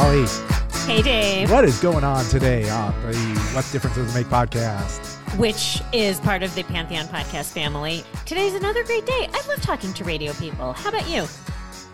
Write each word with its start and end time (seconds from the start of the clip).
Hey, 0.00 0.24
Holly. 0.24 0.86
Hey, 0.86 1.02
Dave. 1.02 1.50
What 1.50 1.66
is 1.66 1.78
going 1.78 2.04
on 2.04 2.24
today 2.24 2.66
on 2.70 2.90
the 3.02 3.14
What 3.52 3.68
Difference 3.70 3.96
Does 3.96 4.16
It 4.16 4.18
Make 4.18 4.28
podcast? 4.28 5.14
Which 5.38 5.82
is 5.92 6.18
part 6.20 6.42
of 6.42 6.54
the 6.54 6.62
Pantheon 6.62 7.04
podcast 7.06 7.52
family. 7.52 8.02
Today's 8.24 8.54
another 8.54 8.82
great 8.82 9.04
day. 9.04 9.28
I 9.30 9.46
love 9.46 9.60
talking 9.60 9.92
to 9.92 10.04
radio 10.04 10.32
people. 10.32 10.72
How 10.72 10.88
about 10.88 11.06
you? 11.06 11.26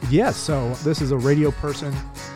Yes, 0.08 0.36
so 0.36 0.72
this 0.84 1.02
is 1.02 1.10
a 1.10 1.16
radio 1.16 1.50
person 1.50 1.92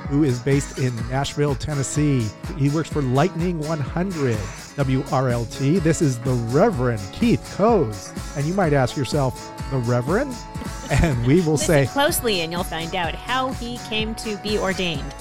who 0.09 0.25
is 0.25 0.41
based 0.41 0.81
in 0.81 0.93
Nashville, 1.09 1.55
Tennessee. 1.55 2.27
He 2.59 2.69
works 2.71 2.89
for 2.89 3.01
Lightning 3.01 3.61
100 3.61 4.35
WRLT. 4.35 5.83
This 5.85 6.03
is 6.03 6.19
the 6.19 6.33
Reverend 6.33 7.03
Keith 7.13 7.55
Coes. 7.57 8.13
And 8.37 8.45
you 8.45 8.55
might 8.55 8.73
ask 8.73 8.97
yourself, 8.97 9.53
the 9.71 9.79
Reverend? 9.79 10.35
And 10.91 11.25
we 11.25 11.41
will 11.43 11.57
say 11.57 11.87
closely 11.87 12.41
and 12.41 12.51
you'll 12.51 12.65
find 12.65 12.97
out 12.97 13.15
how 13.15 13.53
he 13.53 13.79
came 13.89 14.13
to 14.17 14.37
be 14.39 14.59
ordained. 14.59 15.15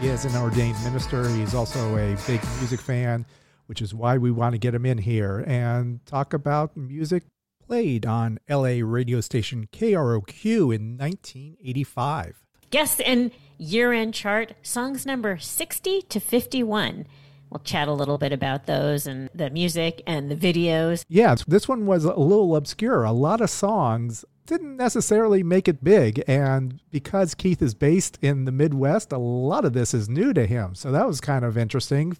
He 0.00 0.08
is 0.08 0.24
an 0.24 0.36
ordained 0.36 0.82
minister. 0.84 1.28
He's 1.28 1.54
also 1.54 1.96
a 1.96 2.16
big 2.26 2.40
music 2.58 2.80
fan, 2.80 3.24
which 3.66 3.80
is 3.80 3.94
why 3.94 4.18
we 4.18 4.30
want 4.30 4.52
to 4.52 4.58
get 4.58 4.74
him 4.74 4.84
in 4.84 4.98
here 4.98 5.44
and 5.46 6.04
talk 6.06 6.32
about 6.32 6.76
music 6.76 7.22
played 7.66 8.04
on 8.04 8.38
LA 8.48 8.80
radio 8.82 9.20
station 9.20 9.68
KROQ 9.72 10.74
in 10.74 10.98
1985. 10.98 12.44
Guest 12.70 13.00
and 13.04 13.30
year 13.56 13.92
end 13.92 14.14
chart 14.14 14.54
songs 14.62 15.06
number 15.06 15.38
60 15.38 16.02
to 16.02 16.20
51. 16.20 17.06
We'll 17.50 17.60
chat 17.60 17.86
a 17.86 17.92
little 17.92 18.18
bit 18.18 18.32
about 18.32 18.66
those 18.66 19.06
and 19.06 19.30
the 19.34 19.48
music 19.48 20.02
and 20.06 20.30
the 20.30 20.36
videos. 20.36 21.04
Yeah, 21.08 21.36
this 21.46 21.68
one 21.68 21.86
was 21.86 22.04
a 22.04 22.14
little 22.14 22.56
obscure. 22.56 23.04
A 23.04 23.12
lot 23.12 23.40
of 23.40 23.48
songs 23.48 24.24
didn't 24.46 24.76
necessarily 24.76 25.42
make 25.42 25.68
it 25.68 25.82
big. 25.82 26.22
And 26.26 26.80
because 26.90 27.34
Keith 27.34 27.62
is 27.62 27.74
based 27.74 28.18
in 28.22 28.44
the 28.44 28.52
Midwest, 28.52 29.12
a 29.12 29.18
lot 29.18 29.64
of 29.64 29.72
this 29.72 29.94
is 29.94 30.08
new 30.08 30.32
to 30.34 30.46
him. 30.46 30.74
So 30.74 30.92
that 30.92 31.06
was 31.06 31.20
kind 31.20 31.44
of 31.44 31.56
interesting. 31.56 32.16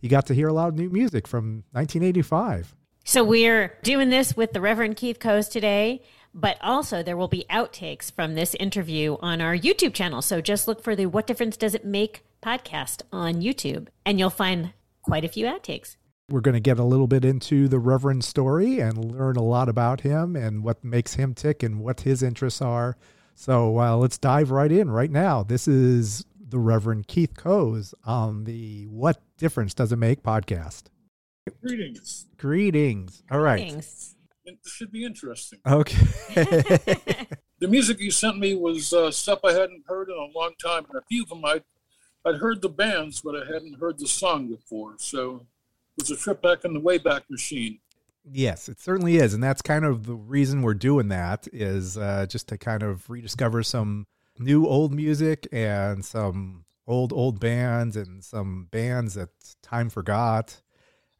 You 0.00 0.08
got 0.08 0.26
to 0.26 0.34
hear 0.34 0.48
a 0.48 0.52
lot 0.52 0.68
of 0.68 0.74
new 0.74 0.90
music 0.90 1.26
from 1.28 1.64
1985. 1.72 2.74
So 3.04 3.24
we're 3.24 3.78
doing 3.82 4.10
this 4.10 4.36
with 4.36 4.52
the 4.52 4.60
Reverend 4.60 4.96
Keith 4.96 5.18
Coes 5.18 5.48
today, 5.48 6.02
but 6.32 6.56
also 6.60 7.02
there 7.02 7.16
will 7.16 7.28
be 7.28 7.44
outtakes 7.50 8.12
from 8.12 8.34
this 8.34 8.54
interview 8.54 9.16
on 9.20 9.40
our 9.40 9.56
YouTube 9.56 9.92
channel. 9.92 10.22
So 10.22 10.40
just 10.40 10.68
look 10.68 10.82
for 10.82 10.94
the 10.94 11.06
What 11.06 11.26
Difference 11.26 11.56
Does 11.56 11.74
It 11.74 11.84
Make 11.84 12.24
podcast 12.42 13.02
on 13.12 13.34
YouTube, 13.34 13.88
and 14.04 14.18
you'll 14.18 14.30
find 14.30 14.72
quite 15.02 15.24
a 15.24 15.28
few 15.28 15.46
outtakes. 15.46 15.96
We're 16.32 16.40
going 16.40 16.54
to 16.54 16.60
get 16.60 16.78
a 16.78 16.84
little 16.84 17.06
bit 17.06 17.26
into 17.26 17.68
the 17.68 17.78
Reverend 17.78 18.24
story 18.24 18.80
and 18.80 19.12
learn 19.12 19.36
a 19.36 19.42
lot 19.42 19.68
about 19.68 20.00
him 20.00 20.34
and 20.34 20.64
what 20.64 20.82
makes 20.82 21.16
him 21.16 21.34
tick 21.34 21.62
and 21.62 21.80
what 21.80 22.00
his 22.00 22.22
interests 22.22 22.62
are. 22.62 22.96
So 23.34 23.78
uh, 23.78 23.96
let's 23.96 24.16
dive 24.16 24.50
right 24.50 24.72
in 24.72 24.90
right 24.90 25.10
now. 25.10 25.42
This 25.42 25.68
is 25.68 26.24
the 26.48 26.58
Reverend 26.58 27.06
Keith 27.06 27.36
Coes 27.36 27.94
on 28.04 28.44
the 28.44 28.86
What 28.86 29.20
Difference 29.36 29.74
Does 29.74 29.92
It 29.92 29.96
Make 29.96 30.22
podcast. 30.22 30.84
Greetings. 31.62 32.26
Greetings. 32.38 33.22
All 33.30 33.40
right. 33.40 33.70
Thanks. 33.70 34.14
It 34.46 34.58
should 34.64 34.90
be 34.90 35.04
interesting. 35.04 35.58
Okay. 35.66 36.06
The 37.62 37.68
music 37.68 38.00
you 38.00 38.10
sent 38.10 38.40
me 38.40 38.56
was 38.56 38.92
uh, 38.92 39.12
stuff 39.12 39.38
I 39.44 39.52
hadn't 39.52 39.84
heard 39.86 40.08
in 40.08 40.16
a 40.16 40.36
long 40.36 40.54
time, 40.60 40.84
and 40.88 40.98
a 40.98 41.06
few 41.08 41.22
of 41.22 41.28
them 41.28 41.44
I'd, 41.44 41.62
I'd 42.24 42.40
heard 42.40 42.60
the 42.60 42.68
bands, 42.68 43.20
but 43.20 43.36
I 43.36 43.44
hadn't 43.44 43.78
heard 43.78 44.00
the 44.00 44.08
song 44.08 44.48
before. 44.48 44.94
So 44.98 45.46
it 45.98 46.02
was 46.02 46.10
a 46.10 46.16
trip 46.16 46.42
back 46.42 46.64
in 46.64 46.74
the 46.74 46.80
Wayback 46.80 47.22
Machine. 47.28 47.78
yes, 48.30 48.68
it 48.68 48.80
certainly 48.80 49.16
is. 49.16 49.34
And 49.34 49.42
that's 49.42 49.62
kind 49.62 49.84
of 49.84 50.06
the 50.06 50.14
reason 50.14 50.62
we're 50.62 50.74
doing 50.74 51.08
that 51.08 51.48
is 51.52 51.98
uh, 51.98 52.26
just 52.28 52.48
to 52.48 52.58
kind 52.58 52.82
of 52.82 53.08
rediscover 53.10 53.62
some 53.62 54.06
new 54.38 54.66
old 54.66 54.92
music 54.92 55.46
and 55.52 56.04
some 56.04 56.64
old, 56.86 57.12
old 57.12 57.40
bands 57.40 57.96
and 57.96 58.22
some 58.24 58.68
bands 58.70 59.14
that 59.14 59.30
time 59.62 59.90
forgot. 59.90 60.60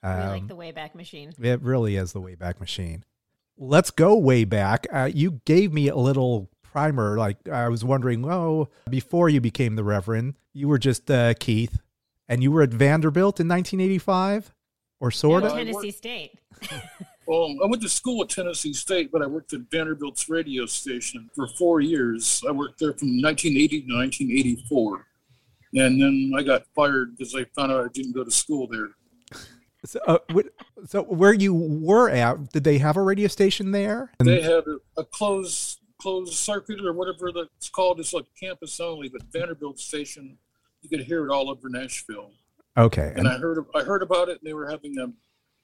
we 0.03 0.09
Um, 0.09 0.29
like 0.29 0.49
the 0.49 0.57
Wayback 0.57 0.95
Machine. 0.95 1.33
It 1.41 1.63
really 1.63 1.97
is 1.97 2.13
the 2.13 2.21
Wayback 2.21 2.61
Machine. 2.61 3.05
Let's 3.59 3.91
go 3.91 4.17
way 4.17 4.45
back. 4.45 4.87
Uh, 4.93 5.11
you 5.13 5.41
gave 5.45 5.73
me 5.73 5.89
a 5.89 5.97
little 5.97 6.51
primer. 6.63 7.19
Like 7.19 7.49
I 7.49 7.69
was 7.69 7.85
wondering, 7.85 8.25
oh, 8.29 8.69
before 8.89 9.29
you 9.29 9.41
became 9.41 9.77
the 9.77 9.85
Reverend, 9.85 10.35
you 10.53 10.69
were 10.69 10.79
just 10.79 11.11
uh, 11.11 11.35
Keith, 11.35 11.81
and 12.29 12.43
you 12.43 12.51
were 12.51 12.63
at 12.63 12.71
Vanderbilt 12.71 13.39
in 13.39 13.49
1985, 13.49 14.53
or 15.03 15.11
sort 15.11 15.43
of. 15.43 15.53
Tennessee 15.53 15.73
worked- 15.75 15.97
State. 15.99 16.39
Well, 17.25 17.55
I 17.63 17.67
went 17.67 17.81
to 17.83 17.89
school 17.89 18.21
at 18.25 18.31
Tennessee 18.31 18.73
State, 18.73 19.13
but 19.13 19.23
I 19.23 19.27
worked 19.27 19.53
at 19.53 19.61
Vanderbilt's 19.71 20.29
radio 20.29 20.67
station 20.67 21.31
for 21.37 21.47
four 21.47 21.81
years. 21.81 22.43
I 22.47 22.51
worked 22.51 22.81
there 22.81 22.93
from 22.95 23.23
1980 23.23 23.83
to 23.83 23.95
1984. 23.95 25.07
And 25.75 26.03
then 26.03 26.33
I 26.37 26.43
got 26.43 26.65
fired 26.75 27.17
because 27.17 27.33
I 27.37 27.45
found 27.55 27.71
out 27.71 27.85
I 27.85 27.89
didn't 27.95 28.13
go 28.13 28.25
to 28.25 28.31
school 28.31 28.67
there. 28.67 28.89
So, 29.85 30.01
uh, 30.07 30.19
so 30.87 31.05
where 31.05 31.33
you 31.33 31.55
were 31.55 32.11
at, 32.11 32.53
did 32.53 32.65
they 32.65 32.79
have 32.79 32.97
a 32.97 33.03
radio 33.03 33.29
station 33.29 33.71
there? 33.71 34.11
They 34.19 34.43
had 34.43 34.65
a, 34.67 34.79
a 34.97 35.05
closed 35.05 35.79
closed 36.01 36.35
circuit 36.35 36.85
or 36.85 36.93
whatever 36.93 37.31
that's 37.33 37.69
called. 37.69 38.01
It's 38.01 38.13
like 38.13 38.27
campus 38.39 38.81
only, 38.81 39.09
but 39.09 39.23
Vanderbilt 39.33 39.79
Station, 39.79 40.37
you 40.83 40.89
could 40.91 41.07
hear 41.07 41.25
it 41.25 41.33
all 41.33 41.49
over 41.49 41.69
Nashville. 41.69 42.33
Okay. 42.77 43.13
And 43.17 43.29
I 43.29 43.39
heard 43.39 43.65
I 43.75 43.83
heard 43.83 44.03
about 44.03 44.29
it, 44.29 44.39
and 44.41 44.49
they 44.49 44.55
were 44.55 44.71
having 44.71 44.99
a 44.99 45.13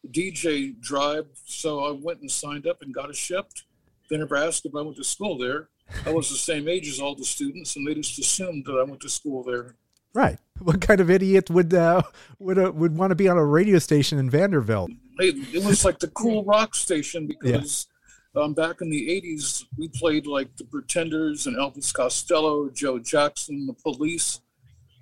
DJ 0.09 0.79
drive, 0.81 1.27
so 1.45 1.85
I 1.85 1.93
went 1.93 2.21
and 2.21 2.31
signed 2.31 2.67
up 2.67 2.83
and 2.83 2.95
got 2.95 3.11
it 3.11 3.17
shipped. 3.17 3.65
They 4.11 4.17
never 4.17 4.37
asked 4.37 4.65
if 4.67 4.75
I 4.75 4.83
went 4.83 4.97
to 4.97 5.05
school 5.05 5.39
there. 5.39 5.69
I 6.07 6.13
was 6.13 6.31
the 6.31 6.37
same 6.37 6.69
age 6.69 6.89
as 6.89 7.01
all 7.01 7.15
the 7.15 7.25
students, 7.25 7.77
and 7.77 7.87
they 7.87 7.95
just 7.95 8.19
assumed 8.19 8.67
that 8.67 8.73
I 8.73 8.83
went 8.85 9.01
to 9.01 9.09
school 9.09 9.43
there. 9.43 9.77
Right. 10.15 10.39
What 10.59 10.81
kind 10.81 11.01
of 11.01 11.09
idiot 11.09 11.51
would 11.51 11.73
uh, 11.73 12.03
would 12.41 12.59
uh, 12.59 12.73
would 12.75 12.97
want 12.97 13.13
to 13.13 13.15
be 13.15 13.29
on 13.29 13.39
a 13.39 13.45
radio 13.45 13.79
station 13.79 14.19
in 14.19 14.29
Vanderbilt? 14.29 14.91
Hey, 15.21 15.29
it 15.29 15.65
was 15.65 15.85
like 15.85 16.01
the 16.01 16.09
cool 16.09 16.43
rock 16.43 16.75
station 16.75 17.29
because 17.29 17.87
um, 18.35 18.55
back 18.55 18.81
in 18.81 18.91
the 18.91 19.09
80s, 19.09 19.67
we 19.77 19.87
played 19.87 20.27
like 20.27 20.57
the 20.57 20.65
Pretenders 20.65 21.47
and 21.47 21.57
Elvis 21.57 21.95
Costello, 21.95 22.71
Joe 22.71 22.99
Jackson, 22.99 23.67
the 23.67 23.73
police. 23.73 24.41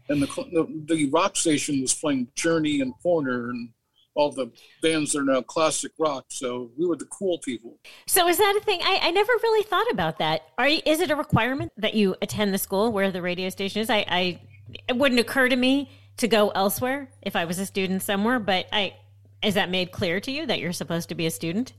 And 0.08 0.22
the, 0.22 0.26
the, 0.26 0.84
the 0.94 1.10
rock 1.10 1.36
station 1.36 1.80
was 1.80 1.94
playing 1.94 2.28
Journey 2.34 2.80
and 2.80 2.94
Foreigner 3.02 3.50
and 3.50 3.70
all 4.14 4.32
the 4.32 4.50
bands 4.82 5.12
that 5.12 5.20
are 5.20 5.24
now 5.24 5.42
classic 5.42 5.92
rock. 5.98 6.24
So 6.28 6.70
we 6.76 6.86
were 6.86 6.96
the 6.96 7.04
cool 7.06 7.38
people. 7.38 7.78
So 8.06 8.26
is 8.28 8.38
that 8.38 8.58
a 8.60 8.64
thing? 8.64 8.80
I, 8.82 9.00
I 9.02 9.10
never 9.10 9.32
really 9.42 9.62
thought 9.64 9.90
about 9.90 10.18
that. 10.18 10.42
Are 10.58 10.66
is 10.66 11.00
it 11.00 11.10
a 11.10 11.16
requirement 11.16 11.72
that 11.76 11.94
you 11.94 12.16
attend 12.22 12.54
the 12.54 12.58
school 12.58 12.90
where 12.92 13.10
the 13.10 13.22
radio 13.22 13.50
station 13.50 13.82
is? 13.82 13.90
I, 13.90 14.04
I 14.08 14.40
it 14.88 14.96
wouldn't 14.96 15.20
occur 15.20 15.48
to 15.48 15.56
me 15.56 15.90
to 16.16 16.28
go 16.28 16.48
elsewhere 16.50 17.10
if 17.22 17.36
I 17.36 17.44
was 17.44 17.58
a 17.58 17.66
student 17.66 18.02
somewhere, 18.02 18.38
but 18.38 18.66
I 18.72 18.94
is 19.42 19.54
that 19.54 19.70
made 19.70 19.92
clear 19.92 20.18
to 20.20 20.32
you 20.32 20.46
that 20.46 20.60
you're 20.60 20.72
supposed 20.72 21.10
to 21.10 21.14
be 21.14 21.26
a 21.26 21.30
student? 21.30 21.74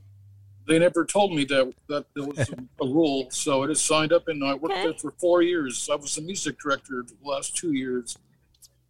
They 0.68 0.80
never 0.80 1.06
told 1.06 1.34
me 1.34 1.46
that 1.46 1.74
that 1.88 2.06
there 2.14 2.26
was 2.26 2.38
a, 2.50 2.84
a 2.84 2.88
rule. 2.88 3.28
So 3.32 3.64
I 3.64 3.68
just 3.68 3.86
signed 3.86 4.12
up 4.12 4.28
and 4.28 4.44
I 4.44 4.54
worked 4.54 4.74
Okay. 4.74 4.84
there 4.84 4.94
for 4.94 5.12
four 5.12 5.42
years. 5.42 5.90
I 5.92 5.96
was 5.96 6.16
the 6.16 6.22
music 6.22 6.60
director 6.60 7.04
the 7.08 7.16
last 7.30 7.56
two 7.56 7.74
years. 7.74 8.18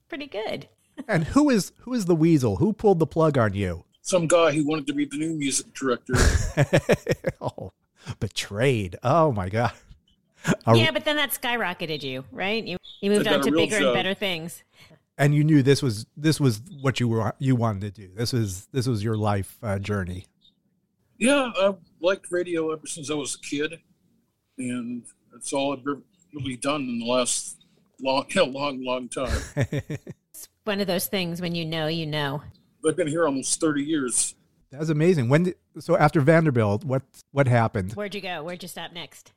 Pretty 0.09 0.27
good. 0.27 0.67
And 1.07 1.25
who 1.25 1.51
is 1.51 1.73
who 1.81 1.93
is 1.93 2.05
the 2.05 2.15
weasel? 2.15 2.55
Who 2.55 2.73
pulled 2.73 2.97
the 2.97 3.05
plug 3.05 3.37
on 3.37 3.53
you? 3.53 3.83
Some 4.01 4.25
guy 4.25 4.51
who 4.53 4.65
wanted 4.65 4.87
to 4.87 4.93
be 4.93 5.05
the 5.05 5.17
new 5.17 5.33
music 5.35 5.71
director. 5.75 6.13
oh, 7.41 7.71
betrayed. 8.19 8.97
Oh 9.03 9.31
my 9.31 9.49
god. 9.49 9.73
A- 10.65 10.75
yeah, 10.75 10.89
but 10.91 11.05
then 11.05 11.17
that 11.17 11.31
skyrocketed 11.31 12.01
you, 12.01 12.23
right? 12.31 12.63
You 12.63 12.77
you 13.01 13.11
moved 13.11 13.27
on 13.27 13.41
to 13.41 13.49
a 13.49 13.51
real 13.51 13.65
bigger 13.67 13.85
and 13.85 13.93
better 13.93 14.13
things. 14.15 14.63
and 15.17 15.35
you 15.35 15.43
knew 15.43 15.61
this 15.61 15.83
was 15.83 16.05
this 16.15 16.39
was 16.39 16.61
what 16.81 16.99
you 16.99 17.07
were 17.07 17.33
you 17.37 17.55
wanted 17.55 17.93
to 17.93 18.07
do. 18.07 18.13
This 18.15 18.33
was 18.33 18.67
this 18.71 18.87
was 18.87 19.03
your 19.03 19.17
life 19.17 19.57
uh, 19.61 19.77
journey. 19.77 20.25
Yeah, 21.17 21.51
I've 21.59 21.77
liked 21.99 22.27
radio 22.31 22.71
ever 22.71 22.85
since 22.85 23.09
I 23.09 23.15
was 23.15 23.35
a 23.35 23.39
kid, 23.39 23.79
and 24.57 25.03
that's 25.31 25.51
all 25.53 25.73
I've 25.73 25.85
re- 25.85 26.01
really 26.33 26.57
done 26.57 26.81
in 26.81 26.99
the 26.99 27.05
last 27.05 27.57
long, 28.01 28.25
long, 28.35 28.83
long 28.83 29.09
time. 29.09 29.41
It's 30.37 30.49
one 30.65 30.79
of 30.79 30.85
those 30.85 31.07
things 31.07 31.41
when 31.41 31.55
you 31.55 31.65
know, 31.65 31.87
you 31.87 32.05
know. 32.05 32.43
I've 32.87 32.95
been 32.95 33.07
here 33.07 33.25
almost 33.25 33.59
thirty 33.59 33.83
years. 33.83 34.35
That's 34.69 34.89
amazing. 34.89 35.29
When 35.29 35.43
did, 35.43 35.55
so 35.79 35.97
after 35.97 36.21
Vanderbilt, 36.21 36.83
what 36.83 37.01
what 37.31 37.47
happened? 37.47 37.93
Where'd 37.93 38.13
you 38.13 38.21
go? 38.21 38.43
Where'd 38.43 38.61
you 38.61 38.69
stop 38.69 38.93
next? 38.93 39.31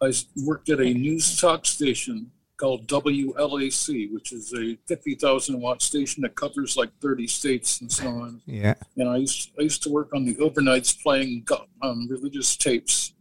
I 0.00 0.14
worked 0.46 0.70
at 0.70 0.80
a 0.80 0.94
news 0.94 1.38
talk 1.38 1.66
station 1.66 2.30
called 2.60 2.86
WLAC, 2.86 4.12
which 4.12 4.32
is 4.32 4.52
a 4.54 4.76
fifty 4.86 5.14
thousand 5.14 5.60
watt 5.60 5.80
station 5.80 6.22
that 6.22 6.34
covers 6.36 6.76
like 6.76 6.90
thirty 7.00 7.26
states 7.26 7.80
and 7.80 7.90
so 7.90 8.06
on. 8.08 8.42
Yeah. 8.46 8.74
And 8.96 9.08
I 9.08 9.16
used 9.16 9.50
I 9.58 9.62
used 9.62 9.82
to 9.84 9.90
work 9.90 10.10
on 10.14 10.24
the 10.26 10.34
overnights 10.36 11.02
playing 11.02 11.46
um, 11.82 12.06
religious 12.08 12.56
tapes, 12.56 13.14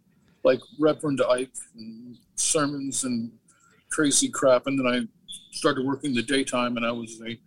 like 0.43 0.59
Reverend 0.79 1.21
Ike 1.29 1.55
and 1.75 2.17
sermons 2.35 3.05
and 3.05 3.31
crazy 3.89 4.29
crap. 4.29 4.67
And 4.67 4.77
then 4.77 4.87
I 4.87 5.07
started 5.51 5.85
working 5.85 6.13
the 6.13 6.23
daytime, 6.23 6.77
and 6.77 6.85
I 6.85 6.91
was 6.91 7.21
a, 7.25 7.39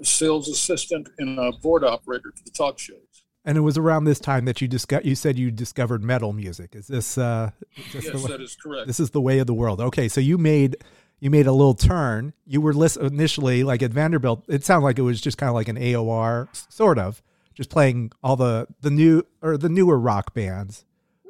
a 0.00 0.04
sales 0.04 0.48
assistant 0.48 1.08
and 1.18 1.38
a 1.38 1.52
board 1.52 1.84
operator 1.84 2.32
for 2.36 2.42
the 2.44 2.50
talk 2.50 2.78
shows. 2.78 2.98
And 3.42 3.56
it 3.56 3.62
was 3.62 3.78
around 3.78 4.04
this 4.04 4.20
time 4.20 4.44
that 4.44 4.60
you 4.60 4.68
disco- 4.68 5.00
you 5.02 5.14
said 5.14 5.38
you 5.38 5.50
discovered 5.50 6.04
metal 6.04 6.34
music. 6.34 6.74
Is 6.74 6.86
this 6.86 7.16
uh 7.16 7.50
is 7.76 7.92
this, 7.92 8.04
Yes, 8.12 8.26
that 8.26 8.40
is 8.40 8.56
correct. 8.62 8.86
this 8.86 9.00
is 9.00 9.10
the 9.10 9.20
way 9.20 9.38
of 9.38 9.46
the 9.46 9.54
world? 9.54 9.80
Okay, 9.80 10.08
so 10.08 10.20
you 10.20 10.36
made 10.36 10.76
you 11.20 11.30
made 11.30 11.46
a 11.46 11.52
little 11.52 11.74
turn. 11.74 12.32
You 12.46 12.60
were 12.60 12.72
list- 12.72 12.96
initially 12.96 13.62
like 13.62 13.82
at 13.82 13.92
Vanderbilt. 13.92 14.44
It 14.48 14.64
sounded 14.64 14.84
like 14.84 14.98
it 14.98 15.02
was 15.02 15.20
just 15.20 15.38
kind 15.38 15.48
of 15.48 15.54
like 15.54 15.68
an 15.68 15.76
AOR, 15.76 16.48
sort 16.72 16.98
of, 16.98 17.22
just 17.54 17.70
playing 17.70 18.12
all 18.22 18.36
the 18.36 18.66
the 18.80 18.90
new 18.90 19.22
or 19.42 19.56
the 19.56 19.68
newer 19.68 19.98
rock 19.98 20.34
bands. 20.34 20.84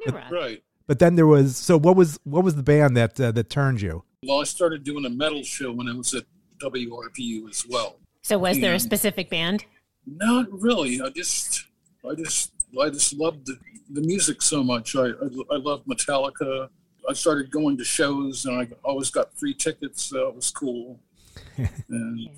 New 0.05 0.13
rock. 0.13 0.31
Right. 0.31 0.63
But 0.87 0.99
then 0.99 1.15
there 1.15 1.27
was 1.27 1.55
so 1.55 1.77
what 1.77 1.95
was 1.95 2.19
what 2.23 2.43
was 2.43 2.55
the 2.55 2.63
band 2.63 2.97
that 2.97 3.19
uh, 3.19 3.31
that 3.31 3.49
turned 3.49 3.81
you? 3.81 4.03
Well, 4.23 4.39
I 4.39 4.43
started 4.43 4.83
doing 4.83 5.05
a 5.05 5.09
metal 5.09 5.43
show 5.43 5.71
when 5.71 5.87
I 5.87 5.93
was 5.93 6.13
at 6.13 6.25
WRVU 6.59 7.49
as 7.49 7.65
well. 7.67 7.97
So 8.21 8.37
was 8.37 8.59
there 8.59 8.73
a 8.73 8.79
specific 8.79 9.29
band? 9.29 9.65
Not 10.05 10.47
really. 10.51 11.01
I 11.01 11.09
just, 11.09 11.65
I 12.07 12.13
just, 12.13 12.51
I 12.79 12.89
just 12.89 13.13
loved 13.13 13.47
the, 13.47 13.57
the 13.89 14.01
music 14.01 14.41
so 14.41 14.63
much. 14.63 14.95
I, 14.95 15.07
I, 15.07 15.27
I 15.51 15.57
love 15.57 15.83
Metallica. 15.85 16.69
I 17.09 17.13
started 17.13 17.51
going 17.51 17.77
to 17.77 17.83
shows, 17.83 18.45
and 18.45 18.59
I 18.61 18.67
always 18.83 19.09
got 19.09 19.37
free 19.37 19.53
tickets. 19.53 20.03
So 20.03 20.27
it 20.29 20.35
was 20.35 20.51
cool, 20.51 20.99
and 21.57 22.19
Yeah. 22.19 22.29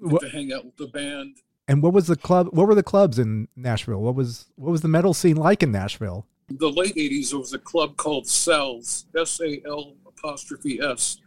What, 0.00 0.22
to 0.22 0.28
hang 0.30 0.52
out 0.52 0.64
with 0.64 0.76
the 0.78 0.86
band. 0.86 1.36
and 1.68 1.82
what 1.82 1.92
was 1.92 2.06
the 2.06 2.16
club? 2.16 2.48
What 2.52 2.66
were 2.66 2.74
the 2.74 2.82
clubs 2.82 3.18
in 3.18 3.48
Nashville? 3.54 4.00
What 4.00 4.14
was 4.14 4.46
what 4.56 4.70
was 4.70 4.80
the 4.80 4.88
metal 4.88 5.12
scene 5.14 5.36
like 5.36 5.62
in 5.62 5.70
Nashville? 5.72 6.26
The 6.48 6.70
late 6.70 6.94
'80s, 6.96 7.30
there 7.30 7.38
was 7.38 7.52
a 7.52 7.58
club 7.58 7.96
called 7.96 8.26
Sal's, 8.26 9.04
S 9.16 9.40
A 9.40 9.60
L 9.66 9.94
apostrophe 10.06 10.80
S, 10.80 11.20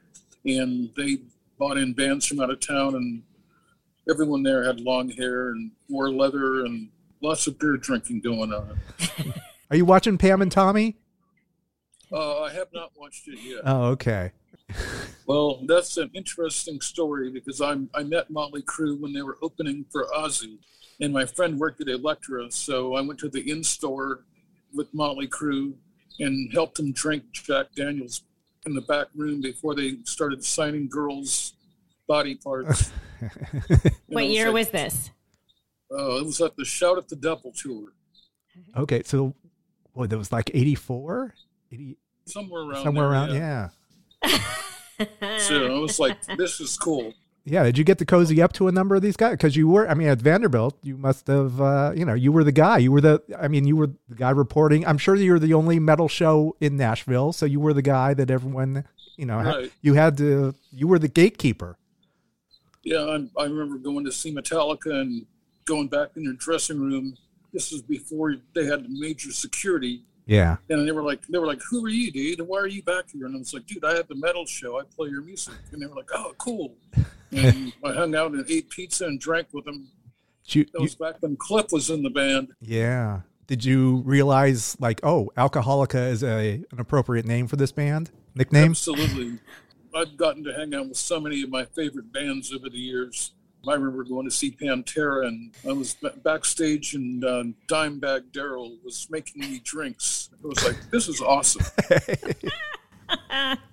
and 0.43 0.89
they 0.97 1.19
brought 1.57 1.77
in 1.77 1.93
bands 1.93 2.25
from 2.25 2.39
out 2.41 2.49
of 2.49 2.59
town, 2.59 2.95
and 2.95 3.21
everyone 4.09 4.41
there 4.43 4.63
had 4.63 4.79
long 4.81 5.09
hair 5.09 5.49
and 5.51 5.71
wore 5.87 6.09
leather, 6.11 6.65
and 6.65 6.89
lots 7.21 7.45
of 7.47 7.57
beer 7.59 7.77
drinking 7.77 8.21
going 8.21 8.51
on. 8.51 8.79
Are 9.69 9.77
you 9.77 9.85
watching 9.85 10.17
Pam 10.17 10.41
and 10.41 10.51
Tommy? 10.51 10.97
Uh, 12.13 12.41
I 12.43 12.53
have 12.53 12.67
not 12.73 12.91
watched 12.95 13.27
it 13.27 13.39
yet. 13.43 13.61
Oh, 13.65 13.85
okay. 13.91 14.31
Well, 15.25 15.61
that's 15.67 15.95
an 15.97 16.11
interesting 16.13 16.81
story 16.81 17.29
because 17.31 17.61
I'm 17.61 17.89
I 17.95 18.03
met 18.03 18.29
Motley 18.29 18.61
Crue 18.61 18.99
when 18.99 19.13
they 19.13 19.21
were 19.21 19.37
opening 19.41 19.85
for 19.89 20.05
Ozzy, 20.13 20.57
and 20.99 21.13
my 21.13 21.25
friend 21.25 21.57
worked 21.57 21.79
at 21.79 21.87
Elektra, 21.87 22.51
so 22.51 22.95
I 22.95 23.01
went 23.01 23.19
to 23.21 23.29
the 23.29 23.49
in 23.49 23.63
store 23.63 24.25
with 24.73 24.93
Motley 24.93 25.27
Crue 25.29 25.73
and 26.19 26.51
helped 26.51 26.75
them 26.75 26.91
drink 26.91 27.23
Jack 27.31 27.67
Daniels 27.73 28.23
in 28.65 28.73
the 28.73 28.81
back 28.81 29.07
room 29.15 29.39
before 29.41 29.75
they 29.75 29.95
started 30.03 30.43
signing 30.43 30.89
girls' 30.89 31.53
body 32.07 32.35
parts. 32.35 32.91
What 34.07 34.09
know, 34.09 34.19
year 34.19 34.47
so- 34.47 34.51
was 34.51 34.69
this? 34.69 35.09
Oh, 35.89 36.17
it 36.19 36.25
was 36.25 36.41
at 36.41 36.57
the 36.57 36.65
Shout 36.65 36.97
at 36.97 37.07
the 37.07 37.15
Devil 37.15 37.53
tour, 37.55 37.93
Okay, 38.75 39.03
so 39.03 39.35
boy, 39.95 40.07
that 40.07 40.17
was 40.17 40.31
like 40.33 40.51
84? 40.53 41.33
80, 41.71 41.97
somewhere 42.25 42.61
around 42.63 42.83
somewhere 42.83 43.09
there, 43.09 43.13
around, 43.13 43.33
yeah. 43.35 43.69
yeah. 44.25 44.39
So 45.39 45.75
I 45.75 45.79
was 45.79 45.99
like, 45.99 46.17
"This 46.37 46.59
is 46.61 46.77
cool." 46.77 47.13
Yeah, 47.45 47.63
did 47.63 47.77
you 47.77 47.83
get 47.83 47.97
to 47.97 48.05
cozy 48.05 48.41
up 48.41 48.53
to 48.53 48.69
a 48.69 48.71
number 48.71 48.95
of 48.95 49.01
these 49.01 49.17
guys? 49.17 49.31
Because 49.31 49.57
you 49.57 49.67
were, 49.67 49.89
I 49.89 49.95
mean, 49.95 50.07
at 50.07 50.19
Vanderbilt, 50.21 50.77
you 50.81 50.95
must 50.95 51.27
have, 51.27 51.59
uh, 51.59 51.91
you 51.93 52.05
know, 52.05 52.13
you 52.13 52.31
were 52.31 52.45
the 52.45 52.53
guy. 52.53 52.77
You 52.77 52.93
were 52.93 53.01
the, 53.01 53.21
I 53.37 53.49
mean, 53.49 53.67
you 53.67 53.75
were 53.75 53.87
the 54.07 54.15
guy 54.15 54.29
reporting. 54.29 54.85
I'm 54.87 54.97
sure 54.97 55.13
you 55.15 55.33
were 55.33 55.39
the 55.39 55.53
only 55.53 55.77
metal 55.77 56.07
show 56.07 56.55
in 56.61 56.77
Nashville, 56.77 57.33
so 57.33 57.45
you 57.45 57.59
were 57.59 57.73
the 57.73 57.81
guy 57.81 58.13
that 58.13 58.31
everyone, 58.31 58.85
you 59.17 59.25
know, 59.25 59.39
ha- 59.41 59.55
Right. 59.57 59.71
you 59.81 59.93
had 59.95 60.15
to, 60.19 60.55
you 60.71 60.87
were 60.87 60.99
the 60.99 61.09
gatekeeper. 61.09 61.75
Yeah, 62.83 62.99
I, 62.99 63.41
I 63.41 63.43
remember 63.45 63.77
going 63.77 64.05
to 64.05 64.11
see 64.13 64.33
Metallica 64.33 65.01
and 65.01 65.25
going 65.65 65.89
back 65.89 66.11
in 66.15 66.23
their 66.23 66.33
dressing 66.33 66.79
room. 66.79 67.17
This 67.51 67.73
was 67.73 67.81
before 67.81 68.35
they 68.55 68.65
had 68.67 68.89
major 68.89 69.31
security, 69.33 70.03
Yeah. 70.25 70.57
and 70.69 70.87
they 70.87 70.91
were 70.91 71.03
like, 71.03 71.25
they 71.27 71.37
were 71.37 71.47
like, 71.47 71.61
"Who 71.69 71.83
are 71.85 71.89
you, 71.89 72.11
dude? 72.11 72.41
Why 72.41 72.59
are 72.59 72.67
you 72.67 72.81
back 72.83 73.05
here?" 73.11 73.25
And 73.25 73.35
I 73.35 73.39
was 73.39 73.53
like, 73.53 73.65
"Dude, 73.65 73.83
I 73.83 73.95
have 73.95 74.07
the 74.07 74.15
metal 74.15 74.45
show. 74.45 74.79
I 74.79 74.83
play 74.95 75.09
your 75.09 75.21
music." 75.21 75.53
And 75.71 75.81
they 75.81 75.85
were 75.85 75.95
like, 75.95 76.09
"Oh, 76.13 76.33
cool." 76.37 76.75
And 77.31 77.73
I 77.83 77.93
hung 77.93 78.15
out 78.15 78.31
and 78.31 78.45
ate 78.49 78.69
pizza 78.69 79.05
and 79.05 79.19
drank 79.19 79.47
with 79.53 79.65
them. 79.65 79.89
You, 80.45 80.63
That 80.65 80.73
you- 80.79 80.83
was 80.83 80.95
back 80.95 81.15
when 81.21 81.35
Cliff 81.37 81.67
was 81.71 81.89
in 81.89 82.03
the 82.03 82.09
band. 82.09 82.53
yeah. 82.61 83.21
Did 83.45 83.65
you 83.65 83.97
realize, 84.05 84.77
like, 84.79 85.01
oh, 85.03 85.29
Alcoholica 85.37 86.09
is 86.09 86.23
a 86.23 86.53
an 86.71 86.79
appropriate 86.79 87.25
name 87.25 87.47
for 87.47 87.57
this 87.57 87.73
band? 87.73 88.09
Nickname? 88.35 88.71
Absolutely. 88.71 89.37
I've 89.93 90.15
gotten 90.15 90.43
to 90.45 90.53
hang 90.53 90.73
out 90.73 90.87
with 90.87 90.97
so 90.97 91.19
many 91.19 91.43
of 91.43 91.49
my 91.49 91.65
favorite 91.65 92.11
bands 92.13 92.53
over 92.53 92.69
the 92.69 92.77
years. 92.79 93.31
I 93.67 93.73
remember 93.73 94.03
going 94.03 94.25
to 94.25 94.31
see 94.31 94.51
Pantera, 94.51 95.25
and 95.27 95.53
I 95.67 95.71
was 95.71 95.95
ba- 95.95 96.13
backstage, 96.23 96.95
and 96.95 97.23
uh, 97.23 97.43
Dimebag 97.67 98.31
Darrell 98.31 98.77
was 98.83 99.07
making 99.09 99.41
me 99.41 99.61
drinks. 99.63 100.29
It 100.43 100.45
was 100.45 100.63
like, 100.65 100.77
this 100.91 101.07
is 101.07 101.21
awesome. 101.21 101.65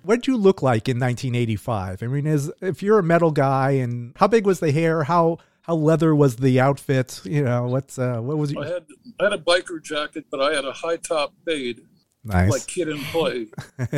What 0.03 0.15
did 0.15 0.27
you 0.27 0.37
look 0.37 0.61
like 0.61 0.89
in 0.89 0.99
1985? 0.99 2.03
I 2.03 2.07
mean, 2.07 2.27
is 2.27 2.51
if 2.61 2.83
you're 2.83 2.99
a 2.99 3.03
metal 3.03 3.31
guy, 3.31 3.71
and 3.71 4.13
how 4.17 4.27
big 4.27 4.45
was 4.45 4.59
the 4.59 4.71
hair? 4.71 5.03
How 5.03 5.37
how 5.61 5.75
leather 5.75 6.13
was 6.15 6.35
the 6.35 6.59
outfit? 6.59 7.21
You 7.23 7.43
know, 7.43 7.67
what's 7.67 7.97
uh, 7.97 8.19
what 8.19 8.37
was 8.37 8.55
I 8.55 8.67
had 8.67 8.85
I 9.19 9.23
had 9.25 9.33
a 9.33 9.37
biker 9.37 9.81
jacket, 9.81 10.25
but 10.29 10.41
I 10.41 10.53
had 10.53 10.65
a 10.65 10.73
high 10.73 10.97
top 10.97 11.33
fade, 11.45 11.81
Nice, 12.23 12.51
like 12.51 12.67
Kid 12.67 12.89
'n 12.89 12.99
Play. 13.05 13.47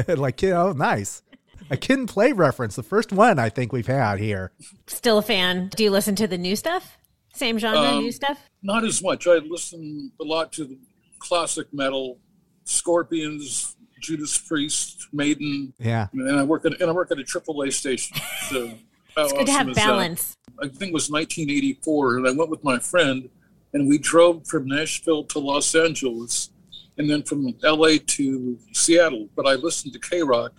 like 0.16 0.38
kid. 0.38 0.54
Oh, 0.54 0.72
nice. 0.74 1.24
A 1.70 1.78
kid 1.78 2.00
and 2.00 2.08
play 2.08 2.32
reference, 2.32 2.76
the 2.76 2.84
first 2.84 3.12
one 3.12 3.40
I 3.40 3.50
think 3.50 3.72
we've 3.72 3.88
had 3.88 4.20
here. 4.20 4.52
Still 4.88 5.18
a 5.18 5.22
fan. 5.22 5.70
Do 5.76 5.84
you 5.84 5.92
listen 5.92 6.16
to 6.16 6.28
the 6.28 6.38
new 6.38 6.56
stuff? 6.56 6.98
Same 7.34 7.58
genre, 7.58 7.80
Um, 7.80 8.04
new 8.04 8.12
stuff? 8.12 8.40
Not 8.62 8.84
as 8.84 9.02
much. 9.02 9.26
I 9.28 9.38
listen 9.38 10.12
a 10.22 10.24
lot 10.24 10.52
to 10.54 10.66
the 10.66 10.78
classic 11.20 11.68
metal, 11.74 12.20
Scorpions, 12.66 13.76
Judas 14.02 14.38
Priest, 14.38 15.08
Maiden, 15.14 15.74
Yeah, 15.80 16.08
and 16.14 16.38
I 16.40 16.44
work 16.44 16.66
at 16.66 16.80
and 16.82 16.90
I 16.90 16.94
work 16.94 17.12
at 17.12 17.20
a 17.20 17.24
AAA 17.24 17.72
station. 17.72 18.18
So 18.50 18.72
It's 19.18 19.32
good 19.32 19.46
to 19.46 19.52
have 19.52 19.70
is 19.70 19.76
that? 19.76 19.86
balance. 19.86 20.36
I 20.62 20.68
think 20.68 20.90
it 20.90 20.94
was 20.94 21.10
1984, 21.12 22.18
and 22.18 22.28
I 22.28 22.32
went 22.32 22.50
with 22.50 22.64
my 22.64 22.80
friend, 22.80 23.30
and 23.74 23.88
we 23.88 23.98
drove 24.00 24.46
from 24.48 24.68
Nashville 24.68 25.24
to 25.26 25.40
Los 25.40 25.74
Angeles, 25.76 26.50
and 26.98 27.10
then 27.10 27.22
from 27.24 27.56
LA 27.64 27.98
to 28.08 28.58
Seattle. 28.74 29.30
But 29.36 29.46
I 29.48 29.54
listened 29.54 29.94
to 29.94 30.00
K 30.00 30.24
Rock 30.24 30.54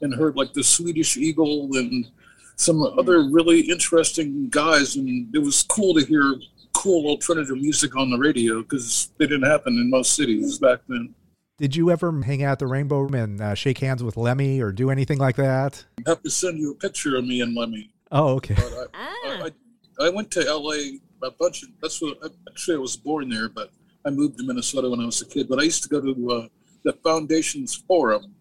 and 0.00 0.14
heard 0.14 0.36
like 0.36 0.52
the 0.52 0.64
Swedish 0.64 1.16
Egil 1.16 1.68
and 1.74 2.06
some 2.56 2.82
other 2.82 3.22
really 3.30 3.60
interesting 3.60 4.48
guys, 4.50 4.96
and 4.96 5.34
it 5.34 5.38
was 5.38 5.62
cool 5.62 5.94
to 5.94 6.04
hear 6.04 6.34
cool 6.72 7.06
alternative 7.08 7.56
music 7.56 7.96
on 7.96 8.10
the 8.10 8.18
radio 8.18 8.62
because 8.62 9.10
they 9.18 9.26
didn't 9.26 9.48
happen 9.48 9.74
in 9.74 9.90
most 9.90 10.14
cities 10.14 10.58
back 10.58 10.80
then. 10.88 11.14
Did 11.58 11.76
you 11.76 11.90
ever 11.90 12.22
hang 12.22 12.42
out 12.42 12.52
at 12.52 12.58
the 12.58 12.66
Rainbow 12.66 13.00
Room 13.00 13.14
and 13.14 13.40
uh, 13.40 13.54
shake 13.54 13.78
hands 13.78 14.02
with 14.02 14.16
Lemmy 14.16 14.60
or 14.62 14.72
do 14.72 14.90
anything 14.90 15.18
like 15.18 15.36
that? 15.36 15.84
I 16.06 16.10
have 16.10 16.22
to 16.22 16.30
send 16.30 16.58
you 16.58 16.70
a 16.72 16.74
picture 16.74 17.16
of 17.16 17.24
me 17.24 17.42
and 17.42 17.54
Lemmy. 17.54 17.92
Oh, 18.10 18.28
okay. 18.36 18.54
But 18.54 18.72
I, 18.72 18.84
Ah. 18.94 19.48
I, 20.00 20.06
I 20.06 20.08
went 20.08 20.30
to 20.32 20.40
LA 20.40 20.98
a 21.22 21.30
bunch 21.38 21.62
of, 21.62 21.68
that's 21.82 22.00
what, 22.00 22.18
actually 22.48 22.76
I 22.76 22.80
was 22.80 22.96
born 22.96 23.28
there, 23.28 23.48
but 23.50 23.70
I 24.06 24.10
moved 24.10 24.38
to 24.38 24.44
Minnesota 24.44 24.88
when 24.88 25.00
I 25.00 25.04
was 25.06 25.20
a 25.20 25.26
kid. 25.26 25.48
But 25.48 25.60
I 25.60 25.64
used 25.64 25.82
to 25.82 25.88
go 25.90 26.00
to 26.00 26.30
uh, 26.30 26.46
the 26.84 26.94
Foundations 27.04 27.74
Forum, 27.74 28.34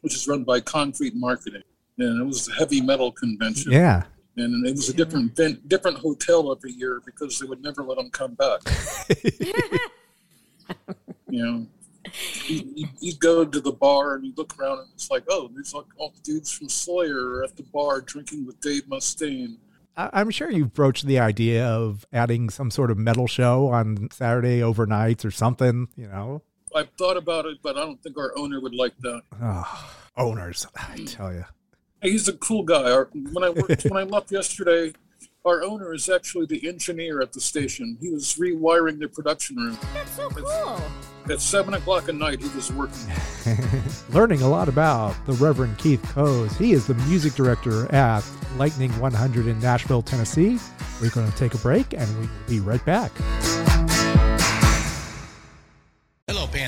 which 0.00 0.14
is 0.14 0.26
run 0.28 0.44
by 0.44 0.60
Concrete 0.60 1.14
Marketing. 1.14 1.62
And 1.98 2.20
it 2.20 2.24
was 2.24 2.48
a 2.48 2.52
heavy 2.52 2.80
metal 2.80 3.10
convention. 3.12 3.72
Yeah. 3.72 4.04
And 4.36 4.66
it 4.66 4.70
was 4.70 4.88
a 4.88 4.94
different 4.94 5.34
vent, 5.34 5.68
different 5.68 5.98
hotel 5.98 6.52
every 6.52 6.72
year 6.72 7.02
because 7.04 7.38
they 7.38 7.46
would 7.46 7.62
never 7.62 7.82
let 7.82 7.98
them 7.98 8.10
come 8.10 8.34
back. 8.34 8.60
you 11.28 11.44
know, 11.44 11.66
you, 12.46 12.86
you, 13.00 13.14
go 13.14 13.44
to 13.44 13.60
the 13.60 13.72
bar 13.72 14.14
and 14.14 14.24
you 14.24 14.32
look 14.36 14.56
around 14.58 14.78
and 14.78 14.88
it's 14.94 15.10
like, 15.10 15.24
oh, 15.28 15.50
there's 15.52 15.74
like 15.74 15.86
all 15.96 16.10
the 16.10 16.20
dudes 16.20 16.52
from 16.52 16.68
Slayer 16.68 17.18
are 17.18 17.44
at 17.44 17.56
the 17.56 17.64
bar 17.64 18.00
drinking 18.00 18.46
with 18.46 18.60
Dave 18.60 18.84
Mustaine. 18.84 19.56
I'm 19.96 20.30
sure 20.30 20.48
you've 20.48 20.72
broached 20.72 21.06
the 21.06 21.18
idea 21.18 21.66
of 21.66 22.06
adding 22.12 22.50
some 22.50 22.70
sort 22.70 22.92
of 22.92 22.98
metal 22.98 23.26
show 23.26 23.66
on 23.66 24.08
Saturday 24.12 24.60
overnights 24.60 25.24
or 25.24 25.32
something, 25.32 25.88
you 25.96 26.06
know? 26.06 26.42
I've 26.74 26.90
thought 26.98 27.16
about 27.16 27.46
it, 27.46 27.58
but 27.62 27.76
I 27.76 27.80
don't 27.80 28.02
think 28.02 28.18
our 28.18 28.36
owner 28.36 28.60
would 28.60 28.74
like 28.74 28.96
that. 29.00 29.22
Oh, 29.42 29.94
owners, 30.16 30.66
I 30.76 30.96
hmm. 30.96 31.04
tell 31.04 31.32
you. 31.32 31.44
He's 32.02 32.28
a 32.28 32.34
cool 32.34 32.62
guy. 32.62 32.90
Our, 32.90 33.08
when 33.32 33.44
I 33.44 33.50
worked, 33.50 33.84
when 33.84 33.96
I 33.96 34.02
left 34.08 34.30
yesterday, 34.30 34.92
our 35.44 35.62
owner 35.62 35.94
is 35.94 36.08
actually 36.08 36.46
the 36.46 36.68
engineer 36.68 37.20
at 37.20 37.32
the 37.32 37.40
station. 37.40 37.96
He 38.00 38.10
was 38.10 38.34
rewiring 38.34 38.98
the 38.98 39.08
production 39.08 39.56
room. 39.56 39.78
That's 39.94 40.10
so 40.12 40.28
cool. 40.30 40.82
At 41.30 41.40
seven 41.40 41.74
o'clock 41.74 42.08
at 42.08 42.14
night, 42.14 42.40
he 42.40 42.48
was 42.48 42.72
working. 42.72 42.98
Learning 44.10 44.42
a 44.42 44.48
lot 44.48 44.68
about 44.68 45.14
the 45.26 45.32
Reverend 45.34 45.78
Keith 45.78 46.02
Coes. 46.14 46.56
He 46.56 46.72
is 46.72 46.86
the 46.86 46.94
music 46.94 47.34
director 47.34 47.92
at 47.94 48.24
Lightning 48.56 48.90
100 48.98 49.46
in 49.46 49.58
Nashville, 49.60 50.02
Tennessee. 50.02 50.58
We're 51.00 51.10
going 51.10 51.30
to 51.30 51.36
take 51.36 51.54
a 51.54 51.58
break 51.58 51.92
and 51.92 52.08
we 52.18 52.26
will 52.26 52.30
be 52.48 52.60
right 52.60 52.84
back. 52.84 53.12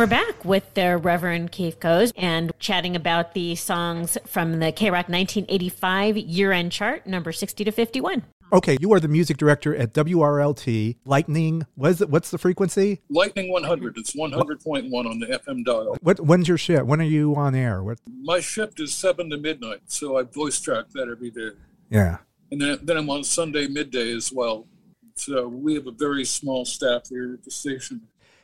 We're 0.00 0.06
back 0.06 0.46
with 0.46 0.72
the 0.72 0.96
Reverend 0.96 1.52
Keith 1.52 1.78
Coes 1.78 2.10
and 2.16 2.50
chatting 2.58 2.96
about 2.96 3.34
the 3.34 3.54
songs 3.54 4.16
from 4.24 4.58
the 4.58 4.72
K 4.72 4.86
Rock 4.86 5.10
1985 5.10 6.16
year 6.16 6.52
end 6.52 6.72
chart, 6.72 7.06
number 7.06 7.32
60 7.32 7.64
to 7.64 7.70
51. 7.70 8.22
Okay, 8.50 8.78
you 8.80 8.90
are 8.94 8.98
the 8.98 9.08
music 9.08 9.36
director 9.36 9.76
at 9.76 9.92
WRLT 9.92 10.96
Lightning. 11.04 11.66
What 11.74 11.90
is 11.90 12.00
it? 12.00 12.08
What's 12.08 12.30
the 12.30 12.38
frequency? 12.38 13.02
Lightning 13.10 13.52
100. 13.52 13.98
It's 13.98 14.16
100.1 14.16 14.90
on 14.90 15.18
the 15.18 15.26
FM 15.26 15.66
dial. 15.66 15.98
What? 16.00 16.18
When's 16.18 16.48
your 16.48 16.56
shift? 16.56 16.86
When 16.86 17.02
are 17.02 17.04
you 17.04 17.36
on 17.36 17.54
air? 17.54 17.82
What? 17.82 17.98
My 18.22 18.40
shift 18.40 18.80
is 18.80 18.94
7 18.94 19.28
to 19.28 19.36
midnight, 19.36 19.80
so 19.84 20.16
I 20.16 20.22
voice 20.22 20.58
track 20.58 20.86
that 20.94 21.10
every 21.10 21.30
day. 21.30 21.50
Yeah. 21.90 22.16
And 22.50 22.58
then, 22.58 22.78
then 22.82 22.96
I'm 22.96 23.10
on 23.10 23.22
Sunday 23.22 23.68
midday 23.68 24.12
as 24.16 24.32
well. 24.32 24.66
So 25.16 25.46
we 25.46 25.74
have 25.74 25.86
a 25.86 25.92
very 25.92 26.24
small 26.24 26.64
staff 26.64 27.10
here 27.10 27.34
at 27.34 27.44
the 27.44 27.50
station. 27.50 28.00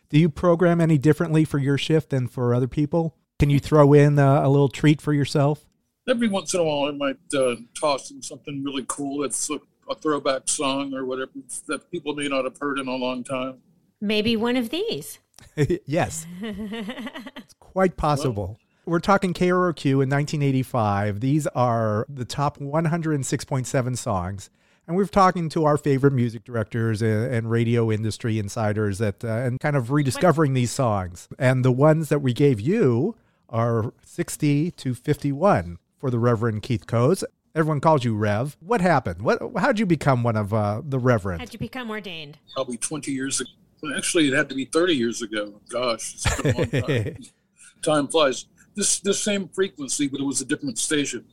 Do 0.09 0.19
you 0.19 0.29
program 0.29 0.81
any 0.81 0.99
differently 0.99 1.45
for 1.45 1.59
your 1.59 1.79
shift 1.79 2.11
than 2.11 2.29
for 2.29 2.55
other 2.55 2.69
people? 2.69 3.17
Can 3.39 3.51
you 3.51 3.59
throw 3.59 3.93
in 3.93 4.19
uh, 4.19 4.47
a 4.47 4.49
little 4.49 4.69
treat 4.69 5.01
for 5.01 5.13
yourself? 5.13 5.67
Every 6.09 6.29
once 6.29 6.55
in 6.55 6.61
a 6.61 6.65
while, 6.65 6.89
I 6.89 6.93
might 6.93 7.35
uh, 7.35 7.57
toss 7.79 8.11
in 8.11 8.23
something 8.23 8.63
really 8.63 8.85
cool 8.87 9.23
that's 9.23 9.51
a, 9.51 9.59
a 9.91 9.95
throwback 9.97 10.49
song 10.49 10.95
or 10.95 11.05
whatever 11.05 11.33
that 11.67 11.91
people 11.91 12.15
may 12.15 12.29
not 12.29 12.45
have 12.45 12.57
heard 12.59 12.79
in 12.79 12.87
a 12.87 12.95
long 12.95 13.25
time. 13.25 13.59
Maybe 14.01 14.37
one 14.37 14.57
of 14.57 14.71
these. 14.71 15.19
yes. 15.87 16.27
it's 16.41 17.55
quite 17.59 17.97
possible. 17.97 18.59
We're 18.85 19.01
talking 19.01 19.35
KROQ 19.35 19.85
in 19.85 20.09
1985. 20.09 21.19
These 21.19 21.49
are 21.49 22.07
the 22.09 22.25
top 22.25 22.59
106.7 22.59 23.99
songs. 23.99 24.51
And 24.87 24.97
we're 24.97 25.07
talking 25.07 25.49
to 25.49 25.65
our 25.65 25.77
favorite 25.77 26.13
music 26.13 26.45
directors 26.45 27.03
and, 27.03 27.33
and 27.35 27.51
radio 27.51 27.91
industry 27.91 28.39
insiders 28.39 28.99
that 28.99 29.25
uh, 29.25 29.29
and 29.29 29.59
kind 29.59 29.75
of 29.75 29.91
rediscovering 29.91 30.55
these 30.55 30.71
songs. 30.71 31.29
And 31.39 31.65
the 31.65 31.73
ones 31.73 32.09
that 32.09 32.21
we 32.21 32.33
gave 32.33 32.61
you 32.61 33.17
are 33.49 33.93
60 34.05 34.71
to 34.71 34.95
51 34.95 35.79
for 35.99 36.11
the 36.11 36.21
Reverend 36.21 36.63
Keith 36.63 36.87
Coes. 36.87 37.25
Everyone 37.55 37.81
calls 37.81 38.05
you 38.05 38.15
Rev. 38.15 38.57
What 38.61 38.81
happened? 38.81 39.23
What? 39.23 39.41
How'd 39.57 39.81
you 39.81 39.87
become 39.87 40.23
one 40.23 40.37
of 40.37 40.55
uh, 40.55 40.83
the 40.85 41.01
Reverend? 41.01 41.41
How'd 41.41 41.53
you 41.53 41.59
become 41.59 41.91
ordained? 41.91 42.39
Probably 42.55 42.77
20 42.77 43.11
years 43.11 43.41
ago. 43.41 43.51
Actually, 43.97 44.29
it 44.29 44.35
had 44.35 44.49
to 44.51 44.55
be 44.55 44.67
30 44.67 44.95
years 44.95 45.21
ago. 45.21 45.61
Gosh, 45.69 46.15
it's 46.15 46.41
been 46.41 46.55
a 46.55 46.59
long 46.59 46.87
time. 46.87 47.17
time 47.83 48.09
flies. 48.09 48.47
This 48.75 49.01
this 49.01 49.23
same 49.23 49.49
frequency, 49.49 50.07
but 50.07 50.21
it 50.21 50.25
was 50.25 50.41
a 50.41 50.45
different 50.45 50.79
station 50.79 51.25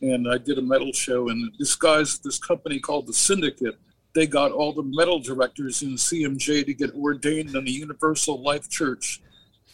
and 0.00 0.30
I 0.30 0.38
did 0.38 0.58
a 0.58 0.62
metal 0.62 0.92
show. 0.92 1.28
And 1.28 1.52
this 1.58 1.74
guy's 1.74 2.18
this 2.18 2.38
company 2.38 2.78
called 2.78 3.06
the 3.06 3.12
Syndicate. 3.12 3.78
They 4.14 4.26
got 4.26 4.52
all 4.52 4.72
the 4.72 4.82
metal 4.82 5.18
directors 5.18 5.82
in 5.82 5.90
CMJ 5.90 6.66
to 6.66 6.74
get 6.74 6.94
ordained 6.94 7.54
in 7.54 7.64
the 7.64 7.70
Universal 7.70 8.42
Life 8.42 8.68
Church. 8.68 9.20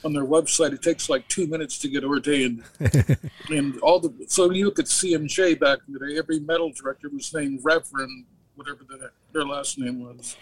On 0.04 0.12
their 0.12 0.26
website, 0.26 0.74
it 0.74 0.82
takes 0.82 1.08
like 1.08 1.26
two 1.28 1.46
minutes 1.46 1.78
to 1.78 1.88
get 1.88 2.04
ordained. 2.04 2.62
and 3.48 3.78
all 3.80 4.00
the 4.00 4.12
so 4.28 4.50
you 4.50 4.66
look 4.66 4.78
at 4.78 4.84
CMJ 4.84 5.58
back 5.58 5.78
in 5.86 5.94
the 5.94 6.00
day, 6.00 6.18
every 6.18 6.40
metal 6.40 6.70
director 6.72 7.08
was 7.08 7.32
named 7.32 7.60
Reverend, 7.62 8.26
whatever 8.54 8.80
the, 8.86 9.10
their 9.32 9.46
last 9.46 9.78
name 9.78 10.00
was. 10.00 10.36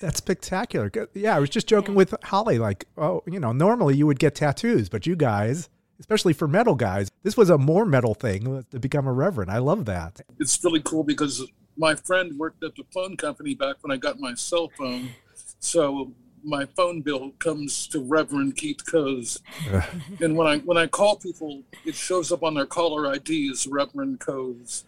That's 0.00 0.18
spectacular. 0.18 0.90
Yeah, 1.12 1.36
I 1.36 1.40
was 1.40 1.50
just 1.50 1.66
joking 1.66 1.94
with 1.94 2.14
Holly, 2.24 2.58
like, 2.58 2.86
oh, 2.96 3.22
you 3.26 3.40
know, 3.40 3.52
normally 3.52 3.96
you 3.96 4.06
would 4.06 4.18
get 4.18 4.34
tattoos, 4.34 4.88
but 4.88 5.06
you 5.06 5.16
guys 5.16 5.68
especially 6.00 6.32
for 6.32 6.48
metal 6.48 6.74
guys. 6.74 7.10
This 7.22 7.36
was 7.36 7.50
a 7.50 7.58
more 7.58 7.84
metal 7.84 8.14
thing 8.14 8.64
to 8.70 8.78
become 8.78 9.06
a 9.06 9.12
reverend. 9.12 9.50
I 9.50 9.58
love 9.58 9.84
that. 9.86 10.20
It's 10.38 10.62
really 10.64 10.82
cool 10.82 11.04
because 11.04 11.46
my 11.76 11.94
friend 11.94 12.38
worked 12.38 12.62
at 12.62 12.74
the 12.76 12.84
phone 12.92 13.16
company 13.16 13.54
back 13.54 13.76
when 13.82 13.90
I 13.90 13.96
got 13.96 14.20
my 14.20 14.34
cell 14.34 14.70
phone. 14.76 15.10
So 15.58 16.12
my 16.44 16.66
phone 16.76 17.00
bill 17.00 17.30
comes 17.38 17.86
to 17.88 18.00
Reverend 18.00 18.56
Keith 18.56 18.84
Coes. 18.86 19.40
and 20.20 20.36
when 20.36 20.46
I 20.46 20.58
when 20.58 20.76
I 20.76 20.86
call 20.86 21.16
people, 21.16 21.62
it 21.84 21.94
shows 21.94 22.30
up 22.30 22.42
on 22.42 22.54
their 22.54 22.66
caller 22.66 23.10
ID 23.10 23.50
as 23.50 23.66
Reverend 23.66 24.20
Coes. 24.20 24.84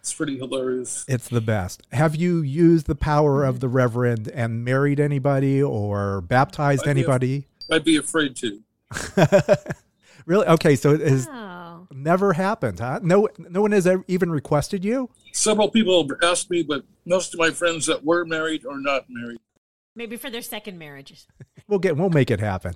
It's 0.00 0.12
pretty 0.12 0.36
hilarious. 0.36 1.04
It's 1.08 1.28
the 1.28 1.40
best. 1.40 1.82
Have 1.92 2.14
you 2.14 2.42
used 2.42 2.86
the 2.86 2.94
power 2.94 3.42
of 3.44 3.60
the 3.60 3.68
Reverend 3.68 4.28
and 4.28 4.62
married 4.62 5.00
anybody 5.00 5.62
or 5.62 6.20
baptized 6.20 6.86
I'd 6.86 6.90
anybody? 6.90 7.46
Be, 7.68 7.74
I'd 7.74 7.84
be 7.84 7.96
afraid 7.96 8.36
to. 8.36 8.60
Really? 10.26 10.46
Okay, 10.46 10.76
so 10.76 10.92
it 10.92 11.00
has 11.00 11.28
oh. 11.30 11.86
never 11.92 12.32
happened, 12.32 12.80
huh? 12.80 13.00
No, 13.02 13.28
no 13.38 13.62
one 13.62 13.72
has 13.72 13.86
ever 13.86 14.04
even 14.08 14.30
requested 14.30 14.84
you. 14.84 15.10
Several 15.32 15.70
people 15.70 16.06
have 16.06 16.18
asked 16.22 16.50
me, 16.50 16.62
but 16.62 16.84
most 17.04 17.34
of 17.34 17.40
my 17.40 17.50
friends 17.50 17.86
that 17.86 18.04
were 18.04 18.24
married 18.24 18.64
are 18.66 18.78
not 18.78 19.04
married. 19.08 19.38
Maybe 19.96 20.16
for 20.16 20.30
their 20.30 20.42
second 20.42 20.78
marriages. 20.78 21.26
we'll 21.68 21.78
get. 21.78 21.96
We'll 21.96 22.10
make 22.10 22.30
it 22.30 22.40
happen. 22.40 22.74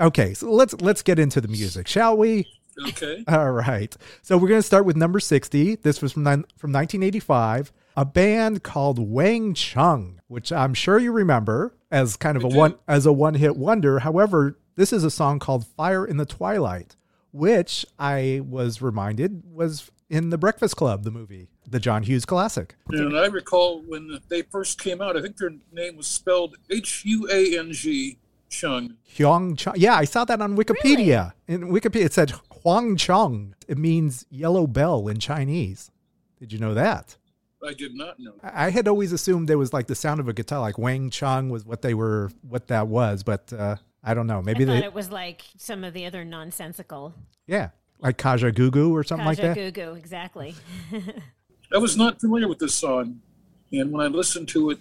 Okay, 0.00 0.34
so 0.34 0.50
let's 0.50 0.74
let's 0.80 1.02
get 1.02 1.18
into 1.18 1.40
the 1.40 1.48
music, 1.48 1.88
shall 1.88 2.16
we? 2.16 2.46
Okay. 2.88 3.24
All 3.28 3.50
right. 3.50 3.94
So 4.22 4.36
we're 4.38 4.48
going 4.48 4.60
to 4.60 4.66
start 4.66 4.84
with 4.84 4.96
number 4.96 5.20
sixty. 5.20 5.76
This 5.76 6.00
was 6.00 6.12
from 6.12 6.24
from 6.24 6.72
1985. 6.72 7.72
A 7.98 8.04
band 8.04 8.62
called 8.62 8.98
Wang 8.98 9.54
Chung, 9.54 10.20
which 10.28 10.52
I'm 10.52 10.74
sure 10.74 10.98
you 10.98 11.12
remember 11.12 11.74
as 11.90 12.16
kind 12.16 12.36
of 12.36 12.44
I 12.44 12.48
a 12.48 12.50
do. 12.50 12.56
one 12.56 12.74
as 12.86 13.06
a 13.06 13.12
one 13.12 13.34
hit 13.34 13.56
wonder. 13.56 14.00
However, 14.00 14.58
this 14.76 14.92
is 14.92 15.04
a 15.04 15.10
song 15.10 15.38
called 15.38 15.66
Fire 15.66 16.06
in 16.06 16.16
the 16.16 16.26
Twilight, 16.26 16.96
which 17.32 17.84
I 17.98 18.42
was 18.46 18.80
reminded 18.80 19.42
was 19.50 19.90
in 20.08 20.30
The 20.30 20.38
Breakfast 20.38 20.76
Club, 20.76 21.02
the 21.02 21.10
movie, 21.10 21.48
the 21.68 21.80
John 21.80 22.04
Hughes 22.04 22.24
classic. 22.24 22.76
And 22.90 23.18
I 23.18 23.26
recall 23.26 23.82
when 23.82 24.20
they 24.28 24.42
first 24.42 24.80
came 24.80 25.02
out, 25.02 25.16
I 25.16 25.22
think 25.22 25.36
their 25.36 25.52
name 25.72 25.96
was 25.96 26.06
spelled 26.06 26.56
H 26.70 27.04
U 27.04 27.28
A 27.30 27.58
N 27.58 27.72
G 27.72 28.18
Chung. 28.48 28.94
Huang 29.16 29.56
Chung. 29.56 29.74
Yeah, 29.76 29.96
I 29.96 30.04
saw 30.04 30.24
that 30.24 30.40
on 30.40 30.56
Wikipedia. 30.56 31.32
Really? 31.48 31.62
In 31.62 31.68
Wikipedia, 31.72 32.04
it 32.04 32.12
said 32.12 32.32
Huang 32.62 32.96
Chung. 32.96 33.54
It 33.66 33.78
means 33.78 34.26
yellow 34.30 34.66
bell 34.66 35.08
in 35.08 35.18
Chinese. 35.18 35.90
Did 36.38 36.52
you 36.52 36.58
know 36.58 36.74
that? 36.74 37.16
I 37.66 37.72
did 37.72 37.94
not 37.94 38.20
know. 38.20 38.34
I 38.42 38.70
had 38.70 38.86
always 38.86 39.12
assumed 39.12 39.48
there 39.48 39.58
was 39.58 39.72
like 39.72 39.88
the 39.88 39.94
sound 39.94 40.20
of 40.20 40.28
a 40.28 40.32
guitar, 40.32 40.60
like 40.60 40.78
Wang 40.78 41.10
Chung 41.10 41.48
was 41.48 41.64
what 41.64 41.82
they 41.82 41.94
were, 41.94 42.30
what 42.42 42.68
that 42.68 42.86
was, 42.86 43.22
but 43.22 43.52
uh, 43.52 43.76
I 44.06 44.14
don't 44.14 44.28
know. 44.28 44.40
Maybe 44.40 44.62
I 44.62 44.66
they, 44.66 44.84
it 44.84 44.94
was 44.94 45.10
like 45.10 45.42
some 45.58 45.82
of 45.82 45.92
the 45.92 46.06
other 46.06 46.24
nonsensical. 46.24 47.12
Yeah, 47.48 47.70
like 47.98 48.16
Kajagoogoo 48.16 48.92
or 48.92 49.02
something 49.02 49.26
Kaja 49.26 49.28
like 49.28 49.38
that. 49.38 49.56
Kajagoogoo, 49.56 49.98
exactly. 49.98 50.54
I 51.74 51.78
was 51.78 51.96
not 51.96 52.20
familiar 52.20 52.46
with 52.46 52.60
this 52.60 52.74
song. 52.74 53.20
And 53.72 53.90
when 53.90 54.06
I 54.06 54.08
listened 54.08 54.48
to 54.50 54.70
it 54.70 54.78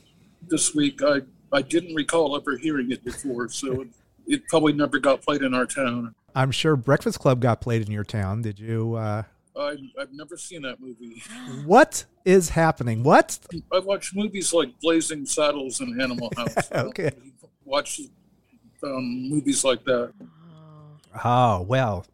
this 0.47 0.75
week, 0.75 1.01
I, 1.01 1.21
I 1.51 1.63
didn't 1.63 1.95
recall 1.95 2.35
ever 2.35 2.55
hearing 2.55 2.91
it 2.91 3.03
before. 3.03 3.49
So 3.49 3.81
it, 3.81 3.87
it 4.27 4.47
probably 4.47 4.73
never 4.73 4.99
got 4.99 5.23
played 5.23 5.41
in 5.41 5.55
our 5.55 5.65
town. 5.65 6.13
I'm 6.35 6.51
sure 6.51 6.75
Breakfast 6.75 7.19
Club 7.19 7.39
got 7.39 7.61
played 7.61 7.81
in 7.81 7.91
your 7.91 8.03
town. 8.03 8.43
Did 8.43 8.59
you? 8.59 8.93
Uh... 8.93 9.23
I, 9.57 9.77
I've 9.99 10.13
never 10.13 10.37
seen 10.37 10.61
that 10.63 10.79
movie. 10.79 11.23
What 11.65 12.05
is 12.25 12.49
happening? 12.49 13.03
What? 13.03 13.39
I 13.71 13.79
watch 13.79 14.13
movies 14.13 14.53
like 14.53 14.79
Blazing 14.81 15.25
Saddles 15.25 15.79
and 15.79 15.99
Animal 15.99 16.31
House. 16.37 16.71
okay. 16.71 17.11
Watch 17.63 18.01
um, 18.83 19.29
movies 19.29 19.63
like 19.63 19.83
that. 19.85 20.13
Oh 21.23 21.61
well, 21.61 22.05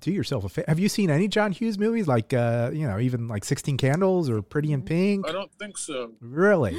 do 0.00 0.12
yourself 0.12 0.44
a 0.44 0.48
favor. 0.48 0.66
Have 0.68 0.78
you 0.78 0.88
seen 0.88 1.10
any 1.10 1.28
John 1.28 1.52
Hughes 1.52 1.78
movies, 1.78 2.06
like 2.06 2.32
uh, 2.32 2.70
you 2.72 2.86
know, 2.86 2.98
even 2.98 3.28
like 3.28 3.44
Sixteen 3.44 3.76
Candles 3.76 4.30
or 4.30 4.42
Pretty 4.42 4.72
in 4.72 4.82
Pink? 4.82 5.28
I 5.28 5.32
don't 5.32 5.52
think 5.54 5.78
so. 5.78 6.12
Really? 6.20 6.78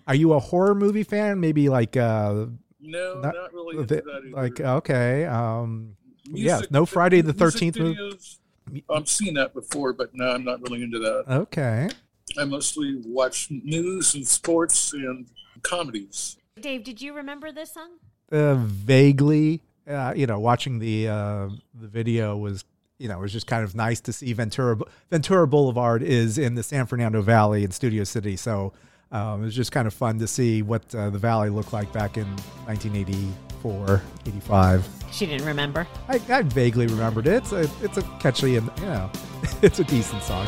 Are 0.06 0.14
you 0.14 0.32
a 0.32 0.38
horror 0.38 0.74
movie 0.74 1.02
fan? 1.02 1.40
Maybe 1.40 1.68
like 1.68 1.96
uh, 1.96 2.46
no, 2.80 3.20
not, 3.20 3.34
not 3.34 3.52
really. 3.52 3.84
The, 3.84 4.30
like 4.32 4.60
okay, 4.60 5.24
um, 5.26 5.96
music, 6.28 6.46
yeah, 6.46 6.66
no 6.70 6.86
Friday 6.86 7.20
the 7.20 7.32
Thirteenth 7.32 7.78
movie. 7.78 8.14
I've 8.90 9.08
seen 9.08 9.34
that 9.34 9.54
before, 9.54 9.92
but 9.92 10.10
no, 10.14 10.30
I'm 10.30 10.44
not 10.44 10.60
really 10.62 10.82
into 10.82 10.98
that. 10.98 11.24
Okay. 11.28 11.88
I 12.38 12.44
mostly 12.44 13.00
watch 13.06 13.48
news 13.50 14.14
and 14.14 14.26
sports 14.26 14.92
and 14.92 15.26
comedies. 15.62 16.36
Dave, 16.60 16.84
did 16.84 17.00
you 17.00 17.14
remember 17.14 17.52
this 17.52 17.74
song? 17.74 17.90
Uh, 18.30 18.54
vaguely. 18.54 19.62
Uh, 19.88 20.12
you 20.16 20.26
know, 20.26 20.38
watching 20.40 20.78
the 20.80 21.08
uh, 21.08 21.48
the 21.74 21.86
video 21.86 22.36
was 22.36 22.64
you 22.98 23.08
know 23.08 23.18
it 23.18 23.22
was 23.22 23.32
just 23.32 23.46
kind 23.46 23.62
of 23.62 23.74
nice 23.74 24.00
to 24.00 24.12
see 24.12 24.32
Ventura 24.32 24.76
Ventura 25.10 25.46
Boulevard 25.46 26.02
is 26.02 26.38
in 26.38 26.54
the 26.56 26.62
San 26.62 26.86
Fernando 26.86 27.22
Valley 27.22 27.62
in 27.62 27.70
Studio 27.70 28.02
City, 28.02 28.36
so 28.36 28.72
um, 29.12 29.42
it 29.42 29.46
was 29.46 29.54
just 29.54 29.72
kind 29.72 29.86
of 29.86 29.94
fun 29.94 30.18
to 30.18 30.26
see 30.26 30.62
what 30.62 30.92
uh, 30.94 31.10
the 31.10 31.18
valley 31.18 31.48
looked 31.48 31.72
like 31.72 31.92
back 31.92 32.16
in 32.16 32.26
1984, 32.66 34.02
85. 34.26 34.88
She 35.12 35.26
didn't 35.26 35.46
remember. 35.46 35.86
I, 36.08 36.20
I 36.28 36.42
vaguely 36.42 36.86
remembered 36.86 37.26
it. 37.26 37.34
It's 37.34 37.52
a, 37.52 37.70
it's 37.82 37.98
a 37.98 38.02
catchy 38.20 38.56
and, 38.56 38.70
you 38.78 38.86
know, 38.86 39.10
it's 39.62 39.78
a 39.78 39.84
decent 39.84 40.22
song. 40.22 40.46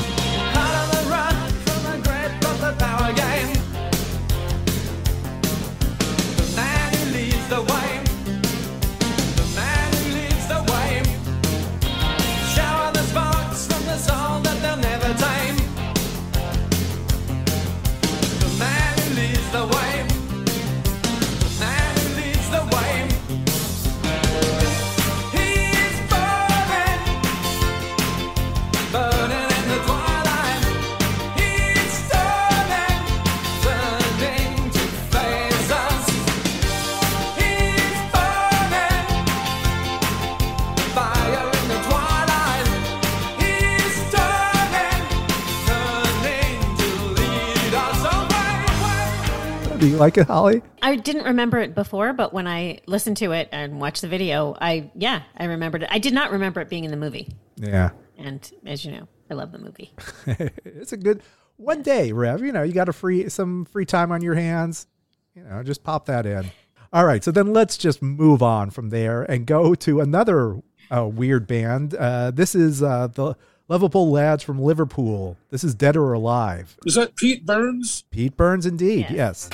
Do 49.78 49.86
you 49.86 49.97
like 49.97 50.19
it, 50.19 50.26
Holly? 50.26 50.60
I 50.82 50.97
didn't 50.97 51.25
remember 51.25 51.58
it 51.58 51.75
before, 51.75 52.12
but 52.12 52.32
when 52.32 52.49
I 52.49 52.80
listened 52.86 53.17
to 53.19 53.30
it 53.30 53.49
and 53.52 53.80
watched 53.80 54.02
the 54.02 54.08
video, 54.08 54.56
I 54.60 54.91
yeah, 54.97 55.23
I 55.36 55.45
remembered 55.45 55.84
it. 55.84 55.88
I 55.93 56.00
did 56.00 56.12
not 56.12 56.32
remember 56.32 56.60
it 56.60 56.69
being 56.69 56.84
in 56.84 56.91
the 56.91 56.97
movie. 56.97 57.28
Yeah. 57.56 57.91
And 58.17 58.50
as 58.67 58.84
you 58.84 58.91
know, 58.91 59.06
I 59.30 59.34
love 59.34 59.52
the 59.52 59.58
movie. 59.58 59.93
it's 60.64 60.93
a 60.93 60.97
good 60.97 61.23
one 61.56 61.82
day, 61.82 62.10
Rev. 62.10 62.41
You 62.43 62.50
know, 62.50 62.64
you 62.64 62.73
got 62.73 62.88
a 62.88 62.93
free 62.93 63.28
some 63.28 63.67
free 63.67 63.84
time 63.84 64.10
on 64.10 64.21
your 64.21 64.34
hands. 64.34 64.88
You 65.36 65.45
know, 65.45 65.62
just 65.62 65.84
pop 65.84 66.06
that 66.06 66.26
in. 66.26 66.50
All 66.93 67.04
right, 67.04 67.23
so 67.23 67.30
then 67.30 67.52
let's 67.52 67.76
just 67.76 68.02
move 68.02 68.43
on 68.43 68.71
from 68.71 68.91
there 68.91 69.23
and 69.23 69.47
go 69.47 69.76
to 69.76 70.00
another 70.00 70.60
uh, 70.91 71.06
weird 71.06 71.47
band. 71.47 71.95
Uh, 71.95 72.32
this 72.32 72.54
is 72.56 72.82
uh, 72.82 73.08
the 73.08 73.36
Lovable 73.71 74.11
lads 74.11 74.43
from 74.43 74.59
Liverpool. 74.63 75.37
This 75.50 75.63
is 75.63 75.75
Dead 75.75 75.95
or 75.95 76.15
Alive. 76.15 76.78
Is 76.87 76.95
that 76.95 77.17
Pete 77.17 77.45
Burns? 77.45 78.02
Pete 78.11 78.35
Burns, 78.35 78.65
indeed. 78.65 79.09
Yes. 79.11 79.50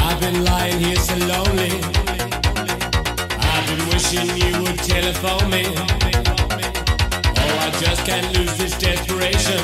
I've 0.00 0.20
been 0.20 0.44
lying 0.44 0.78
here 0.78 0.94
so 0.94 1.16
lonely. 1.16 1.72
I've 3.34 3.66
been 3.66 3.84
wishing 3.88 4.28
you 4.36 4.62
would 4.62 4.78
telephone 4.78 5.50
me. 5.50 5.64
Oh, 7.26 7.58
I 7.58 7.70
just 7.80 8.06
can't 8.06 8.32
lose 8.38 8.56
this 8.58 8.78
desperation. 8.78 9.58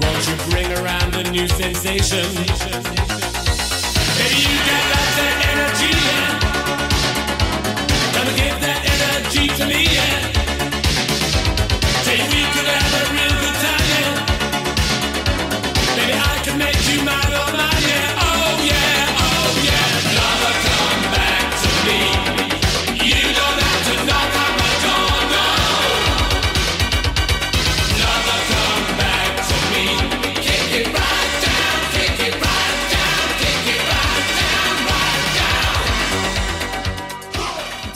Won't 0.00 0.28
you 0.28 0.36
bring 0.52 0.70
around 0.78 1.16
a 1.16 1.28
new 1.32 1.48
sensation? 1.48 2.99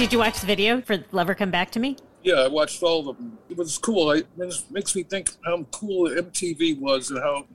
Did 0.05 0.13
you 0.13 0.19
watch 0.19 0.39
the 0.39 0.47
video 0.47 0.83
for 0.83 1.03
Lover 1.13 1.35
Come 1.35 1.51
Back 1.51 1.71
to 1.71 1.81
Me? 1.81 1.97
Yeah, 2.23 2.35
I 2.35 2.49
watched 2.49 2.83
all 2.83 3.09
of 3.09 3.17
them. 3.17 3.39
It 3.49 3.57
was 3.57 3.79
cool. 3.79 4.11
I, 4.11 4.17
it 4.17 4.65
makes 4.71 4.95
me 4.95 5.03
think 5.03 5.31
how 5.47 5.63
cool 5.71 6.11
MTV 6.11 6.79
was 6.79 7.11
and 7.11 7.21
how 7.21 7.47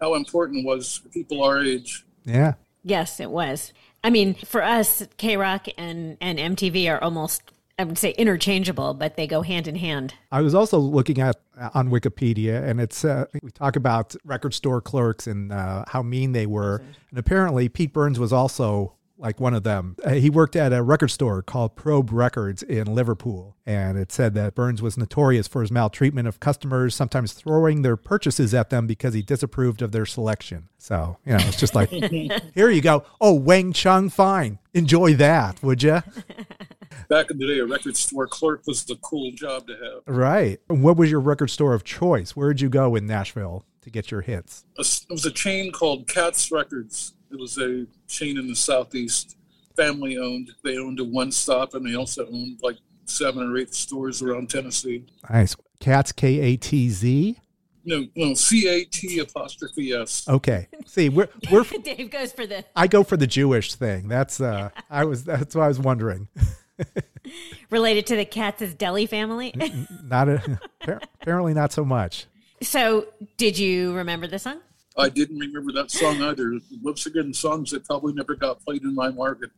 how 0.00 0.14
important 0.14 0.64
was 0.64 1.00
people 1.12 1.42
our 1.42 1.60
age. 1.60 2.06
Yeah. 2.24 2.54
Yes, 2.84 3.18
it 3.18 3.32
was. 3.32 3.72
I 4.04 4.10
mean, 4.10 4.34
for 4.34 4.62
us, 4.62 5.08
K 5.16 5.36
Rock 5.36 5.66
and, 5.76 6.16
and 6.20 6.38
MTV 6.38 6.88
are 6.88 7.02
almost, 7.02 7.42
I 7.80 7.82
would 7.82 7.98
say, 7.98 8.12
interchangeable, 8.12 8.94
but 8.94 9.16
they 9.16 9.26
go 9.26 9.42
hand 9.42 9.66
in 9.66 9.74
hand. 9.74 10.14
I 10.30 10.40
was 10.40 10.54
also 10.54 10.78
looking 10.78 11.18
at 11.18 11.34
uh, 11.60 11.70
on 11.74 11.90
Wikipedia, 11.90 12.62
and 12.62 12.80
it's 12.80 13.04
uh, 13.04 13.24
we 13.42 13.50
talk 13.50 13.74
about 13.74 14.14
record 14.24 14.54
store 14.54 14.80
clerks 14.80 15.26
and 15.26 15.52
uh, 15.52 15.84
how 15.88 16.02
mean 16.02 16.30
they 16.30 16.46
were, 16.46 16.80
and 17.10 17.18
apparently 17.18 17.68
Pete 17.68 17.92
Burns 17.92 18.20
was 18.20 18.32
also 18.32 18.94
like 19.18 19.40
one 19.40 19.52
of 19.52 19.64
them. 19.64 19.96
Uh, 20.04 20.12
he 20.14 20.30
worked 20.30 20.56
at 20.56 20.72
a 20.72 20.82
record 20.82 21.08
store 21.08 21.42
called 21.42 21.76
Probe 21.76 22.12
Records 22.12 22.62
in 22.62 22.86
Liverpool, 22.94 23.56
and 23.66 23.98
it 23.98 24.12
said 24.12 24.34
that 24.34 24.54
Burns 24.54 24.80
was 24.80 24.96
notorious 24.96 25.48
for 25.48 25.60
his 25.60 25.70
maltreatment 25.70 26.28
of 26.28 26.40
customers, 26.40 26.94
sometimes 26.94 27.32
throwing 27.32 27.82
their 27.82 27.96
purchases 27.96 28.54
at 28.54 28.70
them 28.70 28.86
because 28.86 29.14
he 29.14 29.22
disapproved 29.22 29.82
of 29.82 29.92
their 29.92 30.06
selection. 30.06 30.68
So, 30.78 31.18
you 31.26 31.32
know, 31.32 31.38
it's 31.40 31.58
just 31.58 31.74
like, 31.74 31.90
here 32.54 32.70
you 32.70 32.80
go. 32.80 33.04
Oh, 33.20 33.34
Wang 33.34 33.72
Chung, 33.72 34.08
fine. 34.08 34.58
Enjoy 34.72 35.14
that, 35.14 35.62
would 35.62 35.82
you? 35.82 36.02
Back 37.08 37.30
in 37.30 37.38
the 37.38 37.46
day, 37.46 37.58
a 37.58 37.66
record 37.66 37.96
store 37.96 38.26
clerk 38.26 38.62
was 38.66 38.84
the 38.84 38.96
cool 38.96 39.32
job 39.32 39.66
to 39.66 39.72
have. 39.74 40.16
Right. 40.16 40.60
What 40.68 40.96
was 40.96 41.10
your 41.10 41.20
record 41.20 41.48
store 41.48 41.74
of 41.74 41.84
choice? 41.84 42.36
Where 42.36 42.52
did 42.52 42.60
you 42.60 42.68
go 42.68 42.94
in 42.94 43.06
Nashville 43.06 43.64
to 43.82 43.90
get 43.90 44.10
your 44.10 44.20
hits? 44.20 44.64
It 44.76 45.06
was 45.08 45.24
a 45.24 45.30
chain 45.30 45.72
called 45.72 46.06
Cat's 46.06 46.52
Records 46.52 47.14
it 47.30 47.38
was 47.38 47.58
a 47.58 47.86
chain 48.06 48.38
in 48.38 48.48
the 48.48 48.56
southeast, 48.56 49.36
family 49.76 50.18
owned. 50.18 50.50
They 50.64 50.78
owned 50.78 51.00
a 51.00 51.04
one 51.04 51.32
stop, 51.32 51.74
and 51.74 51.86
they 51.86 51.94
also 51.94 52.26
owned 52.26 52.60
like 52.62 52.76
seven 53.04 53.42
or 53.50 53.56
eight 53.58 53.74
stores 53.74 54.22
around 54.22 54.50
Tennessee. 54.50 55.04
Nice. 55.30 55.56
Katz 55.80 56.12
K 56.12 56.40
A 56.40 56.56
T 56.56 56.88
Z. 56.88 57.38
No, 57.84 58.06
no, 58.16 58.34
C 58.34 58.68
A 58.68 58.84
T 58.84 59.18
apostrophe 59.18 59.92
S. 59.92 60.28
Okay. 60.28 60.68
See, 60.86 61.08
we're 61.08 61.28
we're 61.50 61.64
Dave 61.82 62.10
goes 62.10 62.32
for 62.32 62.46
the. 62.46 62.64
I 62.76 62.86
go 62.86 63.02
for 63.02 63.16
the 63.16 63.26
Jewish 63.26 63.74
thing. 63.74 64.08
That's 64.08 64.40
uh, 64.40 64.70
I 64.90 65.04
was 65.04 65.24
that's 65.24 65.54
what 65.54 65.64
I 65.64 65.68
was 65.68 65.78
wondering. 65.78 66.28
Related 67.70 68.06
to 68.06 68.16
the 68.16 68.24
Katz's 68.24 68.74
Deli 68.74 69.06
family. 69.06 69.54
not 70.02 70.28
a, 70.28 70.60
apparently 71.20 71.54
not 71.54 71.72
so 71.72 71.84
much. 71.84 72.26
So, 72.62 73.06
did 73.36 73.58
you 73.58 73.94
remember 73.94 74.26
the 74.26 74.38
song? 74.38 74.60
I 74.98 75.08
didn't 75.08 75.38
remember 75.38 75.72
that 75.72 75.90
song 75.90 76.20
either. 76.22 76.58
Once 76.82 77.06
again, 77.06 77.32
songs 77.32 77.70
that 77.70 77.84
probably 77.84 78.12
never 78.12 78.34
got 78.34 78.60
played 78.64 78.82
in 78.82 78.94
my 78.94 79.10
market. 79.10 79.50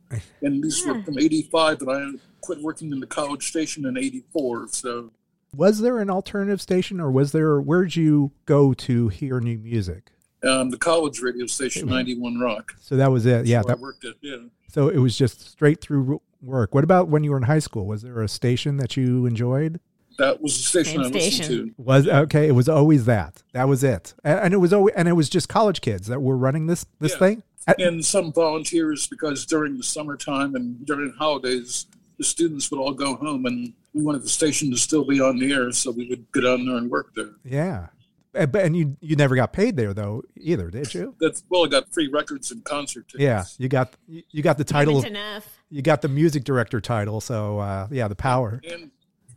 And 0.43 0.63
these 0.63 0.85
were 0.87 1.03
from 1.03 1.19
85, 1.19 1.81
and 1.83 1.91
I 1.91 2.21
quit 2.43 2.61
working 2.61 2.93
in 2.93 3.01
the 3.01 3.07
college 3.07 3.49
station 3.49 3.87
in 3.87 3.97
84. 3.97 4.69
So 4.69 5.11
Was 5.57 5.81
there 5.81 5.99
an 5.99 6.11
alternative 6.11 6.61
station, 6.61 7.01
or 7.01 7.11
was 7.11 7.33
there? 7.33 7.61
Where'd 7.61 7.97
you 7.97 8.33
go 8.45 8.75
to 8.75 9.09
hear 9.09 9.41
new 9.41 9.59
music? 9.59 10.11
Um, 10.43 10.71
the 10.71 10.79
college 10.79 11.21
radio 11.21 11.47
station, 11.47 11.89
91 11.89 12.39
Rock. 12.39 12.75
So 12.81 12.97
that 12.97 13.11
was 13.11 13.27
it. 13.27 13.47
Yeah. 13.47 13.59
That's 13.59 13.69
That, 13.69 13.79
I 13.79 13.81
worked 13.81 14.05
at. 14.05 14.15
Yeah. 14.23 14.37
so 14.69 14.89
it 14.89 14.99
was 14.99 15.17
just 15.17 15.51
straight 15.51 15.81
through 15.81 16.21
work. 16.43 16.75
What 16.75 16.85
about 16.85 17.09
when 17.09 17.25
you 17.25 17.31
were 17.31 17.37
in 17.37 17.43
high 17.45 17.59
school? 17.59 17.87
Was 17.87 18.03
there 18.03 18.23
a 18.23 18.29
station 18.29 18.77
that 18.79 18.97
you 18.97 19.27
enjoyed? 19.27 19.81
That 20.19 20.41
was 20.43 20.57
the 20.57 20.63
station 20.63 21.03
Same 21.03 21.13
I 21.13 21.17
listened 21.17 21.45
station. 21.45 21.75
to. 21.77 21.83
Was 21.83 22.07
okay. 22.09 22.49
It 22.49 22.53
was 22.53 22.69
always 22.69 23.07
that. 23.07 23.43
That 23.53 23.69
was 23.69 23.83
it, 23.85 24.15
and, 24.25 24.39
and 24.41 24.55
it 24.55 24.59
was 24.59 24.73
always, 24.73 24.95
and 24.95 25.09
it 25.09 25.13
was 25.13 25.29
just 25.29 25.49
college 25.49 25.81
kids 25.81 26.09
that 26.09 26.21
were 26.21 26.37
running 26.37 26.67
this 26.67 26.85
this 27.01 27.13
Yeah. 27.13 27.19
thing. 27.19 27.43
And 27.79 28.05
some 28.05 28.33
volunteers 28.33 29.07
because 29.07 29.47
during 29.47 29.77
the 29.77 29.83
summertime 29.85 30.55
and 30.57 30.85
during 30.85 31.13
holidays, 31.19 31.87
the 32.19 32.25
students 32.25 32.71
would 32.71 32.81
all 32.81 32.93
go 32.93 33.15
home 33.17 33.47
and 33.47 33.73
we 33.95 34.03
wanted 34.03 34.23
the 34.23 34.29
station 34.29 34.71
to 34.73 34.77
still 34.77 35.05
be 35.05 35.21
on 35.21 35.39
the 35.39 35.53
air. 35.53 35.71
So 35.73 35.91
we 35.93 36.09
would 36.09 36.25
get 36.33 36.45
on 36.45 36.67
there 36.67 36.77
and 36.77 36.91
work 36.91 37.15
there. 37.15 37.31
Yeah, 37.45 37.87
and, 38.35 38.51
but- 38.51 38.65
and 38.65 38.77
you 38.77 38.97
you 39.01 39.15
never 39.17 39.37
got 39.37 39.53
paid 39.53 39.77
there 39.77 39.95
though 39.95 40.23
either, 40.37 40.71
did 40.71 40.93
you? 40.93 41.15
That's 41.21 41.45
well, 41.49 41.65
I 41.65 41.69
got 41.69 41.93
free 41.95 42.09
records 42.09 42.51
and 42.51 42.65
concert 42.65 43.09
tickets. 43.09 43.23
Yeah, 43.23 43.45
you 43.59 43.69
got 43.69 43.95
you 44.09 44.23
you 44.31 44.43
got 44.43 44.59
the 44.59 44.65
title. 44.65 44.99
Isn't 44.99 45.11
enough. 45.11 45.47
You 45.71 45.83
got 45.83 46.03
the 46.03 46.09
music 46.09 46.45
director 46.45 46.81
title. 46.81 47.21
So 47.21 47.59
uh, 47.61 47.87
yeah, 47.91 48.09
the 48.09 48.17
power. 48.17 48.61
And 48.69 48.91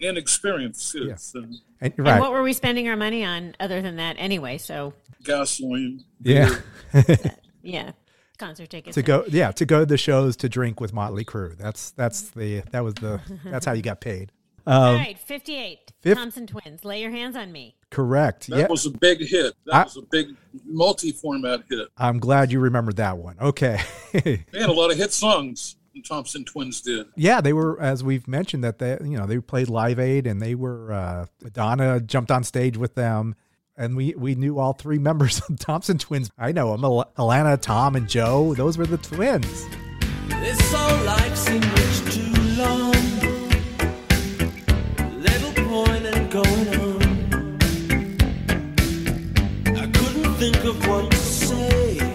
and 0.03 0.17
experience. 0.17 0.95
Yeah. 0.97 1.15
And, 1.35 1.55
And 1.81 1.93
right. 1.97 2.19
what 2.19 2.31
were 2.31 2.43
we 2.43 2.53
spending 2.53 2.87
our 2.89 2.95
money 2.97 3.23
on 3.25 3.55
other 3.59 3.81
than 3.81 3.95
that 3.97 4.15
anyway? 4.19 4.57
So 4.57 4.93
gasoline. 5.23 6.03
yeah. 6.21 6.55
yeah, 7.63 7.91
concert 8.37 8.69
tickets. 8.69 8.95
to 8.95 9.01
go 9.01 9.23
yeah 9.29 9.51
to 9.51 9.65
go 9.65 9.79
to 9.79 9.85
the 9.85 9.97
shows 9.97 10.35
to 10.37 10.49
drink 10.49 10.79
with 10.81 10.93
Motley 10.93 11.25
Crue. 11.25 11.57
That's 11.57 11.91
that's 11.91 12.29
the 12.31 12.61
that 12.71 12.83
was 12.83 12.93
the 12.95 13.19
that's 13.45 13.65
how 13.65 13.73
you 13.73 13.81
got 13.81 14.01
paid. 14.01 14.31
All 14.65 14.91
Um, 14.91 14.95
right, 14.95 15.19
fifty-eight. 15.19 15.91
fif- 16.01 16.17
Thompson 16.17 16.47
twins. 16.47 16.85
Lay 16.85 17.01
your 17.01 17.11
hands 17.11 17.35
on 17.35 17.51
me. 17.51 17.75
correct. 17.89 18.47
That 18.47 18.59
Yeah, 18.59 18.67
was 18.67 18.85
a 18.85 18.91
big 18.91 19.19
hit. 19.19 19.53
That 19.65 19.75
I- 19.75 19.83
was 19.83 19.97
a 19.97 20.01
big 20.09 20.27
multi-format 20.65 21.63
hit. 21.69 21.89
I'm 21.97 22.19
glad 22.19 22.51
you 22.51 22.59
remembered 22.61 22.95
that 22.97 23.17
one. 23.17 23.35
Okay. 23.41 23.79
They 24.13 24.43
had 24.53 24.69
a 24.69 24.73
lot 24.73 24.89
of 24.91 24.97
hit 24.97 25.11
songs. 25.11 25.75
The 25.93 26.01
Thompson 26.01 26.43
Twins 26.43 26.81
did. 26.81 27.05
yeah, 27.15 27.39
they 27.39 27.53
were 27.53 27.79
as 27.79 28.03
we've 28.03 28.27
mentioned 28.27 28.63
that 28.63 28.79
they 28.79 28.97
you 29.03 29.15
know 29.17 29.25
they 29.27 29.39
played 29.39 29.69
Live 29.69 29.99
Aid 29.99 30.25
and 30.25 30.41
they 30.41 30.55
were 30.55 30.91
uh, 30.91 31.25
Madonna 31.43 31.99
jumped 31.99 32.31
on 32.31 32.43
stage 32.43 32.77
with 32.77 32.95
them. 32.95 33.35
And 33.75 33.95
we, 33.97 34.13
we 34.15 34.35
knew 34.35 34.59
all 34.59 34.73
three 34.73 34.99
members 35.09 35.41
of 35.49 35.57
Thompson 35.57 35.97
twins. 35.97 36.29
I 36.37 36.51
know 36.51 36.71
them, 36.73 36.83
Al- 36.85 37.11
Alannah, 37.17 37.57
Tom, 37.57 37.95
and 37.95 38.07
Joe. 38.07 38.53
Those 38.53 38.77
were 38.77 38.85
the 38.85 38.97
twins. 38.99 39.65
This 40.27 40.59
whole 40.73 41.03
life 41.05 41.35
seemed 41.35 41.65
much 41.65 42.13
too 42.13 42.33
long. 42.61 42.93
Little 45.21 45.53
point 45.67 46.05
in 46.05 46.29
going 46.29 46.67
on. 46.81 47.01
I 49.75 49.87
couldn't 49.87 50.33
think 50.35 50.63
of 50.65 50.87
what 50.87 51.09
to 51.09 51.17
say. 51.17 52.12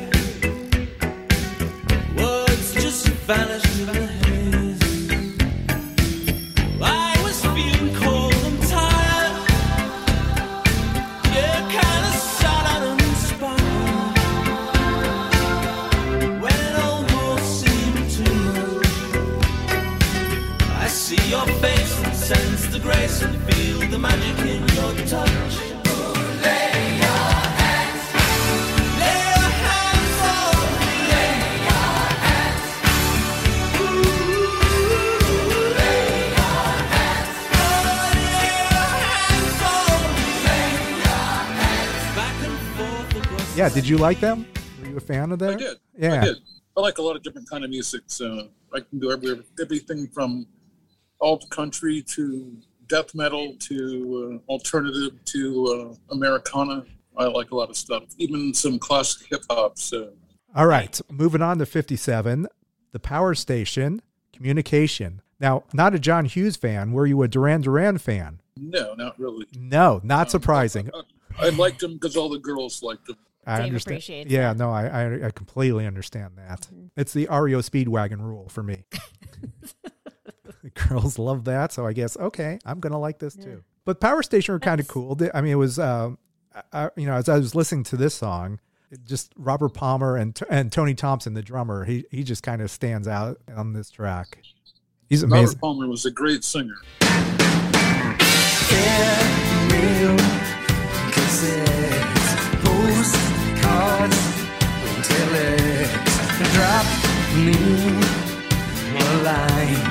Vanished 3.28 4.07
Yeah, 43.68 43.74
did 43.74 43.87
you 43.87 43.98
like 43.98 44.18
them? 44.18 44.46
Were 44.81 44.88
you 44.88 44.96
a 44.96 45.00
fan 45.00 45.31
of 45.31 45.38
them? 45.38 45.54
I 45.54 45.57
did. 45.57 45.76
Yeah. 45.94 46.22
I 46.22 46.24
did. 46.24 46.37
I 46.74 46.81
like 46.81 46.96
a 46.96 47.02
lot 47.02 47.16
of 47.16 47.22
different 47.22 47.50
kind 47.50 47.64
of 47.64 47.70
music. 47.70 48.00
So 48.07 48.48
I 48.74 48.81
can 48.81 48.98
do 48.98 49.12
every, 49.12 49.42
everything 49.61 50.09
from 50.09 50.46
alt 51.20 51.44
country 51.50 52.00
to 52.14 52.57
death 52.87 53.14
metal 53.14 53.57
to 53.59 54.40
uh, 54.48 54.50
alternative 54.50 55.22
to 55.22 55.92
uh, 55.92 56.14
Americana. 56.14 56.87
I 57.18 57.24
like 57.24 57.50
a 57.50 57.57
lot 57.57 57.68
of 57.68 57.76
stuff, 57.76 58.04
even 58.16 58.54
some 58.54 58.78
classic 58.78 59.26
hip 59.28 59.42
hop. 59.50 59.76
So 59.76 60.12
All 60.54 60.66
right, 60.66 60.98
moving 61.11 61.42
on 61.42 61.59
to 61.59 61.66
57, 61.66 62.46
the 62.92 63.00
power 63.00 63.35
station, 63.35 64.00
communication. 64.33 65.20
Now, 65.40 65.64
not 65.74 65.94
a 65.94 65.98
John 65.98 66.24
Hughes 66.24 66.57
fan. 66.57 66.92
Were 66.92 67.07
you 67.07 67.22
a 67.22 67.28
Duran 67.28 67.61
Duran 67.61 67.98
fan? 67.98 68.40
no, 68.57 68.94
not 68.94 69.18
really. 69.18 69.44
No, 69.59 70.00
not 70.02 70.31
surprising. 70.31 70.90
I 71.38 71.50
liked 71.50 71.81
them 71.81 71.94
because 71.94 72.16
all 72.16 72.31
the 72.31 72.38
girls 72.38 72.83
liked 72.83 73.07
them. 73.07 73.16
I 73.48 73.56
Dave 73.58 73.66
understand. 73.66 73.94
appreciates 73.94 74.30
Yeah, 74.30 74.52
that. 74.52 74.58
no, 74.58 74.70
I, 74.70 74.87
I 74.87 75.26
I 75.26 75.30
completely 75.30 75.87
understand 75.87 76.32
that. 76.37 76.68
It's 76.96 77.12
the 77.12 77.26
REO 77.30 77.61
Speedwagon 77.61 78.20
rule 78.20 78.48
for 78.48 78.62
me. 78.62 78.84
girls 80.88 81.18
love 81.18 81.44
that, 81.44 81.72
so 81.72 81.87
I 81.87 81.92
guess 81.92 82.16
okay, 82.16 82.58
I'm 82.64 82.80
gonna 82.80 82.98
like 82.98 83.18
this 83.18 83.34
too. 83.34 83.62
But 83.84 84.00
Power 84.00 84.22
Station 84.22 84.54
were 84.54 84.61
kind 84.61 84.80
of 84.80 84.88
cool. 84.88 85.16
I 85.34 85.40
mean, 85.40 85.52
it 85.52 85.56
was 85.56 85.78
um, 85.78 86.18
I- 86.54 86.62
I, 86.84 86.90
you 86.96 87.06
know, 87.06 87.14
as 87.14 87.28
I 87.28 87.38
was 87.38 87.54
listening 87.54 87.84
to 87.84 87.96
this 87.96 88.14
song, 88.14 88.61
it 88.90 89.00
just 89.06 89.32
Robert 89.37 89.70
Palmer 89.74 90.16
and 90.16 90.38
and 90.50 90.70
Tony 90.72 90.94
Thompson, 90.94 91.34
the 91.34 91.42
drummer, 91.42 91.84
he 91.84 92.04
he 92.11 92.22
just 92.24 92.42
kind 92.42 92.61
of 92.62 92.70
stands 92.70 93.08
out 93.08 93.38
on 93.54 93.72
this 93.72 93.90
track. 93.90 94.38
He's 95.08 95.22
amazing. 95.22 95.46
Robert. 95.46 95.61
Palmer 95.61 95.88
was 95.88 96.04
a 96.04 96.11
great 96.11 96.44
singer. 96.44 96.74
Airmail, 99.80 100.16
cassettes, 103.78 104.18
postcards, 104.82 105.08
telex. 105.08 105.90
Drop 106.54 106.86
me 107.44 107.52
a 108.98 109.08
line. 109.28 109.82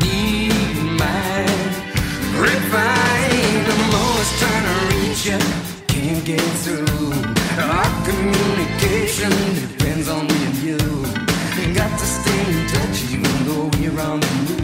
Need 0.00 0.76
my 1.00 1.46
Grapevine. 2.36 3.64
I'm 3.72 3.94
always 4.02 4.30
trying 4.40 4.66
to 4.68 4.76
reach 4.90 5.24
you. 5.26 5.40
Can't 5.88 6.24
get 6.24 6.40
through. 6.64 7.12
Our 7.58 7.90
communication 8.08 9.32
depends 9.60 10.08
on 10.08 10.26
me 10.26 10.38
and 10.46 10.56
you. 10.66 10.78
Got 11.74 11.98
to 11.98 12.06
stay 12.06 12.40
in 12.50 12.66
touch 12.68 12.96
even 13.12 13.46
though 13.46 13.70
we're 13.78 14.00
on 14.00 14.20
the 14.20 14.26
move. 14.48 14.61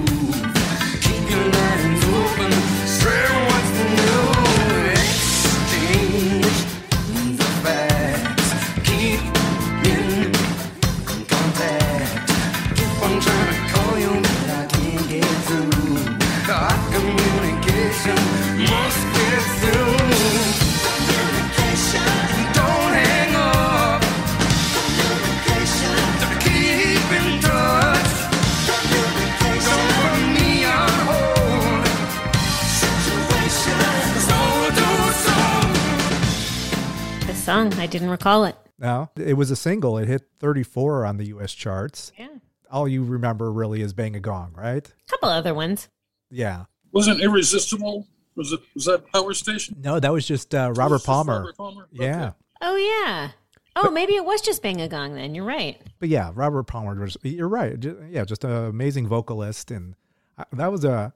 So. 37.73 37.81
I 37.83 37.87
didn't 37.87 38.11
recall 38.11 38.45
it. 38.45 38.57
No, 38.79 39.11
it 39.17 39.35
was 39.35 39.51
a 39.51 39.57
single. 39.57 39.99
It 39.99 40.07
hit 40.09 40.23
34 40.39 41.05
on 41.05 41.17
the 41.17 41.27
U.S. 41.29 41.53
charts. 41.53 42.13
Yeah, 42.19 42.29
All 42.71 42.87
you 42.87 43.03
remember 43.05 43.51
really 43.51 43.81
is 43.83 43.93
"Bang 43.93 44.15
a 44.17 44.21
Gong," 44.21 44.53
right? 44.57 44.87
a 44.87 45.11
couple 45.11 45.29
other 45.29 45.53
ones. 45.55 45.89
Yeah. 46.31 46.65
Wasn't 46.93 47.21
Irresistible? 47.21 48.07
Was 48.37 48.53
it? 48.53 48.61
Was 48.75 48.85
that 48.85 49.11
Power 49.13 49.35
Station? 49.35 49.77
No, 49.83 49.99
that 49.99 50.13
was 50.13 50.27
just 50.27 50.55
uh, 50.55 50.73
Robert 50.77 50.97
this 50.99 51.07
Palmer. 51.07 51.39
Robert 51.41 51.57
Palmer? 51.57 51.89
Yeah. 51.91 52.27
Okay. 52.29 52.35
Oh 52.63 52.77
yeah. 52.77 53.31
Oh, 53.77 53.91
maybe 53.91 54.15
it 54.15 54.25
was 54.25 54.41
just 54.41 54.63
Bang 54.63 54.81
a 54.81 54.89
Gong 54.89 55.15
then. 55.15 55.35
You're 55.35 55.45
right. 55.45 55.81
But 56.01 56.09
yeah, 56.09 56.31
Robert 56.35 56.65
Palmer 56.65 56.95
was. 57.01 57.17
You're 57.23 57.49
right. 57.49 57.79
ju- 57.79 58.05
Yeah, 58.11 58.25
just 58.25 58.45
an 58.45 58.51
amazing 58.53 59.07
vocalist, 59.09 59.71
and 59.71 59.95
I, 60.37 60.45
that 60.53 60.71
was 60.71 60.85
a. 60.85 61.13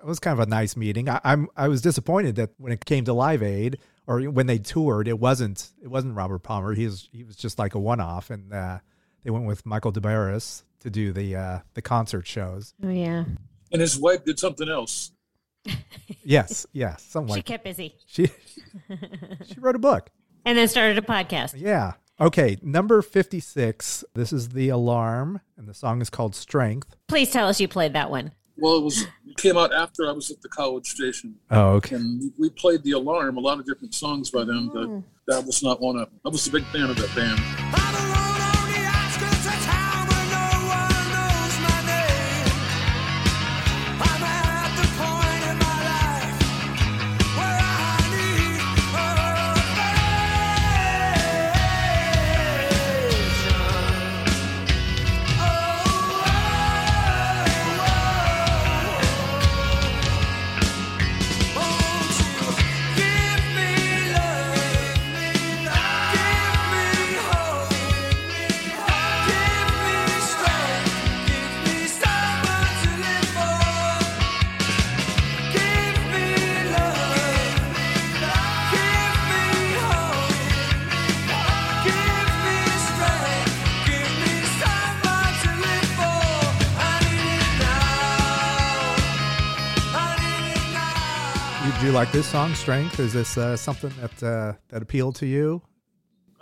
It 0.00 0.06
was 0.06 0.18
kind 0.18 0.38
of 0.38 0.46
a 0.46 0.50
nice 0.50 0.76
meeting. 0.76 1.08
I, 1.08 1.20
I'm. 1.24 1.48
I 1.56 1.68
was 1.68 1.80
disappointed 1.80 2.34
that 2.36 2.50
when 2.58 2.72
it 2.72 2.84
came 2.84 3.04
to 3.04 3.12
Live 3.12 3.42
Aid 3.42 3.78
or 4.06 4.20
when 4.22 4.46
they 4.46 4.58
toured, 4.58 5.08
it 5.08 5.18
wasn't. 5.18 5.70
It 5.82 5.88
wasn't 5.88 6.14
Robert 6.16 6.40
Palmer. 6.40 6.74
He 6.74 6.84
was. 6.86 7.08
He 7.12 7.24
was 7.24 7.36
just 7.36 7.58
like 7.58 7.74
a 7.74 7.78
one-off, 7.78 8.30
and 8.30 8.52
uh, 8.52 8.78
they 9.24 9.30
went 9.30 9.46
with 9.46 9.64
Michael 9.66 9.92
Des 9.92 10.00
Barres 10.00 10.64
to 10.80 10.90
do 10.90 11.12
the 11.12 11.36
uh, 11.36 11.58
the 11.74 11.82
concert 11.82 12.26
shows. 12.26 12.74
Oh 12.82 12.88
yeah. 12.90 13.24
And 13.70 13.80
his 13.80 13.98
wife 13.98 14.24
did 14.24 14.38
something 14.38 14.68
else. 14.68 15.12
Yes, 16.24 16.66
yes, 16.72 17.02
something 17.02 17.34
She 17.34 17.38
like 17.38 17.46
kept 17.46 17.64
busy 17.64 17.96
she. 18.06 18.26
she 19.44 19.58
wrote 19.58 19.74
a 19.74 19.80
book. 19.80 20.08
and 20.44 20.56
then 20.56 20.68
started 20.68 20.96
a 20.96 21.02
podcast. 21.02 21.54
Yeah. 21.56 21.94
Okay, 22.20 22.58
number 22.62 23.02
fifty-six. 23.02 24.04
This 24.14 24.32
is 24.32 24.50
the 24.50 24.68
alarm, 24.68 25.40
and 25.56 25.66
the 25.66 25.74
song 25.74 26.00
is 26.00 26.10
called 26.10 26.36
"Strength." 26.36 26.94
Please 27.08 27.30
tell 27.30 27.48
us 27.48 27.60
you 27.60 27.66
played 27.66 27.92
that 27.94 28.08
one. 28.10 28.30
Well, 28.58 28.76
it 28.76 28.82
was 28.82 29.02
it 29.26 29.36
came 29.36 29.56
out 29.56 29.72
after 29.74 30.06
I 30.08 30.12
was 30.12 30.30
at 30.30 30.42
the 30.42 30.48
college 30.48 30.86
station, 30.86 31.36
Oh, 31.50 31.70
okay. 31.76 31.96
and 31.96 32.20
we- 32.20 32.32
we 32.38 32.50
played 32.50 32.82
the 32.82 32.92
alarm, 32.92 33.36
a 33.36 33.40
lot 33.40 33.58
of 33.58 33.66
different 33.66 33.94
songs 33.94 34.30
by 34.30 34.44
them, 34.44 34.70
but 34.72 34.88
mm. 34.88 35.02
that 35.26 35.44
was 35.46 35.62
not 35.62 35.80
one 35.80 35.96
of 35.96 36.10
them. 36.10 36.20
I 36.24 36.28
was 36.28 36.46
a 36.46 36.50
big 36.50 36.64
fan 36.66 36.90
of 36.90 36.96
that 36.96 37.14
band. 37.14 38.11
You, 91.92 91.98
like 91.98 92.10
this 92.10 92.26
song, 92.26 92.54
"Strength"? 92.54 93.00
Is 93.00 93.12
this 93.12 93.36
uh, 93.36 93.54
something 93.54 93.92
that 94.00 94.22
uh, 94.22 94.54
that 94.70 94.80
appealed 94.80 95.14
to 95.16 95.26
you? 95.26 95.60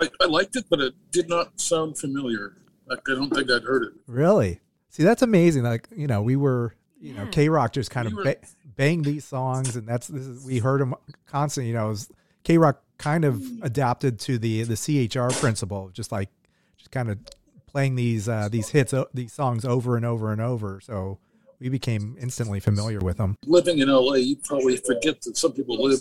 I, 0.00 0.08
I 0.20 0.26
liked 0.26 0.54
it, 0.54 0.66
but 0.70 0.78
it 0.78 0.94
did 1.10 1.28
not 1.28 1.60
sound 1.60 1.98
familiar. 1.98 2.56
Like, 2.86 3.00
I 3.10 3.16
don't 3.16 3.30
think 3.34 3.50
I'd 3.50 3.64
heard 3.64 3.82
it. 3.82 3.92
Really? 4.06 4.60
See, 4.90 5.02
that's 5.02 5.22
amazing. 5.22 5.64
Like 5.64 5.88
you 5.90 6.06
know, 6.06 6.22
we 6.22 6.36
were 6.36 6.76
you 7.00 7.14
know, 7.14 7.26
K 7.32 7.48
Rock 7.48 7.72
just 7.72 7.90
kind 7.90 8.06
We 8.06 8.12
of 8.12 8.16
were- 8.18 8.24
ba- 8.26 8.36
banged 8.76 9.04
these 9.06 9.24
songs, 9.24 9.74
and 9.74 9.88
that's 9.88 10.06
this 10.06 10.24
is, 10.24 10.46
we 10.46 10.60
heard 10.60 10.80
them 10.80 10.94
constantly. 11.26 11.66
You 11.70 11.74
know, 11.74 11.96
K 12.44 12.56
Rock 12.56 12.84
kind 12.98 13.24
of 13.24 13.42
adapted 13.62 14.20
to 14.20 14.38
the 14.38 14.62
the 14.62 14.76
CHR 14.76 15.30
principle, 15.40 15.90
just 15.92 16.12
like 16.12 16.28
just 16.76 16.92
kind 16.92 17.10
of 17.10 17.18
playing 17.66 17.96
these 17.96 18.28
uh, 18.28 18.48
these 18.48 18.68
hits, 18.68 18.94
these 19.12 19.32
songs 19.32 19.64
over 19.64 19.96
and 19.96 20.06
over 20.06 20.30
and 20.30 20.40
over. 20.40 20.80
So 20.80 21.18
we 21.60 21.68
became 21.68 22.16
instantly 22.20 22.58
familiar 22.58 23.00
with 23.00 23.18
them. 23.18 23.36
Living 23.46 23.78
in 23.78 23.88
LA, 23.88 24.14
you 24.14 24.36
probably 24.36 24.76
forget 24.78 25.20
that 25.22 25.36
some 25.36 25.52
people 25.52 25.82
live 25.82 26.00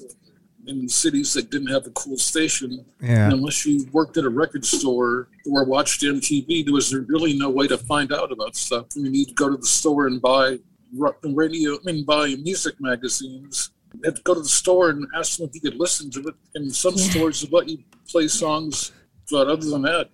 in 0.67 0.87
cities 0.87 1.33
that 1.33 1.49
didn't 1.49 1.67
have 1.67 1.85
a 1.85 1.89
cool 1.91 2.17
station. 2.17 2.85
Yeah. 3.01 3.29
Unless 3.29 3.65
you 3.65 3.87
worked 3.91 4.17
at 4.17 4.23
a 4.23 4.29
record 4.29 4.65
store 4.65 5.27
or 5.49 5.65
watched 5.65 6.01
MTV, 6.01 6.65
there 6.65 6.73
was 6.73 6.93
really 6.93 7.37
no 7.37 7.49
way 7.49 7.67
to 7.67 7.77
find 7.77 8.13
out 8.13 8.31
about 8.31 8.55
stuff. 8.55 8.85
You 8.95 9.09
need 9.09 9.29
to 9.29 9.33
go 9.33 9.49
to 9.49 9.57
the 9.57 9.67
store 9.67 10.07
and 10.07 10.21
buy 10.21 10.59
ro- 10.93 11.15
radio, 11.23 11.73
I 11.73 11.79
mean, 11.83 12.05
buy 12.05 12.35
music 12.41 12.75
magazines. 12.79 13.71
You 13.93 14.01
had 14.05 14.15
to 14.17 14.21
go 14.21 14.35
to 14.35 14.41
the 14.41 14.47
store 14.47 14.91
and 14.91 15.05
ask 15.15 15.37
them 15.37 15.49
if 15.49 15.55
you 15.55 15.61
could 15.61 15.79
listen 15.79 16.11
to 16.11 16.19
it. 16.21 16.35
And 16.55 16.73
some 16.73 16.95
stores 16.95 17.41
would 17.41 17.51
let 17.51 17.67
you 17.67 17.79
play 18.07 18.27
songs, 18.27 18.91
but 19.29 19.47
other 19.47 19.69
than 19.69 19.81
that, 19.81 20.09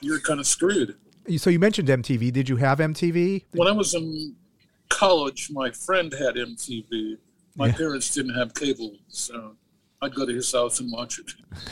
you're 0.00 0.20
kind 0.20 0.40
of 0.40 0.46
screwed. 0.46 0.96
So 1.36 1.50
you 1.50 1.58
mentioned 1.58 1.88
MTV. 1.88 2.32
Did 2.32 2.48
you 2.48 2.56
have 2.56 2.78
MTV? 2.78 3.44
When 3.52 3.68
I 3.68 3.72
was 3.72 3.94
in 3.94 4.34
college, 4.92 5.48
my 5.50 5.70
friend 5.70 6.12
had 6.12 6.34
MTV. 6.36 7.16
My 7.56 7.66
Yeah. 7.66 7.74
parents 7.76 8.12
didn't 8.14 8.34
have 8.34 8.54
cable, 8.54 8.96
so 9.08 9.56
I'd 10.00 10.14
go 10.14 10.24
to 10.26 10.34
his 10.34 10.50
house 10.52 10.80
and 10.80 10.90
watch 10.92 11.18
it. 11.18 11.32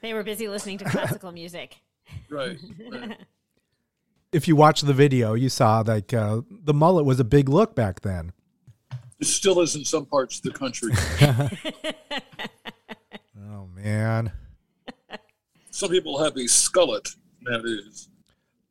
They 0.00 0.14
were 0.14 0.22
busy 0.22 0.46
listening 0.48 0.78
to 0.78 0.84
classical 0.84 1.32
music. 1.32 1.76
Right. 2.30 2.58
right. 2.90 3.18
If 4.32 4.46
you 4.46 4.56
watch 4.56 4.82
the 4.82 4.92
video, 4.92 5.32
you 5.34 5.48
saw 5.48 5.82
like 5.86 6.12
uh, 6.14 6.42
the 6.50 6.74
mullet 6.74 7.04
was 7.06 7.18
a 7.18 7.24
big 7.24 7.48
look 7.48 7.74
back 7.74 8.02
then. 8.02 8.32
It 9.18 9.24
still 9.26 9.60
is 9.60 9.74
in 9.74 9.84
some 9.86 10.04
parts 10.06 10.36
of 10.36 10.42
the 10.44 10.52
country. 10.52 10.92
Oh 13.50 13.66
man. 13.74 14.32
Some 15.70 15.90
people 15.90 16.22
have 16.22 16.36
a 16.36 16.40
skullet. 16.44 17.16
That 17.42 17.64
is. 17.64 18.08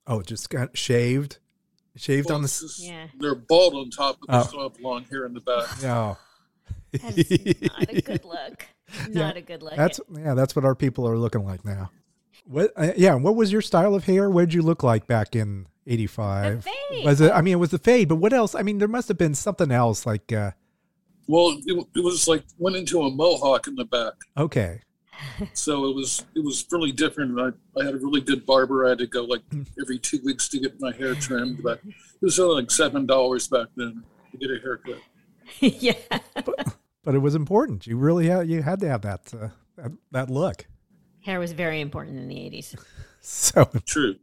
Oh, 0.06 0.22
just 0.22 0.50
got 0.50 0.78
shaved, 0.78 1.40
shaved 1.98 2.32
on 2.32 2.42
the. 2.42 2.60
Well, 2.62 2.70
s- 2.70 2.80
Yeah. 2.84 3.08
They're 3.20 3.36
bald 3.36 3.74
on 3.76 3.90
top, 3.90 4.18
but 4.22 4.32
they 4.32 4.38
Oh. 4.40 4.44
still 4.44 4.64
have 4.70 4.80
long 4.80 5.04
hair 5.06 5.26
in 5.26 5.34
the 5.34 5.42
back. 5.42 5.66
No. 5.84 6.18
That 6.94 7.18
is 7.18 7.62
not 7.62 7.90
a 7.90 8.02
good 8.02 8.26
look. 8.34 8.66
Not 9.10 9.36
a 9.38 9.42
good 9.42 9.62
look. 9.62 9.76
That's 9.76 10.00
yeah. 10.12 10.34
That's 10.34 10.56
what 10.56 10.64
our 10.66 10.76
people 10.76 11.08
are 11.08 11.18
looking 11.18 11.44
like 11.46 11.66
now. 11.66 11.92
What? 12.46 12.72
Uh, 12.78 12.94
yeah. 12.96 13.16
What 13.16 13.36
was 13.36 13.52
your 13.52 13.62
style 13.62 13.94
of 13.94 14.06
hair? 14.06 14.30
What 14.30 14.42
did 14.42 14.54
you 14.54 14.62
look 14.62 14.84
like 14.84 15.06
back 15.06 15.36
in 15.36 15.68
'85? 15.86 16.64
Fade. 16.64 17.06
Was 17.06 17.20
it? 17.20 17.32
I 17.34 17.42
mean, 17.42 17.54
it 17.54 17.58
was 17.58 17.72
the 17.72 17.78
fade. 17.78 18.08
But 18.08 18.16
what 18.16 18.32
else? 18.32 18.56
I 18.56 18.62
mean, 18.64 18.78
there 18.78 18.88
must 18.88 19.10
have 19.10 19.18
been 19.18 19.36
something 19.36 19.70
else. 19.72 20.06
Like, 20.06 20.32
uh, 20.32 20.52
Well, 21.28 21.58
it, 21.66 21.88
it 21.96 22.04
was 22.04 22.28
like 22.28 22.44
went 22.58 22.78
into 22.78 23.02
a 23.02 23.12
mohawk 23.12 23.68
in 23.68 23.76
the 23.76 23.84
back, 23.86 24.14
okay, 24.38 24.80
so 25.54 25.86
it 25.90 25.96
was 25.96 26.26
it 26.36 26.44
was 26.44 26.66
really 26.72 26.92
different. 26.92 27.40
I, 27.40 27.80
I 27.80 27.86
had 27.86 27.94
a 27.96 27.98
really 27.98 28.22
good 28.22 28.46
barber. 28.46 28.86
I 28.86 28.90
had 28.90 28.98
to 29.00 29.08
go 29.08 29.24
like 29.24 29.42
every 29.82 30.00
two 30.00 30.20
weeks 30.24 30.48
to 30.50 30.60
get 30.60 30.80
my 30.80 30.92
hair 30.94 31.16
trimmed, 31.16 31.64
but 31.64 31.80
it 31.86 32.22
was 32.22 32.40
only 32.40 32.62
like 32.62 32.72
seven 32.72 33.06
dollars 33.06 33.48
back 33.48 33.68
then 33.76 34.04
to 34.32 34.38
get 34.38 34.50
a 34.52 34.60
haircut. 34.60 35.00
yeah. 35.60 35.94
but 37.04 37.16
it 37.16 37.20
was 37.20 37.36
important. 37.36 37.88
You 37.88 37.98
really 37.98 38.28
had 38.28 38.48
you 38.50 38.62
had 38.62 38.80
to 38.82 38.90
have 38.90 39.02
that 39.02 39.34
uh, 39.34 39.50
that, 39.78 39.92
that 40.12 40.30
look. 40.30 40.66
Hair 41.26 41.40
was 41.40 41.52
very 41.52 41.82
important 41.82 42.18
in 42.18 42.28
the 42.28 42.36
80s. 42.36 42.76
So 43.20 43.70
True. 43.86 44.16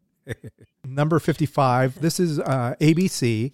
number 0.83 1.18
fifty-five. 1.18 2.00
This 2.00 2.18
is 2.18 2.38
uh, 2.40 2.74
ABC. 2.80 3.52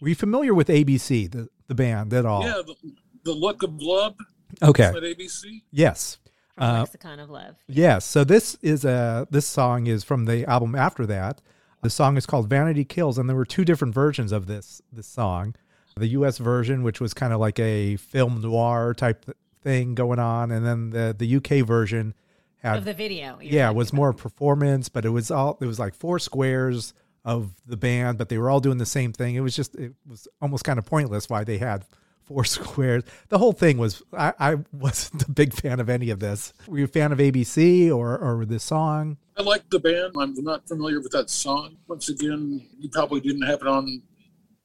Were 0.00 0.08
you 0.08 0.14
familiar 0.14 0.54
with 0.54 0.68
ABC, 0.68 1.28
the 1.28 1.48
the 1.66 1.74
band 1.74 2.14
at 2.14 2.24
all? 2.24 2.42
Yeah, 2.44 2.62
the, 2.64 2.76
the 3.24 3.32
look 3.32 3.64
of 3.64 3.82
love 3.82 4.14
Okay. 4.62 4.84
at 4.84 4.94
ABC. 4.94 5.62
Yes. 5.72 6.18
Uh, 6.60 6.80
Lexicon 6.80 7.20
of 7.20 7.30
Love. 7.30 7.56
Yes. 7.66 8.04
So 8.04 8.24
this 8.24 8.56
is 8.62 8.84
a 8.84 9.26
this 9.30 9.46
song 9.46 9.86
is 9.86 10.04
from 10.04 10.24
the 10.26 10.44
album 10.46 10.74
after 10.74 11.06
that. 11.06 11.40
The 11.82 11.90
song 11.90 12.16
is 12.16 12.26
called 12.26 12.48
Vanity 12.50 12.84
Kills, 12.84 13.18
and 13.18 13.28
there 13.28 13.36
were 13.36 13.44
two 13.44 13.64
different 13.64 13.94
versions 13.94 14.32
of 14.32 14.46
this 14.46 14.82
this 14.92 15.06
song. 15.06 15.54
The 15.96 16.08
U.S. 16.08 16.38
version, 16.38 16.82
which 16.84 17.00
was 17.00 17.12
kind 17.12 17.32
of 17.32 17.40
like 17.40 17.58
a 17.58 17.96
film 17.96 18.40
noir 18.40 18.94
type 18.94 19.26
thing 19.62 19.94
going 19.96 20.18
on, 20.20 20.50
and 20.52 20.64
then 20.64 20.90
the 20.90 21.14
the 21.16 21.36
UK 21.36 21.66
version 21.66 22.14
had 22.62 22.78
Of 22.78 22.84
the 22.84 22.94
video. 22.94 23.38
yeah, 23.40 23.68
it 23.70 23.74
was 23.74 23.88
about. 23.90 23.96
more 23.96 24.12
performance, 24.12 24.88
but 24.88 25.04
it 25.04 25.10
was 25.10 25.30
all 25.30 25.58
it 25.60 25.66
was 25.66 25.78
like 25.78 25.94
four 25.94 26.18
squares 26.18 26.94
of 27.24 27.52
the 27.66 27.76
band, 27.76 28.16
but 28.18 28.28
they 28.28 28.38
were 28.38 28.48
all 28.48 28.60
doing 28.60 28.78
the 28.78 28.86
same 28.86 29.12
thing. 29.12 29.34
It 29.34 29.40
was 29.40 29.54
just 29.56 29.74
it 29.74 29.92
was 30.08 30.26
almost 30.40 30.64
kind 30.64 30.78
of 30.78 30.84
pointless 30.86 31.28
why 31.28 31.42
they 31.44 31.58
had 31.58 31.84
four 32.28 32.44
squares. 32.44 33.02
The 33.28 33.38
whole 33.38 33.52
thing 33.52 33.78
was 33.78 34.02
I, 34.12 34.32
I 34.38 34.56
wasn't 34.72 35.22
a 35.28 35.30
big 35.30 35.54
fan 35.54 35.80
of 35.80 35.88
any 35.88 36.10
of 36.10 36.20
this. 36.20 36.52
Were 36.66 36.78
you 36.78 36.84
a 36.84 36.88
fan 36.88 37.10
of 37.10 37.18
ABC 37.18 37.94
or 37.94 38.16
or 38.18 38.44
this 38.44 38.62
song? 38.62 39.16
I 39.36 39.42
like 39.42 39.68
the 39.70 39.78
band. 39.78 40.14
I'm 40.18 40.34
not 40.44 40.66
familiar 40.68 41.00
with 41.00 41.12
that 41.12 41.30
song. 41.30 41.76
Once 41.86 42.08
again, 42.08 42.66
you 42.78 42.88
probably 42.88 43.20
didn't 43.20 43.42
have 43.42 43.60
it 43.62 43.68
on. 43.68 44.02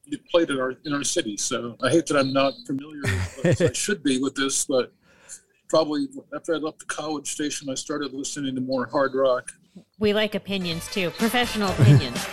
You 0.05 0.17
played 0.31 0.49
it 0.49 0.53
in 0.53 0.59
our, 0.59 0.73
in 0.83 0.93
our 0.93 1.03
city, 1.03 1.37
so 1.37 1.77
I 1.81 1.89
hate 1.89 2.07
that 2.07 2.17
I'm 2.17 2.33
not 2.33 2.53
familiar. 2.67 3.01
as 3.43 3.61
I 3.61 3.71
should 3.73 4.03
be 4.03 4.19
with 4.19 4.35
this, 4.35 4.65
but 4.65 4.91
probably 5.69 6.07
after 6.35 6.55
I 6.55 6.57
left 6.57 6.79
the 6.79 6.85
college 6.85 7.31
station, 7.31 7.69
I 7.69 7.75
started 7.75 8.13
listening 8.13 8.55
to 8.55 8.61
more 8.61 8.87
hard 8.87 9.13
rock. 9.13 9.51
We 9.99 10.13
like 10.13 10.35
opinions 10.35 10.87
too, 10.91 11.11
professional 11.11 11.69
opinions. 11.69 12.27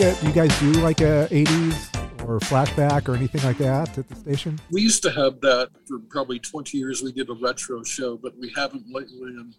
Like 0.00 0.22
a? 0.22 0.26
You 0.26 0.32
guys 0.32 0.60
do 0.60 0.72
like 0.80 1.00
a 1.00 1.28
'80s 1.30 2.28
or 2.28 2.38
flashback 2.40 3.08
or 3.08 3.14
anything 3.14 3.42
like 3.42 3.58
that 3.58 3.98
at 3.98 4.08
the 4.08 4.14
station? 4.14 4.58
We 4.70 4.82
used 4.82 5.02
to 5.02 5.10
have 5.10 5.40
that 5.40 5.70
for 5.86 5.98
probably 5.98 6.38
20 6.38 6.76
years. 6.78 7.02
We 7.02 7.12
did 7.12 7.28
a 7.28 7.34
retro 7.34 7.82
show, 7.82 8.16
but 8.16 8.36
we 8.38 8.52
haven't 8.56 8.86
lately. 8.88 9.28
And 9.28 9.54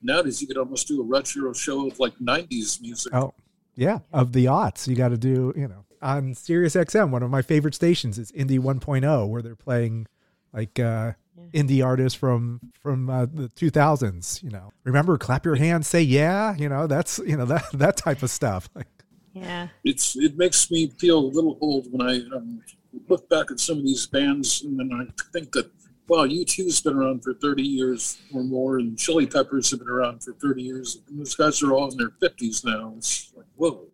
nowadays, 0.00 0.40
you 0.40 0.46
could 0.46 0.56
almost 0.56 0.88
do 0.88 1.00
a 1.00 1.04
retro 1.04 1.52
show 1.52 1.88
of 1.88 1.98
like 1.98 2.14
90s 2.18 2.80
music. 2.80 3.14
Oh, 3.14 3.34
yeah, 3.74 4.00
of 4.12 4.32
the 4.32 4.46
aughts. 4.46 4.86
You 4.86 4.96
got 4.96 5.08
to 5.08 5.18
do, 5.18 5.52
you 5.56 5.68
know, 5.68 5.84
on 6.00 6.34
Sirius 6.34 6.74
XM. 6.74 7.10
One 7.10 7.22
of 7.22 7.30
my 7.30 7.42
favorite 7.42 7.74
stations 7.74 8.18
is 8.18 8.32
Indie 8.32 8.58
1.0, 8.58 9.28
where 9.28 9.42
they're 9.42 9.56
playing 9.56 10.06
like 10.52 10.78
uh, 10.78 11.12
indie 11.52 11.84
artists 11.84 12.18
from 12.18 12.60
from 12.80 13.10
uh, 13.10 13.26
the 13.26 13.48
2000s. 13.48 14.42
You 14.42 14.50
know, 14.50 14.72
remember, 14.84 15.18
clap 15.18 15.44
your 15.44 15.56
hands, 15.56 15.86
say 15.86 16.02
yeah. 16.02 16.54
You 16.56 16.68
know, 16.68 16.86
that's 16.86 17.18
you 17.18 17.36
know 17.36 17.46
that 17.46 17.64
that 17.74 17.96
type 17.96 18.22
of 18.22 18.30
stuff. 18.30 18.70
Like, 18.74 18.86
Yeah. 19.32 19.68
It's 19.84 20.16
It 20.16 20.36
makes 20.36 20.70
me 20.70 20.90
feel 20.98 21.18
a 21.18 21.26
little 21.26 21.58
old 21.60 21.90
when 21.90 22.06
I 22.06 22.16
um, 22.34 22.60
look 23.08 23.28
back 23.28 23.50
at 23.50 23.60
some 23.60 23.78
of 23.78 23.84
these 23.84 24.06
bands 24.06 24.62
and 24.62 24.78
then 24.78 24.90
I 24.92 25.10
think 25.32 25.52
that, 25.52 25.70
wow, 26.08 26.26
U2's 26.26 26.80
been 26.82 26.96
around 26.96 27.22
for 27.22 27.34
30 27.34 27.62
years 27.62 28.18
or 28.34 28.42
more, 28.42 28.78
and 28.78 28.98
Chili 28.98 29.26
Peppers 29.26 29.70
have 29.70 29.80
been 29.80 29.88
around 29.88 30.22
for 30.22 30.34
30 30.34 30.62
years. 30.62 30.98
And 31.08 31.18
those 31.18 31.34
guys 31.34 31.62
are 31.62 31.72
all 31.72 31.90
in 31.90 31.96
their 31.96 32.10
50s 32.10 32.64
now. 32.64 32.94
It's 32.96 33.32
like, 33.34 33.46
whoa. 33.56 33.86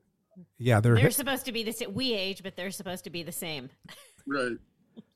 yeah, 0.58 0.80
they're, 0.80 0.96
They're 0.96 1.10
supposed 1.10 1.44
to 1.46 1.52
be 1.52 1.62
the 1.62 1.72
same. 1.72 1.94
We 1.94 2.14
age, 2.14 2.42
but 2.42 2.56
they're 2.56 2.70
supposed 2.70 3.04
to 3.04 3.10
be 3.10 3.22
the 3.22 3.32
same. 3.32 3.70
Right. 4.26 4.56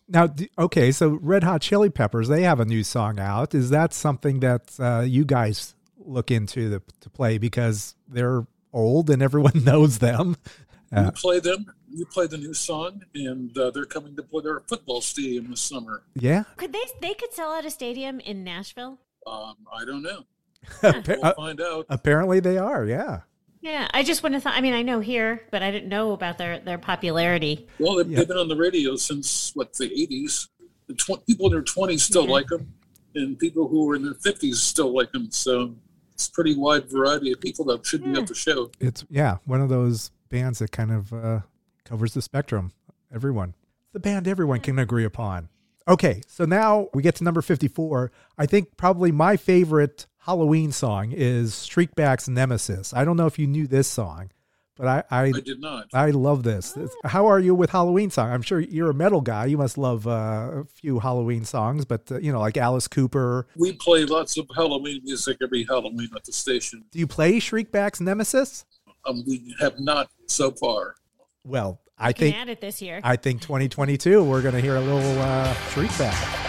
Now, 0.08 0.28
okay, 0.58 0.92
so 0.92 1.18
Red 1.22 1.42
Hot 1.42 1.62
Chili 1.62 1.88
Peppers, 1.88 2.28
they 2.28 2.42
have 2.42 2.60
a 2.60 2.66
new 2.66 2.84
song 2.84 3.18
out. 3.18 3.54
Is 3.54 3.70
that 3.70 3.94
something 3.94 4.40
that 4.40 4.74
uh, 4.78 5.04
you 5.06 5.24
guys 5.24 5.74
look 5.96 6.30
into 6.30 6.68
the, 6.68 6.82
to 7.00 7.08
play 7.08 7.38
because 7.38 7.94
they're 8.08 8.44
old 8.72 9.10
and 9.10 9.22
everyone 9.22 9.52
knows 9.64 9.98
them? 9.98 10.36
you 10.92 10.98
Uh, 10.98 11.10
play 11.12 11.40
them. 11.40 11.72
You 11.94 12.06
play 12.06 12.26
the 12.26 12.38
new 12.38 12.54
song, 12.54 13.02
and 13.14 13.56
uh, 13.58 13.70
they're 13.70 13.84
coming 13.84 14.16
to 14.16 14.22
play 14.22 14.42
their 14.42 14.60
football 14.60 15.00
stadium 15.02 15.50
this 15.50 15.60
summer. 15.60 16.02
yeah, 16.14 16.44
Could 16.56 16.72
they? 16.72 16.82
They 17.00 17.14
could 17.14 17.32
sell 17.34 17.52
out 17.52 17.64
a 17.66 17.70
stadium 17.70 18.18
in 18.20 18.44
Nashville. 18.44 18.98
Um, 19.26 19.56
I 19.72 19.84
don't 19.84 20.02
know. 20.02 20.24
We'll 20.82 21.24
uh, 21.24 21.34
find 21.34 21.60
out. 21.60 21.86
apparently 21.88 22.40
they 22.40 22.56
are. 22.56 22.84
Yeah, 22.86 23.20
Yeah, 23.62 23.88
I 23.92 24.02
just 24.04 24.22
wouldn't 24.22 24.36
have 24.36 24.44
thought. 24.44 24.56
I 24.56 24.60
mean, 24.62 24.74
I 24.74 24.82
know 24.82 25.00
here, 25.00 25.42
but 25.50 25.62
I 25.62 25.70
didn't 25.70 25.88
know 25.88 26.12
about 26.12 26.38
their 26.38 26.60
their 26.60 26.78
popularity. 26.78 27.68
Well, 27.78 27.96
they've, 27.96 28.10
Yeah. 28.10 28.18
they've 28.18 28.28
been 28.28 28.38
on 28.38 28.48
the 28.48 28.56
radio 28.56 28.96
since 28.96 29.52
what 29.54 29.72
the 29.74 29.88
'80s. 29.88 30.48
The 30.88 30.94
tw- 30.94 31.24
people 31.26 31.46
in 31.46 31.52
their 31.52 31.62
20s 31.62 32.00
still 32.00 32.24
Yeah. 32.26 32.30
like 32.32 32.46
them, 32.48 32.72
and 33.14 33.38
people 33.38 33.68
who 33.68 33.90
are 33.90 33.96
in 33.96 34.02
their 34.02 34.14
50s 34.14 34.56
still 34.56 34.94
like 34.94 35.10
them. 35.12 35.30
So 35.30 35.74
it's 36.14 36.28
a 36.28 36.32
pretty 36.32 36.54
wide 36.56 36.90
variety 36.90 37.32
of 37.32 37.40
people 37.40 37.64
that 37.66 37.84
should 37.86 38.04
be 38.04 38.10
Yeah. 38.10 38.20
at 38.20 38.26
the 38.26 38.34
show. 38.34 38.70
it's 38.80 39.04
yeah 39.10 39.38
one 39.44 39.60
of 39.60 39.68
those 39.68 40.10
bands 40.28 40.58
that 40.60 40.72
kind 40.72 40.90
of 40.92 41.12
uh, 41.12 41.40
covers 41.84 42.14
the 42.14 42.22
spectrum. 42.22 42.72
Everyone, 43.14 43.54
the 43.92 44.00
band 44.00 44.26
everyone 44.26 44.60
can 44.60 44.78
agree 44.78 45.04
upon. 45.04 45.48
Okay, 45.88 46.22
so 46.28 46.44
now 46.44 46.88
we 46.94 47.02
get 47.02 47.16
to 47.16 47.24
number 47.24 47.42
fifty-four. 47.42 48.10
I 48.38 48.46
think 48.46 48.76
probably 48.76 49.10
my 49.12 49.36
favorite 49.36 50.06
Halloween 50.20 50.70
song 50.72 51.12
is 51.12 51.52
Shriekback's 51.54 52.28
Nemesis. 52.28 52.94
I 52.94 53.04
don't 53.04 53.16
know 53.16 53.26
if 53.26 53.38
you 53.38 53.46
knew 53.48 53.66
this 53.66 53.88
song, 53.88 54.30
but 54.76 54.86
I 54.86 55.04
I, 55.10 55.22
I 55.26 55.32
did 55.32 55.60
not. 55.60 55.86
I 55.92 56.10
love 56.10 56.42
this. 56.42 56.76
It's- 56.76 56.94
How 57.04 57.26
are 57.26 57.38
you 57.40 57.54
with 57.54 57.70
Halloween 57.70 58.10
song? 58.10 58.30
I'm 58.30 58.42
sure 58.42 58.60
you're 58.60 58.90
a 58.90 58.94
metal 58.94 59.20
guy. 59.20 59.46
You 59.46 59.58
must 59.58 59.76
love 59.78 60.06
uh, 60.06 60.10
a 60.10 60.64
few 60.64 60.98
Halloween 60.98 61.44
songs, 61.44 61.84
but 61.84 62.10
uh, 62.10 62.18
you 62.18 62.32
know, 62.32 62.40
like 62.40 62.56
Alice 62.56 62.88
Cooper. 62.88 63.46
We 63.56 63.72
play 63.72 64.04
lots 64.04 64.36
of 64.38 64.46
Halloween 64.54 65.00
music 65.04 65.38
every 65.42 65.64
Halloween 65.64 66.08
at 66.16 66.24
the 66.24 66.32
station. 66.32 66.84
Do 66.90 66.98
you 66.98 67.06
play 67.06 67.38
Shriekback's 67.40 68.00
Nemesis? 68.00 68.64
Um, 69.06 69.24
we 69.26 69.54
have 69.60 69.78
not 69.80 70.10
so 70.26 70.50
far. 70.52 70.94
Well, 71.44 71.80
I 71.98 72.12
Can 72.12 72.26
think 72.26 72.36
add 72.36 72.48
it 72.48 72.60
this 72.60 72.80
year. 72.80 73.00
I 73.04 73.16
think 73.16 73.42
2022 73.42 74.22
we're 74.24 74.42
going 74.42 74.54
to 74.54 74.60
hear 74.60 74.76
a 74.76 74.80
little 74.80 75.18
uh, 75.20 75.52
Shriekback. 75.72 76.40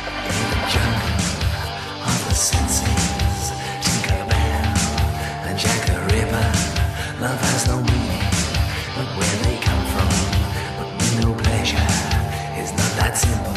Pleasure 11.64 12.62
is 12.62 12.72
not 12.74 12.92
that 13.00 13.16
simple. 13.16 13.54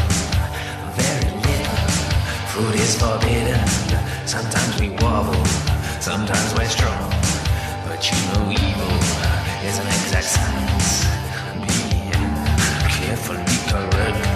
Very 0.94 1.30
little 1.42 1.78
food 2.52 2.74
is 2.76 2.94
forbidden. 2.94 3.66
Sometimes 4.26 4.80
we 4.80 4.90
wobble, 5.02 5.44
sometimes 6.00 6.54
we're 6.54 6.68
strong. 6.68 7.10
But 7.84 8.00
you 8.08 8.18
know 8.30 8.50
evil 8.50 8.96
is 9.66 9.78
an 9.82 9.88
exact 9.88 10.28
science. 10.36 11.04
Be 11.66 11.82
carefully 12.94 13.42
correct 13.70 14.35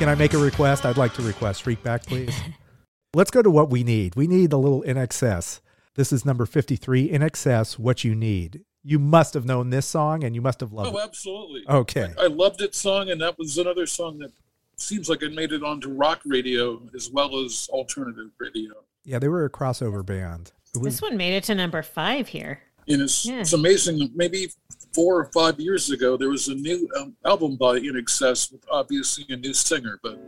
Can 0.00 0.08
I 0.08 0.14
make 0.14 0.32
a 0.32 0.38
request? 0.38 0.86
I'd 0.86 0.96
like 0.96 1.12
to 1.12 1.22
request 1.22 1.62
Shriekback, 1.62 2.06
please. 2.06 2.34
Let's 3.14 3.30
go 3.30 3.42
to 3.42 3.50
what 3.50 3.68
we 3.68 3.84
need. 3.84 4.16
We 4.16 4.26
need 4.26 4.50
a 4.50 4.56
little 4.56 4.82
INXS. 4.82 5.60
This 5.94 6.10
is 6.10 6.24
number 6.24 6.46
53 6.46 7.10
INXS 7.10 7.78
what 7.78 8.02
you 8.02 8.14
need. 8.14 8.62
You 8.82 8.98
must 8.98 9.34
have 9.34 9.44
known 9.44 9.68
this 9.68 9.84
song 9.84 10.24
and 10.24 10.34
you 10.34 10.40
must 10.40 10.60
have 10.60 10.72
loved 10.72 10.94
Oh, 10.94 10.98
it. 10.98 11.04
absolutely. 11.04 11.64
Okay. 11.68 12.14
I 12.18 12.28
loved 12.28 12.62
it 12.62 12.74
song, 12.74 13.10
and 13.10 13.20
that 13.20 13.36
was 13.38 13.58
another 13.58 13.84
song 13.84 14.16
that 14.20 14.32
seems 14.78 15.10
like 15.10 15.20
it 15.20 15.34
made 15.34 15.52
it 15.52 15.62
onto 15.62 15.90
rock 15.90 16.22
radio 16.24 16.80
as 16.96 17.10
well 17.10 17.44
as 17.44 17.68
alternative 17.70 18.30
radio. 18.38 18.72
Yeah, 19.04 19.18
they 19.18 19.28
were 19.28 19.44
a 19.44 19.50
crossover 19.50 20.02
band. 20.06 20.52
Was 20.72 20.94
this 20.94 21.02
one 21.02 21.18
made 21.18 21.34
it 21.34 21.44
to 21.44 21.54
number 21.54 21.82
five 21.82 22.28
here. 22.28 22.62
And 22.88 23.02
it's, 23.02 23.26
Yeah. 23.26 23.40
it's 23.40 23.52
amazing. 23.52 24.12
Maybe 24.14 24.50
four 24.92 25.18
or 25.20 25.24
five 25.32 25.60
years 25.60 25.90
ago, 25.90 26.16
there 26.16 26.28
was 26.28 26.48
a 26.48 26.54
new 26.54 26.88
um, 26.98 27.14
album 27.24 27.56
by 27.56 27.78
INXS 27.78 28.52
with 28.52 28.64
obviously 28.70 29.24
a 29.30 29.36
new 29.36 29.54
singer, 29.54 29.98
but 30.02 30.18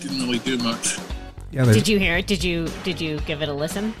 didn't 0.00 0.18
really 0.20 0.38
do 0.40 0.56
much. 0.58 0.98
yeah, 1.50 1.64
they- 1.64 1.72
Did 1.74 1.88
you 1.88 1.98
hear 1.98 2.16
it? 2.18 2.26
Did 2.26 2.42
you 2.44 2.68
did 2.84 3.00
you 3.00 3.18
give 3.20 3.42
it 3.42 3.48
a 3.48 3.52
listen? 3.52 3.94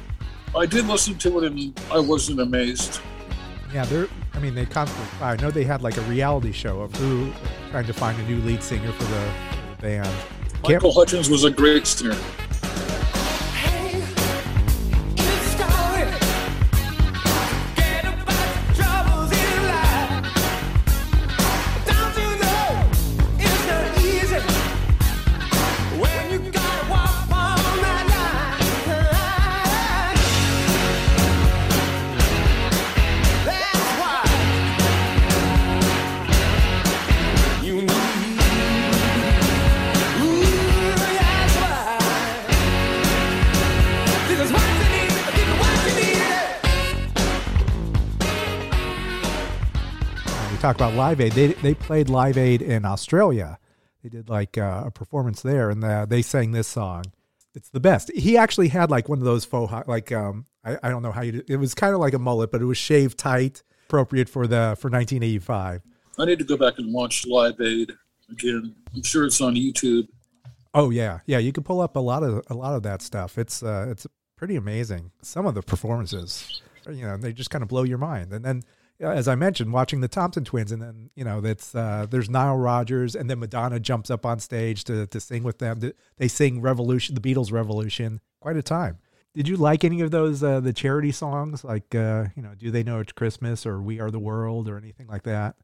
I 0.56 0.64
did 0.66 0.86
listen 0.86 1.16
to 1.18 1.38
it, 1.40 1.52
and 1.52 1.78
I 1.90 1.98
wasn't 1.98 2.40
amazed. 2.40 3.00
yeah, 3.74 3.84
they're 3.84 4.08
I 4.32 4.38
mean, 4.38 4.54
they 4.54 4.66
constantly 4.66 5.06
try. 5.18 5.32
I 5.32 5.36
know 5.36 5.50
they 5.50 5.64
had 5.64 5.82
like 5.82 5.96
a 5.96 6.02
reality 6.02 6.52
show 6.52 6.80
of 6.80 6.94
who 6.96 7.32
trying 7.70 7.86
to 7.86 7.92
find 7.94 8.18
a 8.20 8.22
new 8.24 8.38
lead 8.42 8.62
singer 8.62 8.92
for 8.92 9.04
the, 9.04 9.08
for 9.50 9.76
the 9.76 9.82
band. 9.82 10.04
Can't- 10.06 10.62
Michael 10.74 10.92
Hutchence 10.92 11.28
was 11.28 11.44
a 11.44 11.50
great 11.50 11.86
singer. 11.86 12.16
Talk 50.66 50.74
about 50.74 50.94
Live 50.94 51.20
Aid. 51.20 51.32
They 51.32 51.46
they 51.48 51.74
played 51.74 52.08
Live 52.08 52.36
Aid 52.36 52.60
in 52.60 52.84
Australia. 52.84 53.60
They 54.02 54.08
did 54.08 54.28
like 54.28 54.58
uh, 54.58 54.82
a 54.86 54.90
performance 54.90 55.40
there, 55.40 55.70
and 55.70 55.84
uh, 55.84 56.06
they 56.06 56.22
sang 56.22 56.50
this 56.50 56.66
song. 56.66 57.04
It's 57.54 57.68
the 57.68 57.78
best. 57.78 58.10
He 58.12 58.36
actually 58.36 58.68
had 58.68 58.90
like 58.90 59.08
one 59.08 59.18
of 59.18 59.24
those 59.24 59.44
faux 59.44 59.72
like 59.86 60.10
um 60.10 60.46
I, 60.64 60.76
I 60.82 60.88
don't 60.90 61.02
know 61.04 61.12
how 61.12 61.22
you 61.22 61.32
do, 61.32 61.42
it 61.46 61.58
was 61.58 61.72
kind 61.72 61.94
of 61.94 62.00
like 62.00 62.14
a 62.14 62.18
mullet, 62.18 62.50
but 62.50 62.60
it 62.60 62.64
was 62.64 62.78
shaved 62.78 63.16
tight, 63.16 63.62
appropriate 63.86 64.28
for 64.28 64.48
the 64.48 64.76
for 64.80 64.90
1985. 64.90 65.82
I 66.18 66.24
need 66.24 66.40
to 66.40 66.44
go 66.44 66.56
back 66.56 66.78
and 66.78 66.92
watch 66.92 67.24
Live 67.28 67.60
Aid 67.60 67.92
again. 68.28 68.74
I'm 68.92 69.04
sure 69.04 69.24
it's 69.24 69.40
on 69.40 69.54
YouTube. 69.54 70.08
Oh 70.74 70.90
yeah, 70.90 71.20
yeah. 71.26 71.38
You 71.38 71.52
can 71.52 71.62
pull 71.62 71.80
up 71.80 71.94
a 71.94 72.00
lot 72.00 72.24
of 72.24 72.42
a 72.50 72.54
lot 72.54 72.74
of 72.74 72.82
that 72.82 73.02
stuff. 73.02 73.38
It's 73.38 73.62
uh, 73.62 73.86
it's 73.88 74.04
pretty 74.36 74.56
amazing. 74.56 75.12
Some 75.22 75.46
of 75.46 75.54
the 75.54 75.62
performances, 75.62 76.60
you 76.90 77.02
know, 77.02 77.16
they 77.16 77.32
just 77.32 77.50
kind 77.50 77.62
of 77.62 77.68
blow 77.68 77.84
your 77.84 77.98
mind. 77.98 78.32
And 78.32 78.44
then, 78.44 78.62
as 79.00 79.28
I 79.28 79.34
mentioned, 79.34 79.72
watching 79.72 80.00
the 80.00 80.08
Thompson 80.08 80.44
Twins, 80.44 80.72
and 80.72 80.80
then 80.80 81.10
you 81.14 81.24
know, 81.24 81.40
that's 81.40 81.74
uh, 81.74 82.06
there's 82.08 82.30
Nile 82.30 82.56
Rodgers, 82.56 83.14
and 83.14 83.28
then 83.28 83.38
Madonna 83.38 83.78
jumps 83.80 84.10
up 84.10 84.24
on 84.24 84.38
stage 84.38 84.84
to 84.84 85.06
to 85.06 85.20
sing 85.20 85.42
with 85.42 85.58
them. 85.58 85.80
They 86.18 86.28
sing 86.28 86.60
Revolution, 86.60 87.14
the 87.14 87.20
Beatles 87.20 87.52
Revolution. 87.52 88.20
Quite 88.40 88.56
a 88.56 88.62
time. 88.62 88.98
Did 89.34 89.48
you 89.48 89.56
like 89.56 89.84
any 89.84 90.00
of 90.00 90.10
those 90.10 90.42
uh, 90.42 90.60
the 90.60 90.72
charity 90.72 91.12
songs 91.12 91.62
like 91.62 91.94
uh, 91.94 92.26
you 92.34 92.42
know 92.42 92.54
Do 92.56 92.70
They 92.70 92.82
Know 92.82 93.00
It's 93.00 93.12
Christmas 93.12 93.66
or 93.66 93.82
We 93.82 94.00
Are 94.00 94.10
the 94.10 94.18
World 94.18 94.68
or 94.68 94.78
anything 94.78 95.08
like 95.08 95.24
that? 95.24 95.56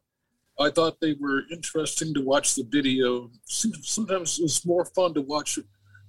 I 0.60 0.68
thought 0.68 1.00
they 1.00 1.14
were 1.14 1.44
interesting 1.50 2.12
to 2.14 2.20
watch 2.20 2.54
the 2.54 2.64
video. 2.68 3.30
Sometimes 3.46 4.38
it 4.38 4.42
was 4.42 4.66
more 4.66 4.84
fun 4.84 5.14
to 5.14 5.22
watch 5.22 5.58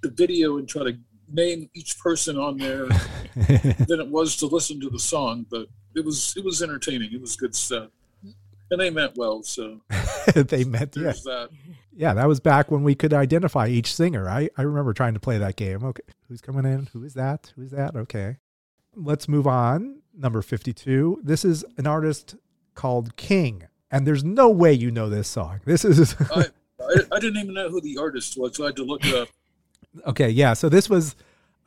the 0.02 0.10
video 0.10 0.58
and 0.58 0.68
try 0.68 0.84
to 0.84 0.98
name 1.32 1.70
each 1.74 1.98
person 2.00 2.38
on 2.38 2.58
there 2.58 2.88
than 3.36 4.02
it 4.02 4.10
was 4.10 4.36
to 4.38 4.46
listen 4.46 4.82
to 4.82 4.90
the 4.90 5.00
song. 5.00 5.46
But 5.50 5.68
it 5.96 6.06
was 6.06 6.36
it 6.38 6.44
was 6.44 6.62
entertaining. 6.62 7.14
It 7.14 7.22
was 7.22 7.36
good 7.36 7.56
stuff, 7.56 7.90
and 8.72 8.80
they 8.80 8.90
meant 8.90 9.16
well. 9.16 9.44
So 9.44 9.82
they 10.34 10.64
meant 10.64 10.96
yeah. 10.96 11.12
that. 11.12 11.50
Yeah, 11.96 12.14
that 12.16 12.28
was 12.28 12.40
back 12.40 12.72
when 12.72 12.84
we 12.84 12.96
could 12.96 13.14
identify 13.14 13.68
each 13.68 13.94
singer. 13.94 14.28
I, 14.28 14.50
I 14.58 14.64
remember 14.64 14.94
trying 14.94 15.14
to 15.14 15.20
play 15.20 15.38
that 15.38 15.56
game. 15.56 15.84
Okay, 15.84 16.02
who's 16.28 16.42
coming 16.42 16.66
in? 16.66 16.88
Who 16.94 17.04
is 17.04 17.14
that? 17.14 17.54
Who's 17.56 17.72
that? 17.72 17.96
Okay. 17.96 18.38
Let's 18.96 19.28
move 19.28 19.48
on. 19.48 20.02
Number 20.16 20.42
52. 20.42 21.22
This 21.24 21.44
is 21.44 21.66
an 21.78 21.88
artist 21.88 22.36
called 22.76 23.16
King. 23.16 23.64
And 23.92 24.08
there's 24.08 24.24
no 24.24 24.50
way 24.50 24.74
you 24.74 24.92
know 24.92 25.10
this 25.10 25.28
song. 25.28 25.62
This 25.66 25.86
is. 25.86 26.16
I, 26.32 26.46
I, 26.80 26.96
I 27.12 27.20
didn't 27.20 27.38
even 27.38 27.54
know 27.54 27.70
who 27.70 27.80
the 27.80 27.98
artist 27.98 28.38
was, 28.38 28.56
so 28.56 28.64
I 28.64 28.68
had 28.68 28.76
to 28.78 28.84
look 28.84 29.06
it 29.06 29.14
up. 29.14 29.28
okay, 30.08 30.30
yeah. 30.30 30.54
So 30.54 30.68
this 30.70 30.90
was 30.90 31.16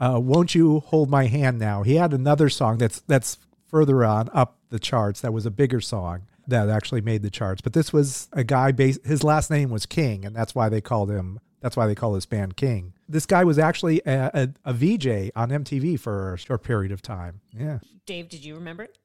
uh, 0.01 0.21
"Won't 0.21 0.55
You 0.55 0.81
Hold 0.81 1.09
My 1.09 1.27
Hand 1.27 1.59
Now." 1.59 1.85
He 1.85 1.95
had 1.95 2.13
another 2.13 2.49
song 2.49 2.79
that's 2.79 3.01
that's 3.07 3.39
further 3.69 4.05
on 4.05 4.29
up 4.33 4.59
the 4.71 4.79
charts. 4.79 5.21
That 5.21 5.33
was 5.33 5.47
a 5.47 5.51
bigger 5.51 5.81
song 5.81 6.23
that 6.47 6.69
actually 6.69 7.01
made 7.01 7.23
the 7.23 7.31
charts. 7.31 7.61
But 7.61 7.73
this 7.73 7.93
was 7.93 8.29
a 8.33 8.45
guy 8.45 8.73
based. 8.73 9.05
His 9.05 9.25
last 9.25 9.51
name 9.51 9.71
was 9.71 9.87
King, 9.87 10.25
and 10.25 10.35
that's 10.35 10.55
why 10.55 10.69
they 10.69 10.81
called 10.81 11.11
him. 11.11 11.41
That's 11.61 11.77
why 11.77 11.87
they 11.87 11.95
call 11.95 12.13
this 12.13 12.27
band 12.27 12.57
King. 12.57 12.93
This 13.09 13.27
guy 13.27 13.45
was 13.45 13.59
actually 13.59 14.01
a, 14.07 14.31
a, 14.35 14.49
a 14.67 14.73
VJ 14.73 15.33
on 15.35 15.51
MTV 15.51 15.99
for 15.99 16.35
a 16.35 16.39
short 16.39 16.63
period 16.63 16.93
of 16.93 17.03
time. 17.03 17.41
Yeah. 17.57 17.79
Dave, 18.05 18.29
did 18.29 18.45
you 18.45 18.55
remember 18.55 18.85
it? 18.85 18.99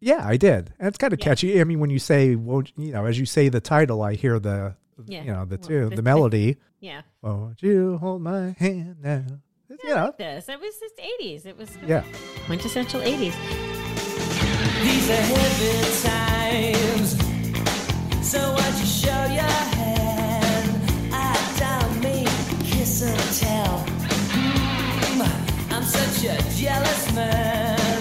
Yeah, 0.00 0.26
I 0.26 0.36
did. 0.36 0.74
And 0.78 0.88
it's 0.88 0.98
kind 0.98 1.12
of 1.12 1.18
yeah. 1.18 1.24
catchy. 1.24 1.60
I 1.60 1.64
mean, 1.64 1.80
when 1.80 1.90
you 1.90 1.98
say, 1.98 2.34
won't 2.34 2.72
you 2.76 2.92
know, 2.92 3.06
as 3.06 3.18
you 3.18 3.26
say 3.26 3.48
the 3.48 3.60
title, 3.60 4.02
I 4.02 4.14
hear 4.14 4.38
the, 4.38 4.76
yeah. 5.06 5.22
you 5.22 5.32
know, 5.32 5.44
the 5.44 5.56
well, 5.56 5.68
tune, 5.68 5.90
the, 5.90 5.96
the, 5.96 6.02
melody. 6.02 6.56
Yeah. 6.80 7.02
Won't 7.22 7.62
you 7.62 7.96
hold 7.98 8.20
my 8.20 8.54
hand 8.58 8.96
now? 9.02 9.24
Yeah, 9.82 10.04
like 10.04 10.18
this. 10.18 10.48
It 10.48 10.60
was 10.60 10.74
just 10.78 10.98
80s. 10.98 11.46
It 11.46 11.56
was 11.56 11.70
yeah. 11.86 12.04
quintessential 12.46 13.00
80s. 13.00 13.83
These 14.84 15.08
are 15.08 15.26
heavy 15.32 15.76
times. 16.02 17.10
So 18.20 18.38
why'd 18.38 18.74
you 18.78 18.84
show 18.84 19.22
your 19.40 19.58
hand? 19.80 20.70
I 21.10 21.32
don't 21.58 22.02
mean 22.02 22.28
kiss 22.62 23.00
and 23.00 23.18
tell. 23.40 23.78
Mm, 24.36 25.72
I'm 25.72 25.84
such 25.84 26.24
a 26.24 26.36
jealous 26.60 27.14
man. 27.14 27.93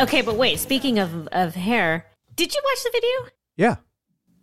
Okay, 0.00 0.22
but 0.22 0.36
wait. 0.36 0.58
Speaking 0.58 0.98
of 0.98 1.28
of 1.28 1.54
hair, 1.54 2.06
did 2.34 2.54
you 2.54 2.62
watch 2.64 2.82
the 2.82 2.90
video? 2.90 3.30
Yeah. 3.56 3.76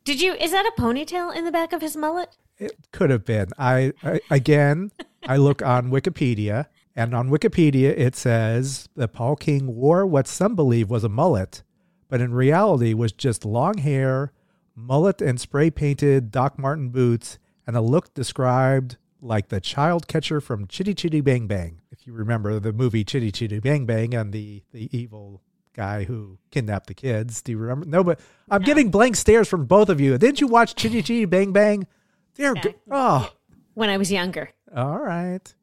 Did 0.03 0.21
you? 0.21 0.33
Is 0.35 0.51
that 0.51 0.67
a 0.67 0.81
ponytail 0.81 1.35
in 1.35 1.45
the 1.45 1.51
back 1.51 1.73
of 1.73 1.81
his 1.81 1.97
mullet? 1.97 2.37
It 2.59 2.73
could 2.91 3.09
have 3.09 3.25
been. 3.25 3.47
I, 3.57 3.93
I 4.03 4.19
again, 4.29 4.91
I 5.27 5.37
look 5.37 5.63
on 5.63 5.89
Wikipedia, 5.89 6.67
and 6.95 7.15
on 7.15 7.29
Wikipedia 7.29 7.89
it 7.97 8.15
says 8.15 8.87
that 8.95 9.13
Paul 9.13 9.35
King 9.35 9.75
wore 9.75 10.05
what 10.05 10.27
some 10.27 10.55
believe 10.55 10.91
was 10.91 11.03
a 11.03 11.09
mullet, 11.09 11.63
but 12.07 12.21
in 12.21 12.33
reality 12.33 12.93
was 12.93 13.11
just 13.11 13.43
long 13.43 13.79
hair, 13.79 14.31
mullet, 14.75 15.21
and 15.23 15.41
spray 15.41 15.71
painted 15.71 16.31
Doc 16.31 16.59
Marten 16.59 16.89
boots, 16.89 17.39
and 17.65 17.75
a 17.75 17.81
look 17.81 18.13
described 18.13 18.97
like 19.21 19.49
the 19.49 19.59
child 19.59 20.07
catcher 20.07 20.39
from 20.39 20.67
Chitty 20.67 20.93
Chitty 20.93 21.21
Bang 21.21 21.47
Bang. 21.47 21.81
If 21.91 22.05
you 22.05 22.13
remember 22.13 22.59
the 22.59 22.73
movie 22.73 23.03
Chitty 23.03 23.31
Chitty 23.31 23.59
Bang 23.59 23.87
Bang 23.87 24.13
and 24.13 24.31
the 24.31 24.63
the 24.71 24.95
evil 24.95 25.41
guy 25.77 26.03
who 26.03 26.37
kidnapped 26.51 26.87
the 26.87 26.93
kids. 26.93 27.41
Do 27.41 27.53
you 27.53 27.57
remember? 27.59 27.85
No, 27.85 28.03
but 28.03 28.19
I'm 28.49 28.61
no. 28.61 28.65
getting 28.65 28.91
blank 28.91 29.15
stares 29.15 29.47
from 29.47 29.65
both 29.65 29.87
of 29.87 30.01
you. 30.01 30.17
Didn't 30.17 30.41
you 30.41 30.47
watch 30.47 30.75
Chitty 30.75 31.01
Chitty 31.01 31.25
Bang 31.25 31.53
Bang? 31.53 31.87
They're 32.35 32.55
yeah. 32.55 32.71
Oh, 32.91 33.31
when 33.75 33.89
I 33.89 33.97
was 33.97 34.11
younger. 34.11 34.49
All 34.75 34.99
right. 34.99 35.53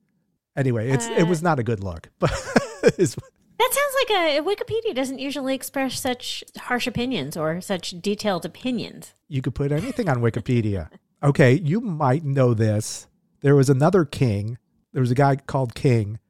Anyway, 0.57 0.89
it's 0.89 1.07
uh, 1.09 1.15
it 1.19 1.25
was 1.25 1.43
not 1.43 1.59
a 1.59 1.63
good 1.63 1.83
look, 1.83 2.09
but 2.19 2.31
that 2.83 2.95
sounds 2.97 3.17
like 3.59 4.11
a 4.11 4.41
Wikipedia 4.41 4.95
doesn't 4.95 5.19
usually 5.19 5.55
express 5.55 6.01
such 6.01 6.45
harsh 6.57 6.87
opinions 6.87 7.37
or 7.37 7.61
such 7.61 7.91
detailed 8.01 8.45
opinions. 8.45 9.15
You 9.29 9.43
could 9.43 9.55
put 9.55 9.73
anything 9.73 10.09
on 10.09 10.19
Wikipedia. 10.19 10.89
okay, 11.23 11.55
you 11.55 11.81
might 11.81 12.25
know 12.25 12.55
this. 12.55 13.09
There 13.41 13.57
was 13.57 13.69
another 13.69 14.05
king. 14.05 14.59
There 14.93 15.03
was 15.03 15.11
a 15.11 15.17
guy 15.17 15.37
called 15.37 15.75
King. 15.75 16.21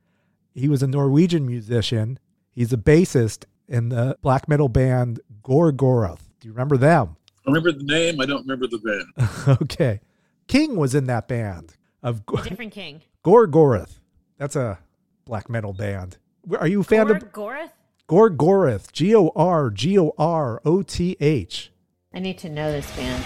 He 0.54 0.68
was 0.68 0.82
a 0.82 0.86
Norwegian 0.86 1.46
musician. 1.46 2.18
He's 2.50 2.72
a 2.72 2.78
bassist 2.78 3.44
in 3.68 3.88
the 3.88 4.16
black 4.22 4.48
metal 4.48 4.68
band 4.68 5.20
Gorgoroth. 5.42 6.20
Do 6.40 6.48
you 6.48 6.52
remember 6.52 6.76
them? 6.76 7.16
I 7.46 7.50
remember 7.50 7.72
the 7.72 7.84
name. 7.84 8.20
I 8.20 8.26
don't 8.26 8.46
remember 8.46 8.66
the 8.66 8.78
band. 8.78 9.58
okay. 9.62 10.00
King 10.46 10.76
was 10.76 10.94
in 10.94 11.06
that 11.06 11.28
band 11.28 11.74
of 12.02 12.22
a 12.36 12.42
different 12.42 12.72
King. 12.72 13.02
Gorgoroth. 13.24 13.98
That's 14.38 14.56
a 14.56 14.78
black 15.24 15.48
metal 15.48 15.72
band. 15.72 16.18
Are 16.58 16.68
you 16.68 16.80
a 16.80 16.84
fan 16.84 17.06
Gor- 17.06 17.16
of 17.16 17.32
Gorgoroth? 17.32 17.70
Gorgoroth? 18.08 18.92
G 18.92 19.14
O 19.14 19.32
R 19.34 19.70
G 19.70 19.98
O 19.98 20.12
R 20.18 20.60
O 20.64 20.82
T 20.82 21.16
H. 21.20 21.72
I 22.12 22.18
need 22.18 22.38
to 22.38 22.48
know 22.48 22.70
this 22.70 22.90
band. 22.96 23.24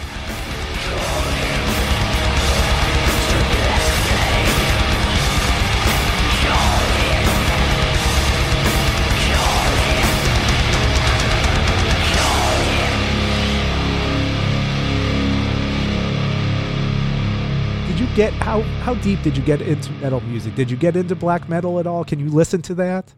Get 18.18 18.32
how 18.32 18.62
how 18.82 18.94
deep 18.94 19.22
did 19.22 19.36
you 19.36 19.44
get 19.44 19.62
into 19.62 19.92
metal 19.92 20.20
music? 20.22 20.56
Did 20.56 20.72
you 20.72 20.76
get 20.76 20.96
into 20.96 21.14
black 21.14 21.48
metal 21.48 21.78
at 21.78 21.86
all? 21.86 22.04
Can 22.04 22.18
you 22.18 22.28
listen 22.28 22.60
to 22.62 22.74
that? 22.74 23.14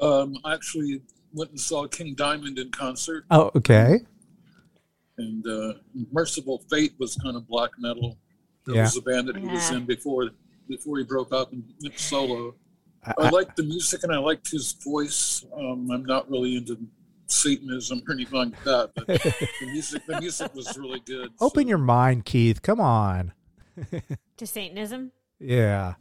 Um, 0.00 0.36
I 0.44 0.54
actually 0.54 1.02
went 1.32 1.50
and 1.50 1.58
saw 1.58 1.88
King 1.88 2.14
Diamond 2.14 2.56
in 2.60 2.70
concert. 2.70 3.24
Oh, 3.32 3.50
okay. 3.56 3.98
And 5.18 5.44
uh, 5.44 5.72
Mercyful 6.12 6.62
Fate 6.70 6.94
was 6.96 7.16
kind 7.16 7.34
of 7.34 7.48
black 7.48 7.70
metal. 7.76 8.16
That 8.66 8.76
yeah. 8.76 8.82
was 8.82 8.94
the 8.94 9.00
band 9.00 9.26
that 9.26 9.36
he 9.36 9.48
was 9.48 9.68
in 9.72 9.84
before 9.84 10.30
before 10.68 10.98
he 10.98 11.02
broke 11.02 11.34
up 11.34 11.50
and 11.50 11.64
went 11.82 11.98
solo. 11.98 12.54
I, 13.02 13.14
I, 13.18 13.26
I 13.26 13.30
like 13.30 13.56
the 13.56 13.64
music 13.64 14.04
and 14.04 14.12
I 14.12 14.18
liked 14.18 14.48
his 14.48 14.74
voice. 14.74 15.44
Um, 15.58 15.90
I'm 15.90 16.04
not 16.04 16.30
really 16.30 16.56
into 16.56 16.78
Satanism 17.26 18.04
or 18.06 18.14
anything 18.14 18.38
like 18.38 18.62
that, 18.62 18.92
but 18.94 19.06
the 19.08 19.66
music 19.72 20.06
the 20.06 20.20
music 20.20 20.54
was 20.54 20.78
really 20.78 21.00
good. 21.00 21.32
Open 21.40 21.64
so. 21.64 21.68
your 21.68 21.78
mind, 21.78 22.24
Keith. 22.24 22.62
Come 22.62 22.80
on. 22.80 23.32
to 24.36 24.46
Satanism? 24.46 25.12
Yeah. 25.38 25.94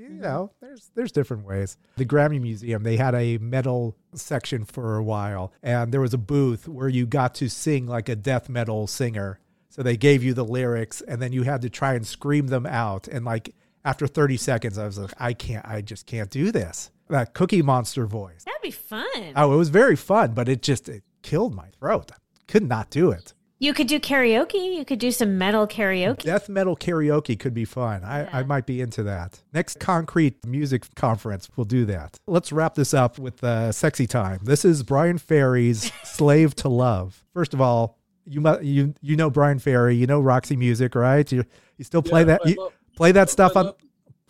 You 0.00 0.06
mm-hmm. 0.06 0.20
know, 0.22 0.52
there's 0.60 0.90
there's 0.94 1.12
different 1.12 1.44
ways. 1.44 1.76
The 1.96 2.06
Grammy 2.06 2.40
Museum, 2.40 2.82
they 2.82 2.96
had 2.96 3.14
a 3.14 3.36
metal 3.36 3.96
section 4.14 4.64
for 4.64 4.96
a 4.96 5.02
while, 5.02 5.52
and 5.62 5.92
there 5.92 6.00
was 6.00 6.14
a 6.14 6.18
booth 6.18 6.66
where 6.66 6.88
you 6.88 7.06
got 7.06 7.34
to 7.36 7.50
sing 7.50 7.86
like 7.86 8.08
a 8.08 8.16
death 8.16 8.48
metal 8.48 8.86
singer. 8.86 9.40
So 9.68 9.82
they 9.82 9.98
gave 9.98 10.24
you 10.24 10.32
the 10.32 10.44
lyrics, 10.44 11.02
and 11.02 11.20
then 11.20 11.32
you 11.32 11.42
had 11.42 11.60
to 11.62 11.70
try 11.70 11.94
and 11.94 12.06
scream 12.06 12.46
them 12.46 12.64
out. 12.64 13.08
And 13.08 13.26
like 13.26 13.54
after 13.84 14.06
30 14.06 14.38
seconds, 14.38 14.78
I 14.78 14.86
was 14.86 14.98
like, 14.98 15.12
I 15.18 15.32
can't, 15.34 15.66
I 15.66 15.82
just 15.82 16.06
can't 16.06 16.30
do 16.30 16.50
this. 16.50 16.90
That 17.08 17.34
Cookie 17.34 17.62
Monster 17.62 18.06
voice. 18.06 18.44
That'd 18.44 18.62
be 18.62 18.70
fun. 18.70 19.32
Oh, 19.36 19.52
it 19.52 19.56
was 19.56 19.68
very 19.68 19.96
fun, 19.96 20.32
but 20.32 20.48
it 20.48 20.62
just 20.62 20.88
it 20.88 21.02
killed 21.22 21.54
my 21.54 21.68
throat. 21.78 22.10
I 22.12 22.16
could 22.48 22.66
not 22.66 22.88
do 22.88 23.10
it. 23.10 23.34
You 23.60 23.74
could 23.74 23.86
do 23.86 24.00
karaoke. 24.00 24.76
You 24.76 24.84
could 24.84 24.98
do 24.98 25.12
some 25.12 25.36
metal 25.36 25.66
karaoke. 25.66 26.22
Death 26.22 26.48
metal 26.48 26.74
karaoke 26.74 27.38
could 27.38 27.54
be 27.54 27.64
fun. 27.64 28.02
I, 28.02 28.22
yeah. 28.22 28.30
I 28.32 28.42
might 28.42 28.66
be 28.66 28.80
into 28.80 29.02
that. 29.02 29.38
Next 29.52 29.78
concrete 29.78 30.44
music 30.46 30.92
conference, 30.94 31.48
we'll 31.54 31.66
do 31.66 31.84
that. 31.84 32.18
Let's 32.26 32.52
wrap 32.52 32.74
this 32.74 32.94
up 32.94 33.18
with 33.18 33.44
uh, 33.44 33.70
sexy 33.70 34.06
time. 34.06 34.40
This 34.42 34.64
is 34.64 34.82
Bryan 34.82 35.18
Ferry's 35.18 35.92
"Slave 36.04 36.56
to 36.56 36.68
Love." 36.68 37.22
First 37.34 37.54
of 37.54 37.60
all, 37.60 37.98
you 38.24 38.42
you 38.62 38.94
you 39.02 39.14
know 39.14 39.28
Brian 39.28 39.58
Ferry. 39.58 39.94
You 39.94 40.06
know 40.06 40.20
Roxy 40.20 40.56
Music, 40.56 40.94
right? 40.94 41.30
You 41.30 41.44
you 41.76 41.84
still 41.84 42.02
play 42.02 42.22
yeah, 42.22 42.38
that? 42.38 42.46
You, 42.46 42.70
play 42.96 43.12
that 43.12 43.28
stuff 43.30 43.56
on 43.56 43.74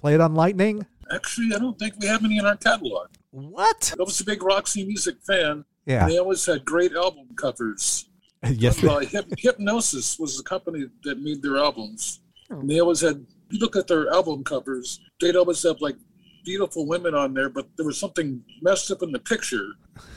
Play 0.00 0.14
it 0.14 0.20
on 0.20 0.34
Lightning. 0.34 0.86
Actually, 1.12 1.54
I 1.54 1.58
don't 1.58 1.78
think 1.78 1.94
we 2.00 2.06
have 2.06 2.24
any 2.24 2.38
in 2.38 2.46
our 2.46 2.56
catalog. 2.56 3.08
What? 3.30 3.94
I 3.98 4.02
was 4.02 4.20
a 4.20 4.24
big 4.24 4.42
Roxy 4.42 4.84
Music 4.84 5.16
fan. 5.22 5.64
Yeah. 5.84 6.08
They 6.08 6.18
always 6.18 6.44
had 6.46 6.64
great 6.64 6.92
album 6.94 7.26
covers. 7.36 8.08
yes. 8.50 8.82
Uh, 8.82 9.00
Hyp- 9.00 9.34
Hipgnosis 9.36 10.18
was 10.18 10.36
the 10.36 10.42
company 10.42 10.86
that 11.04 11.20
made 11.20 11.42
their 11.42 11.58
albums. 11.58 12.20
And 12.48 12.68
they 12.68 12.80
always 12.80 13.00
had, 13.00 13.24
you 13.50 13.58
look 13.58 13.76
at 13.76 13.86
their 13.86 14.10
album 14.12 14.42
covers, 14.44 15.00
they'd 15.20 15.36
always 15.36 15.62
have 15.62 15.80
like 15.80 15.96
beautiful 16.44 16.86
women 16.86 17.14
on 17.14 17.34
there, 17.34 17.48
but 17.48 17.68
there 17.76 17.86
was 17.86 17.98
something 17.98 18.42
messed 18.62 18.90
up 18.90 19.02
in 19.02 19.12
the 19.12 19.18
picture. 19.18 19.66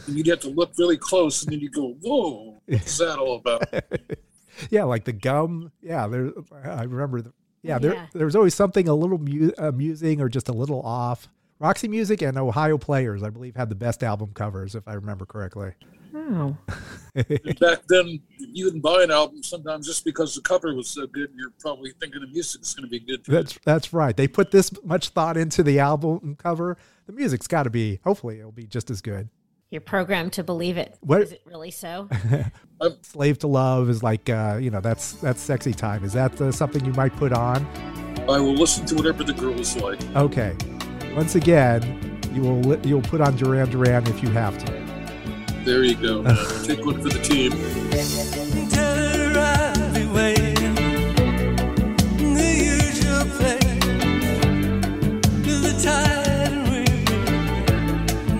And 0.07 0.17
you'd 0.17 0.27
have 0.27 0.39
to 0.41 0.49
look 0.49 0.71
really 0.77 0.97
close 0.97 1.43
and 1.43 1.53
then 1.53 1.59
you 1.59 1.69
go, 1.69 1.95
whoa, 2.01 2.61
what's 2.65 2.97
that 2.97 3.19
all 3.19 3.35
about? 3.35 3.65
yeah, 4.69 4.83
like 4.83 5.03
the 5.03 5.13
gum. 5.13 5.71
Yeah, 5.81 6.07
there. 6.07 6.31
I 6.63 6.83
remember. 6.83 7.21
The, 7.21 7.33
yeah, 7.61 7.79
there. 7.79 7.93
Yeah. 7.93 8.07
There 8.13 8.25
was 8.25 8.35
always 8.35 8.55
something 8.55 8.87
a 8.87 8.95
little 8.95 9.17
mu- 9.17 9.51
amusing 9.57 10.21
or 10.21 10.29
just 10.29 10.49
a 10.49 10.53
little 10.53 10.81
off. 10.81 11.27
Roxy 11.59 11.87
Music 11.87 12.21
and 12.21 12.37
Ohio 12.37 12.77
Players, 12.77 13.23
I 13.23 13.29
believe, 13.29 13.55
had 13.55 13.69
the 13.69 13.75
best 13.75 14.03
album 14.03 14.31
covers, 14.33 14.75
if 14.75 14.87
I 14.87 14.93
remember 14.93 15.25
correctly. 15.25 15.73
Oh. 16.15 16.55
And 17.15 17.59
back 17.59 17.79
then, 17.89 18.19
you 18.37 18.65
would 18.65 18.81
buy 18.81 19.03
an 19.03 19.11
album 19.11 19.43
sometimes 19.43 19.85
just 19.87 20.03
because 20.05 20.33
the 20.35 20.41
cover 20.41 20.73
was 20.73 20.89
so 20.89 21.05
good 21.07 21.29
and 21.29 21.39
you're 21.39 21.53
probably 21.59 21.91
thinking 21.99 22.21
the 22.21 22.27
music's 22.27 22.73
going 22.73 22.83
to 22.85 22.89
be 22.89 22.99
good. 22.99 23.23
That's 23.25 23.59
that's 23.65 23.93
right. 23.93 24.15
They 24.15 24.27
put 24.27 24.51
this 24.51 24.71
much 24.83 25.09
thought 25.09 25.37
into 25.37 25.63
the 25.63 25.79
album 25.79 26.35
cover. 26.37 26.77
The 27.05 27.13
music's 27.13 27.47
got 27.47 27.63
to 27.63 27.69
be. 27.69 27.99
Hopefully, 28.03 28.39
it'll 28.39 28.51
be 28.51 28.65
just 28.67 28.89
as 28.89 29.01
good. 29.01 29.29
You're 29.69 29.81
programmed 29.81 30.33
to 30.33 30.43
believe 30.43 30.77
it. 30.77 30.95
What- 31.01 31.21
Is 31.23 31.31
it 31.31 31.41
really 31.45 31.71
so? 31.71 32.07
Slave 33.01 33.39
to 33.39 33.47
Love 33.47 33.89
is 33.89 34.03
like, 34.03 34.29
uh, 34.29 34.59
you 34.61 34.69
know, 34.69 34.81
that's 34.81 35.13
that's 35.13 35.41
sexy 35.41 35.73
time. 35.73 36.03
Is 36.03 36.13
that 36.13 36.39
uh, 36.41 36.51
something 36.51 36.83
you 36.85 36.93
might 36.93 37.15
put 37.15 37.31
on? 37.33 37.65
I 38.29 38.39
will 38.39 38.53
listen 38.53 38.85
to 38.87 38.95
whatever 38.95 39.23
the 39.23 39.33
girl 39.33 39.59
is 39.59 39.75
like. 39.77 39.99
Okay. 40.15 40.55
Once 41.15 41.35
again, 41.35 42.19
you 42.33 42.41
will 42.41 42.85
you'll 42.85 43.01
put 43.01 43.21
on 43.21 43.35
Duran 43.35 43.69
Duran 43.69 44.05
if 44.07 44.21
you 44.21 44.29
have 44.29 44.57
to. 44.65 44.82
There 45.65 45.83
you 45.85 45.95
go. 45.95 46.23
Take 46.63 46.85
one 46.85 47.01
for 47.01 47.07
the 47.07 47.19
team. 47.23 47.51
Tell 48.69 48.97
her 48.97 49.39
I'll 49.39 49.93
be 49.93 50.05
waiting. 50.07 50.75
The 52.33 52.51
usual 52.59 53.25
place. 53.37 53.79
To 55.45 55.53
the 55.65 55.73
tide 55.81 56.69
ring. 56.69 57.07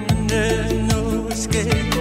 And 0.10 0.30
there's 0.30 0.74
no 0.92 1.28
escape. 1.28 1.93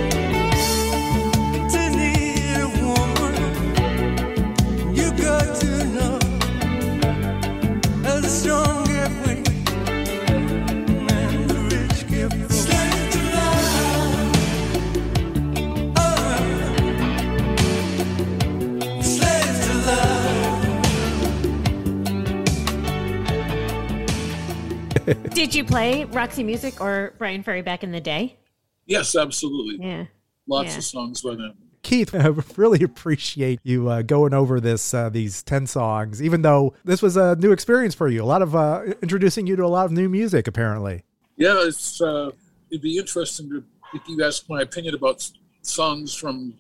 Did 25.53 25.59
you 25.59 25.64
play 25.64 26.05
Roxy 26.05 26.42
Music 26.42 26.80
or 26.80 27.12
Bryan 27.18 27.42
Ferry 27.42 27.61
back 27.61 27.84
in 27.84 27.92
the 27.92 28.00
day? 28.00 28.38
Yes, 28.86 29.14
absolutely. 29.14 29.86
Yeah. 29.86 30.07
Lots 30.46 30.70
Yeah. 30.70 30.78
of 30.78 30.84
songs 30.84 31.20
by 31.20 31.34
them. 31.34 31.53
Keith, 31.82 32.14
I 32.14 32.28
really 32.57 32.82
appreciate 32.82 33.61
you 33.62 33.86
uh, 33.90 34.00
going 34.00 34.32
over 34.32 34.61
this 34.61 34.94
uh, 34.94 35.11
these 35.11 35.42
ten 35.42 35.66
songs. 35.66 36.22
Even 36.22 36.40
though 36.40 36.72
this 36.86 37.03
was 37.03 37.18
a 37.18 37.36
new 37.36 37.53
experience 37.53 37.94
for 37.94 38.09
you, 38.09 38.22
a 38.22 38.24
lot 38.24 38.40
of 38.40 38.57
uh, 38.57 38.94
introducing 39.03 39.46
you 39.46 39.55
to 39.57 39.62
a 39.62 39.68
lot 39.68 39.84
of 39.84 39.92
new 39.92 40.09
music. 40.09 40.48
Apparently, 40.48 41.03
Yeah, 41.36 41.66
it's 41.66 42.00
uh, 42.00 42.30
it'd 42.70 42.80
be 42.80 42.96
interesting 42.96 43.50
to 43.50 43.62
if 43.92 44.00
you 44.09 44.24
ask 44.24 44.48
my 44.48 44.62
opinion 44.62 44.94
about 44.94 45.30
songs 45.61 46.14
from 46.14 46.55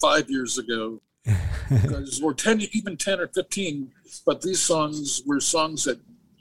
five 0.00 0.30
years 0.30 0.56
ago, 0.56 1.02
because 1.70 2.22
or 2.22 2.32
ten, 2.32 2.62
even 2.72 2.96
ten 2.96 3.20
or 3.20 3.28
fifteen. 3.28 3.92
But 4.24 4.40
these 4.40 4.60
songs 4.60 5.20
were 5.26 5.38
songs 5.38 5.84
that, 5.84 6.00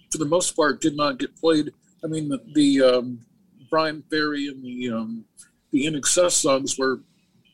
for 0.10 0.20
the 0.20 0.26
most 0.26 0.56
part, 0.56 0.80
did 0.80 0.96
not 0.96 1.18
get 1.20 1.36
played. 1.36 1.74
I 2.04 2.08
mean, 2.08 2.30
the, 2.30 2.40
the 2.54 2.82
um, 2.82 3.20
Bryan 3.70 4.04
Ferry 4.10 4.48
and 4.48 4.64
the 4.64 4.90
um, 4.96 5.26
the 5.72 5.86
INXS 5.86 6.32
songs 6.32 6.78
were 6.78 7.02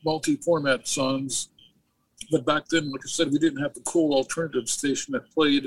multi-format 0.04 0.86
songs. 0.86 1.48
But 2.30 2.46
back 2.46 2.64
then, 2.68 2.90
like 2.90 3.02
I 3.04 3.08
said, 3.08 3.30
we 3.30 3.38
didn't 3.38 3.62
have 3.62 3.74
the 3.74 3.80
cool 3.80 4.14
alternative 4.14 4.68
station 4.68 5.12
that 5.12 5.30
played 5.32 5.66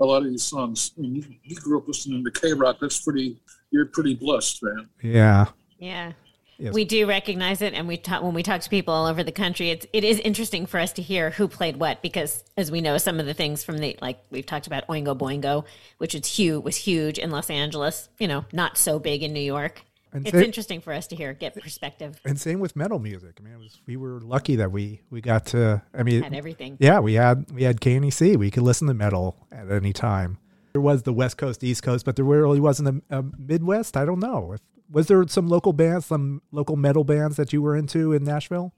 a 0.00 0.04
lot 0.04 0.18
of 0.18 0.30
these 0.30 0.44
songs. 0.44 0.92
I 0.96 1.00
mean, 1.00 1.16
you, 1.16 1.24
you 1.42 1.56
grew 1.56 1.78
up 1.78 1.88
listening 1.88 2.24
to 2.24 2.30
K 2.30 2.52
Rock. 2.52 2.78
That's 2.80 3.00
pretty. 3.00 3.40
You're 3.70 3.86
pretty 3.86 4.14
blessed, 4.14 4.62
man. 4.62 4.88
yeah, 5.02 5.46
Yeah. 5.78 6.12
Yes. 6.58 6.74
We 6.74 6.84
do 6.84 7.06
recognize 7.06 7.62
it, 7.62 7.72
and 7.72 7.86
we 7.86 7.96
talk 7.96 8.22
when 8.22 8.34
we 8.34 8.42
talk 8.42 8.60
to 8.62 8.68
people 8.68 8.92
all 8.92 9.06
over 9.06 9.22
the 9.22 9.30
country. 9.32 9.70
It's 9.70 9.86
it 9.92 10.02
is 10.02 10.18
interesting 10.18 10.66
for 10.66 10.80
us 10.80 10.92
to 10.94 11.02
hear 11.02 11.30
who 11.30 11.46
played 11.46 11.76
what 11.76 12.02
because, 12.02 12.42
as 12.56 12.70
we 12.70 12.80
know, 12.80 12.98
some 12.98 13.20
of 13.20 13.26
the 13.26 13.34
things 13.34 13.62
from 13.62 13.78
the 13.78 13.96
like 14.02 14.18
we've 14.30 14.44
talked 14.44 14.66
about 14.66 14.86
Oingo 14.88 15.16
Boingo, 15.16 15.64
which 15.98 16.14
was 16.14 16.26
huge 16.26 16.64
was 16.64 16.76
huge 16.76 17.16
in 17.18 17.30
Los 17.30 17.48
Angeles. 17.48 18.08
You 18.18 18.26
know, 18.26 18.44
not 18.52 18.76
so 18.76 18.98
big 18.98 19.22
in 19.22 19.32
New 19.32 19.40
York. 19.40 19.82
And 20.12 20.26
it's 20.26 20.36
say- 20.36 20.44
interesting 20.44 20.80
for 20.80 20.92
us 20.92 21.06
to 21.08 21.16
hear, 21.16 21.32
get 21.34 21.54
perspective, 21.54 22.18
and 22.24 22.40
same 22.40 22.60
with 22.60 22.74
metal 22.74 22.98
music. 22.98 23.36
I 23.38 23.44
mean, 23.44 23.52
it 23.52 23.58
was, 23.58 23.78
we 23.86 23.96
were 23.96 24.20
lucky 24.20 24.56
that 24.56 24.72
we 24.72 25.02
we 25.10 25.20
got 25.20 25.46
to. 25.46 25.82
I 25.94 26.02
mean, 26.02 26.24
and 26.24 26.34
everything. 26.34 26.76
yeah, 26.80 26.98
we 26.98 27.14
had 27.14 27.50
we 27.52 27.62
had 27.62 27.80
KNAC. 27.80 28.36
We 28.36 28.50
could 28.50 28.62
listen 28.64 28.88
to 28.88 28.94
metal 28.94 29.36
at 29.52 29.70
any 29.70 29.92
time. 29.92 30.38
There 30.78 30.82
was 30.84 31.02
the 31.02 31.12
West 31.12 31.38
Coast, 31.38 31.64
East 31.64 31.82
Coast, 31.82 32.04
but 32.04 32.14
there 32.14 32.24
really 32.24 32.60
wasn't 32.60 33.02
a, 33.10 33.18
a 33.18 33.24
Midwest. 33.36 33.96
I 33.96 34.04
don't 34.04 34.20
know. 34.20 34.52
If, 34.52 34.60
was 34.88 35.08
there 35.08 35.26
some 35.26 35.48
local 35.48 35.72
bands, 35.72 36.06
some 36.06 36.40
local 36.52 36.76
metal 36.76 37.02
bands 37.02 37.36
that 37.36 37.52
you 37.52 37.60
were 37.60 37.76
into 37.76 38.12
in 38.12 38.22
Nashville? 38.22 38.72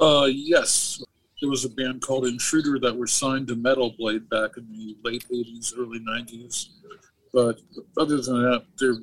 Uh, 0.00 0.30
yes, 0.32 1.02
there 1.42 1.50
was 1.50 1.66
a 1.66 1.68
band 1.68 2.00
called 2.00 2.26
Intruder 2.26 2.78
that 2.78 2.96
were 2.96 3.06
signed 3.06 3.48
to 3.48 3.54
Metal 3.54 3.94
Blade 3.98 4.30
back 4.30 4.52
in 4.56 4.66
the 4.72 4.96
late 5.04 5.26
'80s, 5.30 5.74
early 5.76 6.00
'90s. 6.00 6.68
But 7.34 7.60
other 7.98 8.22
than 8.22 8.42
that, 8.44 8.64
there 8.78 8.94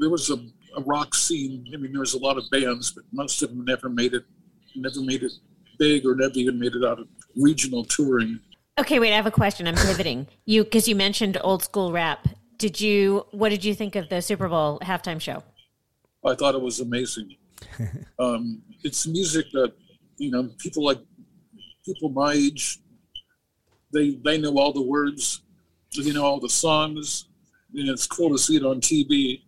there 0.00 0.10
was 0.10 0.28
a, 0.28 0.44
a 0.76 0.82
rock 0.82 1.14
scene. 1.14 1.64
I 1.72 1.76
mean, 1.76 1.92
there 1.92 2.00
was 2.00 2.14
a 2.14 2.18
lot 2.18 2.36
of 2.36 2.50
bands, 2.50 2.90
but 2.90 3.04
most 3.12 3.40
of 3.44 3.50
them 3.50 3.64
never 3.64 3.88
made 3.88 4.14
it, 4.14 4.24
never 4.74 5.02
made 5.02 5.22
it 5.22 5.30
big, 5.78 6.04
or 6.04 6.16
never 6.16 6.34
even 6.34 6.58
made 6.58 6.74
it 6.74 6.84
out 6.84 6.98
of 6.98 7.06
regional 7.36 7.84
touring. 7.84 8.40
Okay, 8.78 8.98
wait. 8.98 9.12
I 9.12 9.16
have 9.16 9.26
a 9.26 9.30
question. 9.30 9.68
I'm 9.68 9.74
pivoting. 9.74 10.26
You 10.46 10.64
because 10.64 10.88
you 10.88 10.96
mentioned 10.96 11.36
old 11.42 11.62
school 11.62 11.92
rap. 11.92 12.26
Did 12.56 12.80
you? 12.80 13.26
What 13.32 13.50
did 13.50 13.64
you 13.64 13.74
think 13.74 13.96
of 13.96 14.08
the 14.08 14.22
Super 14.22 14.48
Bowl 14.48 14.78
halftime 14.80 15.20
show? 15.20 15.42
I 16.24 16.34
thought 16.34 16.54
it 16.54 16.60
was 16.60 16.80
amazing. 16.80 17.36
um, 18.18 18.62
it's 18.82 19.06
music 19.06 19.46
that 19.52 19.72
you 20.16 20.30
know 20.30 20.48
people 20.58 20.84
like 20.84 20.98
people 21.84 22.08
my 22.08 22.32
age. 22.32 22.78
They 23.92 24.18
they 24.24 24.38
know 24.38 24.56
all 24.58 24.72
the 24.72 24.82
words, 24.82 25.42
they 25.96 26.10
know 26.10 26.24
all 26.24 26.40
the 26.40 26.48
songs, 26.48 27.26
and 27.74 27.90
it's 27.90 28.06
cool 28.06 28.30
to 28.30 28.38
see 28.38 28.56
it 28.56 28.64
on 28.64 28.80
TV. 28.80 29.42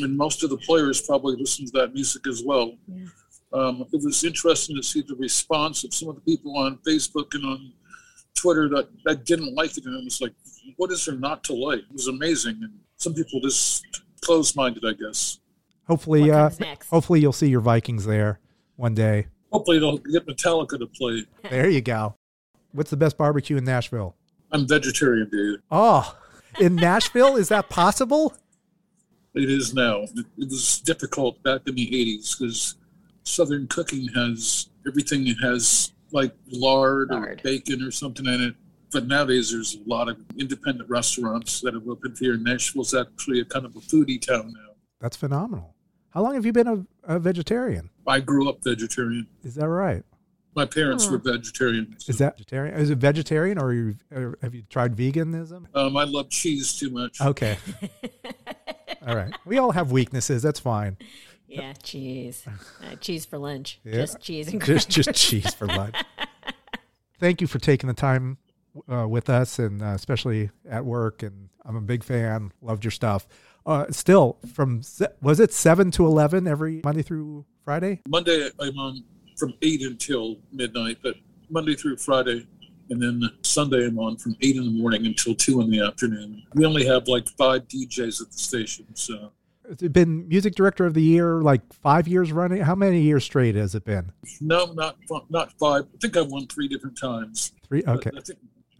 And 0.00 0.16
most 0.16 0.42
of 0.42 0.50
the 0.50 0.58
players 0.58 1.00
probably 1.02 1.36
listen 1.36 1.66
to 1.66 1.72
that 1.72 1.94
music 1.94 2.26
as 2.26 2.42
well. 2.44 2.74
Um, 3.52 3.84
it 3.92 4.02
was 4.02 4.24
interesting 4.24 4.76
to 4.76 4.82
see 4.82 5.02
the 5.02 5.14
response 5.16 5.84
of 5.84 5.92
some 5.92 6.08
of 6.08 6.14
the 6.14 6.22
people 6.22 6.56
on 6.56 6.78
Facebook 6.86 7.34
and 7.34 7.44
on 7.44 7.72
Twitter 8.42 8.68
that, 8.68 8.88
that 9.04 9.24
didn't 9.24 9.54
like 9.54 9.78
it, 9.78 9.84
and 9.84 9.94
it 9.94 10.04
was 10.04 10.20
like, 10.20 10.32
what 10.76 10.90
is 10.90 11.04
there 11.04 11.14
not 11.14 11.44
to 11.44 11.54
like? 11.54 11.78
It 11.78 11.92
was 11.92 12.08
amazing, 12.08 12.58
and 12.60 12.72
some 12.96 13.14
people 13.14 13.40
just 13.40 13.86
closed-minded, 14.20 14.84
I 14.84 14.94
guess. 14.94 15.38
Hopefully, 15.86 16.30
uh, 16.30 16.50
next? 16.58 16.88
hopefully 16.88 17.20
you'll 17.20 17.32
see 17.32 17.48
your 17.48 17.60
Vikings 17.60 18.04
there 18.04 18.40
one 18.76 18.94
day. 18.94 19.28
Hopefully, 19.52 19.78
they'll 19.78 19.98
get 19.98 20.26
Metallica 20.26 20.78
to 20.78 20.86
play. 20.86 21.24
There 21.50 21.68
you 21.68 21.80
go. 21.80 22.16
What's 22.72 22.90
the 22.90 22.96
best 22.96 23.16
barbecue 23.16 23.56
in 23.56 23.64
Nashville? 23.64 24.16
I'm 24.50 24.66
vegetarian, 24.66 25.28
dude. 25.30 25.62
Oh, 25.70 26.16
in 26.58 26.74
Nashville, 26.74 27.36
is 27.36 27.48
that 27.48 27.68
possible? 27.68 28.34
It 29.34 29.48
is 29.48 29.72
now. 29.72 30.00
It, 30.02 30.26
it 30.38 30.48
was 30.48 30.80
difficult 30.80 31.42
back 31.42 31.62
in 31.66 31.74
the 31.74 31.86
80s 31.86 32.38
because 32.38 32.74
Southern 33.22 33.68
cooking 33.68 34.08
has 34.08 34.68
everything 34.86 35.26
it 35.28 35.36
has 35.42 35.91
like 36.12 36.32
lard, 36.50 37.08
or 37.12 37.36
bacon 37.42 37.82
or 37.82 37.90
something 37.90 38.26
in 38.26 38.40
it. 38.42 38.54
But 38.92 39.06
nowadays, 39.06 39.50
there's 39.50 39.76
a 39.76 39.88
lot 39.88 40.08
of 40.08 40.18
independent 40.38 40.88
restaurants 40.90 41.60
that 41.62 41.72
have 41.74 41.88
opened 41.88 42.18
here. 42.18 42.36
Nashville's 42.36 42.94
actually 42.94 43.40
a 43.40 43.44
kind 43.44 43.64
of 43.64 43.74
a 43.74 43.80
foodie 43.80 44.20
town 44.20 44.52
now. 44.54 44.74
That's 45.00 45.16
phenomenal. 45.16 45.74
How 46.10 46.22
long 46.22 46.34
have 46.34 46.44
you 46.44 46.52
been 46.52 46.68
a, 46.68 46.86
a 47.04 47.18
vegetarian? 47.18 47.88
I 48.06 48.20
grew 48.20 48.48
up 48.50 48.58
vegetarian. 48.62 49.26
Is 49.42 49.54
that 49.54 49.68
right? 49.68 50.04
My 50.54 50.66
parents 50.66 51.06
Oh. 51.08 51.12
were 51.12 51.18
vegetarians. 51.18 52.06
Is 52.06 52.18
that 52.18 52.36
vegetarian? 52.36 52.74
Is 52.74 52.90
it 52.90 52.98
vegetarian, 52.98 53.56
or, 53.58 53.72
you, 53.72 53.94
or 54.14 54.36
have 54.42 54.54
you 54.54 54.62
tried 54.68 54.94
veganism? 54.94 55.64
Um, 55.74 55.96
I 55.96 56.04
love 56.04 56.28
cheese 56.28 56.74
too 56.78 56.90
much. 56.90 57.18
Okay. 57.22 57.56
all 59.06 59.16
right. 59.16 59.34
We 59.46 59.56
all 59.56 59.72
have 59.72 59.90
weaknesses. 59.90 60.42
That's 60.42 60.60
fine. 60.60 60.98
Yeah, 61.52 61.74
cheese. 61.74 62.44
Uh, 62.46 62.96
cheese 62.96 63.26
for 63.26 63.36
lunch. 63.38 63.78
Yeah. 63.84 63.96
Just 63.96 64.20
cheese 64.20 64.48
and 64.48 64.64
Just 64.64 64.88
just 64.88 65.12
cheese 65.14 65.52
for 65.54 65.66
lunch. 65.66 65.96
Thank 67.20 67.40
you 67.40 67.46
for 67.46 67.58
taking 67.58 67.88
the 67.88 67.94
time 67.94 68.38
uh, 68.90 69.06
with 69.06 69.28
us, 69.28 69.58
and 69.58 69.82
uh, 69.82 69.88
especially 69.88 70.50
at 70.68 70.84
work. 70.84 71.22
And 71.22 71.50
I'm 71.64 71.76
a 71.76 71.80
big 71.80 72.02
fan. 72.04 72.52
Loved 72.62 72.84
your 72.84 72.90
stuff. 72.90 73.26
Uh, 73.66 73.84
still, 73.90 74.38
from 74.54 74.82
se- 74.82 75.12
was 75.20 75.40
it 75.40 75.52
seven 75.52 75.90
to 75.92 76.06
eleven 76.06 76.48
every 76.48 76.80
Monday 76.82 77.02
through 77.02 77.44
Friday? 77.64 78.00
Monday 78.08 78.48
I'm 78.58 78.78
on 78.78 79.04
from 79.36 79.54
eight 79.62 79.82
until 79.82 80.38
midnight, 80.52 80.98
but 81.02 81.16
Monday 81.50 81.74
through 81.74 81.98
Friday, 81.98 82.46
and 82.90 83.00
then 83.00 83.22
Sunday 83.42 83.86
I'm 83.86 83.98
on 83.98 84.16
from 84.16 84.36
eight 84.40 84.56
in 84.56 84.64
the 84.64 84.70
morning 84.70 85.04
until 85.06 85.34
two 85.34 85.60
in 85.60 85.70
the 85.70 85.80
afternoon. 85.80 86.42
We 86.54 86.64
only 86.64 86.86
have 86.86 87.08
like 87.08 87.28
five 87.28 87.68
DJs 87.68 88.22
at 88.22 88.32
the 88.32 88.38
station, 88.38 88.86
so 88.94 89.14
Has 89.14 89.20
it 89.22 89.32
been 89.92 90.28
music 90.28 90.54
director 90.54 90.84
of 90.86 90.94
the 90.94 91.02
year 91.02 91.40
like 91.40 91.60
five 91.72 92.06
years 92.08 92.32
running? 92.32 92.60
How 92.62 92.74
many 92.74 93.00
years 93.00 93.24
straight 93.24 93.54
has 93.54 93.74
it 93.74 93.84
been? 93.84 94.12
no, 94.40 94.66
not 94.72 94.96
not 95.30 95.52
five. 95.58 95.84
I 95.84 95.96
think 96.00 96.16
I've 96.16 96.28
won 96.28 96.46
three 96.46 96.68
different 96.68 96.98
times. 96.98 97.52
Three. 97.68 97.82
Okay. 97.86 98.10
I 98.16 98.20
think 98.20 98.38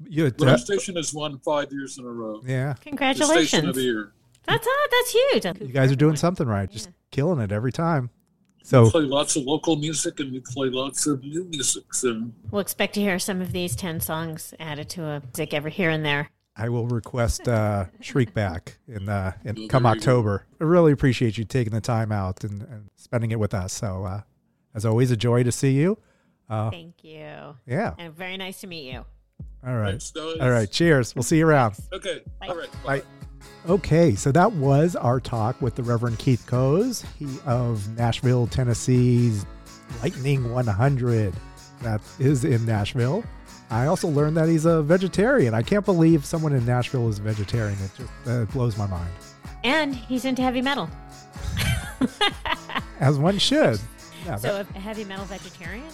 You, 0.09 0.30
the 0.30 0.45
radio 0.45 0.57
station 0.57 0.97
has 0.97 1.14
won 1.14 1.39
five 1.41 1.72
years 1.72 1.99
in 1.99 2.05
a 2.05 2.09
row. 2.11 2.41
yeah. 2.45 2.72
The 2.74 2.80
station 2.80 2.97
Congratulations. 2.97 3.68
of 3.68 3.74
the 3.74 3.83
year. 3.83 4.12
That's 4.47 4.66
uh, 4.66 4.70
that's 4.91 5.12
huge. 5.12 5.61
You 5.68 5.72
guys 5.72 5.93
are 5.93 5.97
doing 5.97 6.16
something 6.16 6.47
right. 6.47 6.68
Just 6.70 6.91
killing 7.11 7.39
it 7.41 7.53
every 7.53 7.72
time. 7.72 8.11
So 8.64 8.85
We 8.85 8.91
play 8.91 9.01
lots 9.03 9.35
of 9.37 9.43
local 9.45 9.74
music 9.76 10.20
and 10.20 10.33
we 10.33 10.41
play 10.41 10.68
lots 10.68 11.07
of 11.07 11.22
new 11.22 11.45
music. 11.45 11.93
So 11.95 12.28
We'll 12.51 12.61
expect 12.61 12.95
to 12.95 13.01
hear 13.01 13.18
some 13.18 13.41
of 13.41 13.51
these 13.53 13.74
10 13.74 14.01
songs 14.01 14.55
added 14.61 14.89
to 14.91 15.05
a 15.05 15.20
music 15.20 15.53
every 15.53 15.70
here 15.72 15.91
and 15.91 16.05
there. 16.05 16.30
I 16.57 16.68
will 16.68 16.86
request 16.86 17.48
uh, 17.48 17.86
Shriek 18.00 18.34
back 18.34 18.78
in, 18.86 19.09
uh, 19.09 19.32
in 19.44 19.68
come 19.68 19.84
there 19.84 19.94
you 19.94 20.00
go. 20.00 20.00
October. 20.00 20.46
I 20.61 20.64
really 20.64 20.92
appreciate 20.92 21.38
you 21.38 21.44
taking 21.44 21.72
the 21.72 21.80
time 21.80 22.12
out 22.12 22.44
and, 22.44 22.62
and 22.62 22.90
spending 22.96 23.30
it 23.30 23.38
with 23.38 23.55
us. 23.55 23.72
So 23.72 24.05
uh, 24.05 24.20
as 24.74 24.84
always, 24.84 25.11
a 25.11 25.16
joy 25.16 25.42
to 25.44 25.53
see 25.53 25.72
you. 25.72 25.98
Uh, 26.48 26.70
Thank 26.70 27.03
you. 27.03 27.57
yeah. 27.66 27.94
And 27.98 28.14
very 28.14 28.36
nice 28.36 28.61
to 28.61 28.66
meet 28.66 28.92
you. 28.92 29.05
All 29.66 29.76
right. 29.76 30.03
Thanks, 30.03 30.12
All 30.16 30.50
right. 30.50 30.70
Cheers. 30.70 31.14
We'll 31.14 31.22
see 31.22 31.38
you 31.38 31.46
around. 31.46 31.76
Okay. 31.92 32.22
Bye. 32.40 32.48
All 32.48 32.57
right. 32.57 32.68
Bye. 32.84 33.03
Okay, 33.68 34.14
so 34.14 34.32
that 34.32 34.53
was 34.53 34.96
our 34.96 35.20
talk 35.20 35.61
with 35.62 35.76
the 35.76 35.82
Reverend 35.82 36.18
Keith 36.18 36.46
Coes, 36.46 37.05
he 37.18 37.26
of 37.46 37.88
Nashville, 37.96 38.46
Tennessee's 38.48 39.46
Lightning 40.03 40.53
100. 40.53 41.32
That 41.82 42.00
is 42.18 42.44
in 42.44 42.64
Nashville. 42.66 43.24
I 43.73 43.87
also 43.87 44.07
learned 44.07 44.37
that 44.37 44.51
he's 44.51 44.66
a 44.66 44.83
vegetarian. 44.83 45.55
I 45.55 45.62
can't 45.62 45.85
believe 45.85 46.27
someone 46.27 46.53
in 46.53 46.66
Nashville 46.66 47.09
is 47.09 47.18
a 47.18 47.23
vegetarian. 47.23 47.79
It 47.83 47.91
just 47.97 48.11
uh, 48.27 48.45
blows 48.53 48.77
my 48.77 48.87
mind. 48.87 49.11
And 49.64 49.95
he's 49.95 50.27
into 50.27 50.43
heavy 50.43 50.61
metal. 50.61 50.91
As 53.01 53.18
one 53.18 53.39
should. 53.39 53.81
Yeah, 54.25 54.37
So 54.37 54.61
a 54.61 54.79
heavy 54.79 55.03
metal 55.03 55.25
vegetarian? 55.25 55.89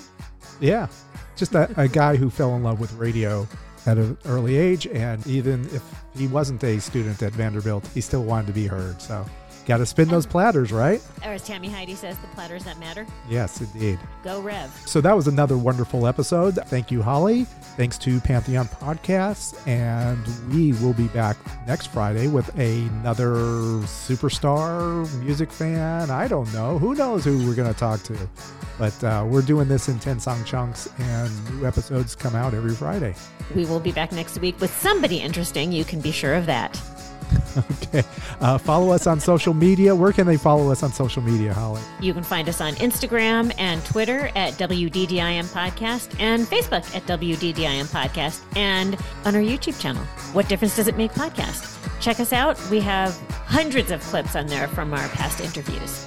Yeah, 0.61 0.89
just 1.35 1.55
a, 1.55 1.71
a 1.81 1.89
guy 1.89 2.15
who 2.15 2.29
fell 2.29 2.57
in 2.57 2.63
love 2.63 2.79
with 2.79 2.93
radio 2.93 3.49
at 3.87 3.97
an 3.97 4.19
early 4.27 4.59
age, 4.59 4.87
and 4.87 5.27
even 5.27 5.65
if 5.73 5.83
he 6.15 6.27
wasn't 6.27 6.63
a 6.63 6.79
student 6.79 7.23
at 7.23 7.33
Vanderbilt, 7.33 7.87
he 7.95 8.03
still 8.03 8.25
wanted 8.25 8.49
to 8.49 8.53
be 8.53 8.67
heard. 8.67 9.01
So, 9.01 9.25
got 9.69 9.77
to 9.77 9.87
spin 9.87 10.09
those 10.09 10.27
platters, 10.27 10.73
right? 10.73 11.01
Or 11.25 11.33
as 11.33 11.45
Tammy 11.45 11.69
Heidi 11.69 11.95
says, 11.95 12.17
the 12.19 12.27
platters 12.29 12.65
that 12.65 12.79
matter. 12.81 13.07
Yes, 13.29 13.61
indeed. 13.61 13.99
Go 14.25 14.41
Rev. 14.41 14.73
So 14.87 15.03
that 15.03 15.15
was 15.15 15.29
another 15.29 15.59
wonderful 15.59 16.07
episode. 16.07 16.57
Thank 16.67 16.91
you, 16.91 17.03
Holly. 17.03 17.45
Thanks 17.77 17.99
to 17.99 18.19
Pantheon 18.21 18.67
Podcasts, 18.67 19.55
and 19.69 20.19
we 20.53 20.73
will 20.85 20.95
be 20.95 21.07
back 21.09 21.37
next 21.67 21.89
Friday 21.89 22.27
with 22.27 22.49
another 22.59 23.35
superstar 23.85 25.07
music 25.23 25.53
fan. 25.53 26.11
I 26.11 26.27
don't 26.27 26.53
know. 26.55 26.79
Who 26.79 26.95
knows 26.95 27.25
who 27.25 27.47
we're 27.47 27.55
going 27.55 27.73
to 27.73 27.79
talk 27.79 28.03
to? 28.05 28.17
But 28.79 29.05
uh, 29.05 29.27
we're 29.29 29.43
doing 29.43 29.69
this 29.69 29.89
in 29.89 29.99
10 29.99 30.19
song 30.19 30.43
chunks, 30.45 30.89
and 30.99 31.61
new 31.61 31.67
episodes 31.67 32.15
come 32.15 32.35
out 32.35 32.55
every 32.55 32.75
Friday. 32.75 33.15
We 33.55 33.67
will 33.67 33.81
be 33.81 33.93
back 33.93 34.13
next 34.13 34.39
week 34.39 34.59
with 34.61 34.75
somebody 34.79 35.19
interesting. 35.19 35.73
You 35.73 35.85
can 35.85 36.01
be 36.01 36.11
sure 36.11 36.35
of 36.35 36.47
that. 36.47 36.81
Okay. 37.89 38.05
Uh, 38.41 38.57
follow 38.59 38.93
us 38.93 39.07
on 39.07 39.19
social 39.19 39.55
media. 39.55 39.95
Where 39.95 40.13
can 40.13 40.27
they 40.27 40.37
follow 40.37 40.71
us 40.71 40.83
on 40.83 40.93
social 40.93 41.23
media, 41.23 41.53
Holly? 41.53 41.81
You 42.01 42.15
can 42.15 42.23
find 42.23 42.49
us 42.49 42.61
on 42.61 42.75
Instagram 42.75 43.53
and 43.59 43.85
Twitter 43.85 44.31
at 44.37 44.53
WDDIM 44.55 45.47
Podcast 45.47 46.15
and 46.21 46.47
Facebook 46.47 46.95
at 46.95 47.03
WDDIM 47.07 47.87
Podcast 47.87 48.43
and 48.57 48.97
on 49.25 49.35
our 49.35 49.43
YouTube 49.43 49.81
channel. 49.81 50.05
What 50.35 50.49
difference 50.49 50.77
does 50.77 50.87
it 50.87 50.97
make 50.97 51.13
podcast? 51.13 51.75
Check 52.01 52.21
us 52.21 52.33
out. 52.33 52.61
We 52.71 52.81
have 52.81 53.19
hundreds 53.47 53.91
of 53.91 54.03
clips 54.03 54.37
on 54.37 54.47
there 54.47 54.69
from 54.69 54.93
our 54.93 55.09
past 55.09 55.41
interviews. 55.41 56.07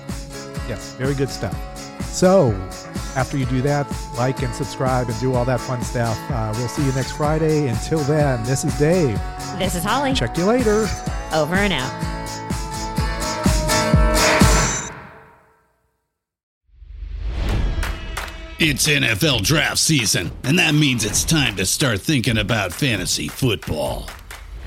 Yes, 0.70 0.94
very 0.94 1.16
good 1.16 1.30
stuff. 1.30 1.81
So, 2.12 2.52
after 3.16 3.38
you 3.38 3.46
do 3.46 3.62
that, 3.62 3.88
like 4.18 4.42
and 4.42 4.54
subscribe 4.54 5.10
and 5.10 5.20
do 5.20 5.34
all 5.34 5.46
that 5.46 5.60
fun 5.60 5.82
stuff. 5.82 6.18
Uh, 6.30 6.54
we'll 6.58 6.68
see 6.68 6.86
you 6.86 6.92
next 6.94 7.14
Friday. 7.14 7.68
Until 7.68 8.00
then, 8.00 8.44
this 8.44 8.64
is 8.64 8.78
Dave. 8.78 9.20
This 9.58 9.76
is 9.76 9.84
Holly. 9.84 10.14
Check 10.14 10.38
you 10.38 10.46
later. 10.46 10.88
Over 11.34 11.56
and 11.56 11.74
out. 11.74 12.12
It's 18.64 18.88
NFL 18.88 19.42
draft 19.42 19.80
season, 19.80 20.32
and 20.44 20.60
that 20.60 20.76
means 20.76 21.04
it's 21.04 21.24
time 21.24 21.56
to 21.56 21.66
start 21.66 22.00
thinking 22.00 22.38
about 22.38 22.72
fantasy 22.72 23.28
football. 23.28 24.08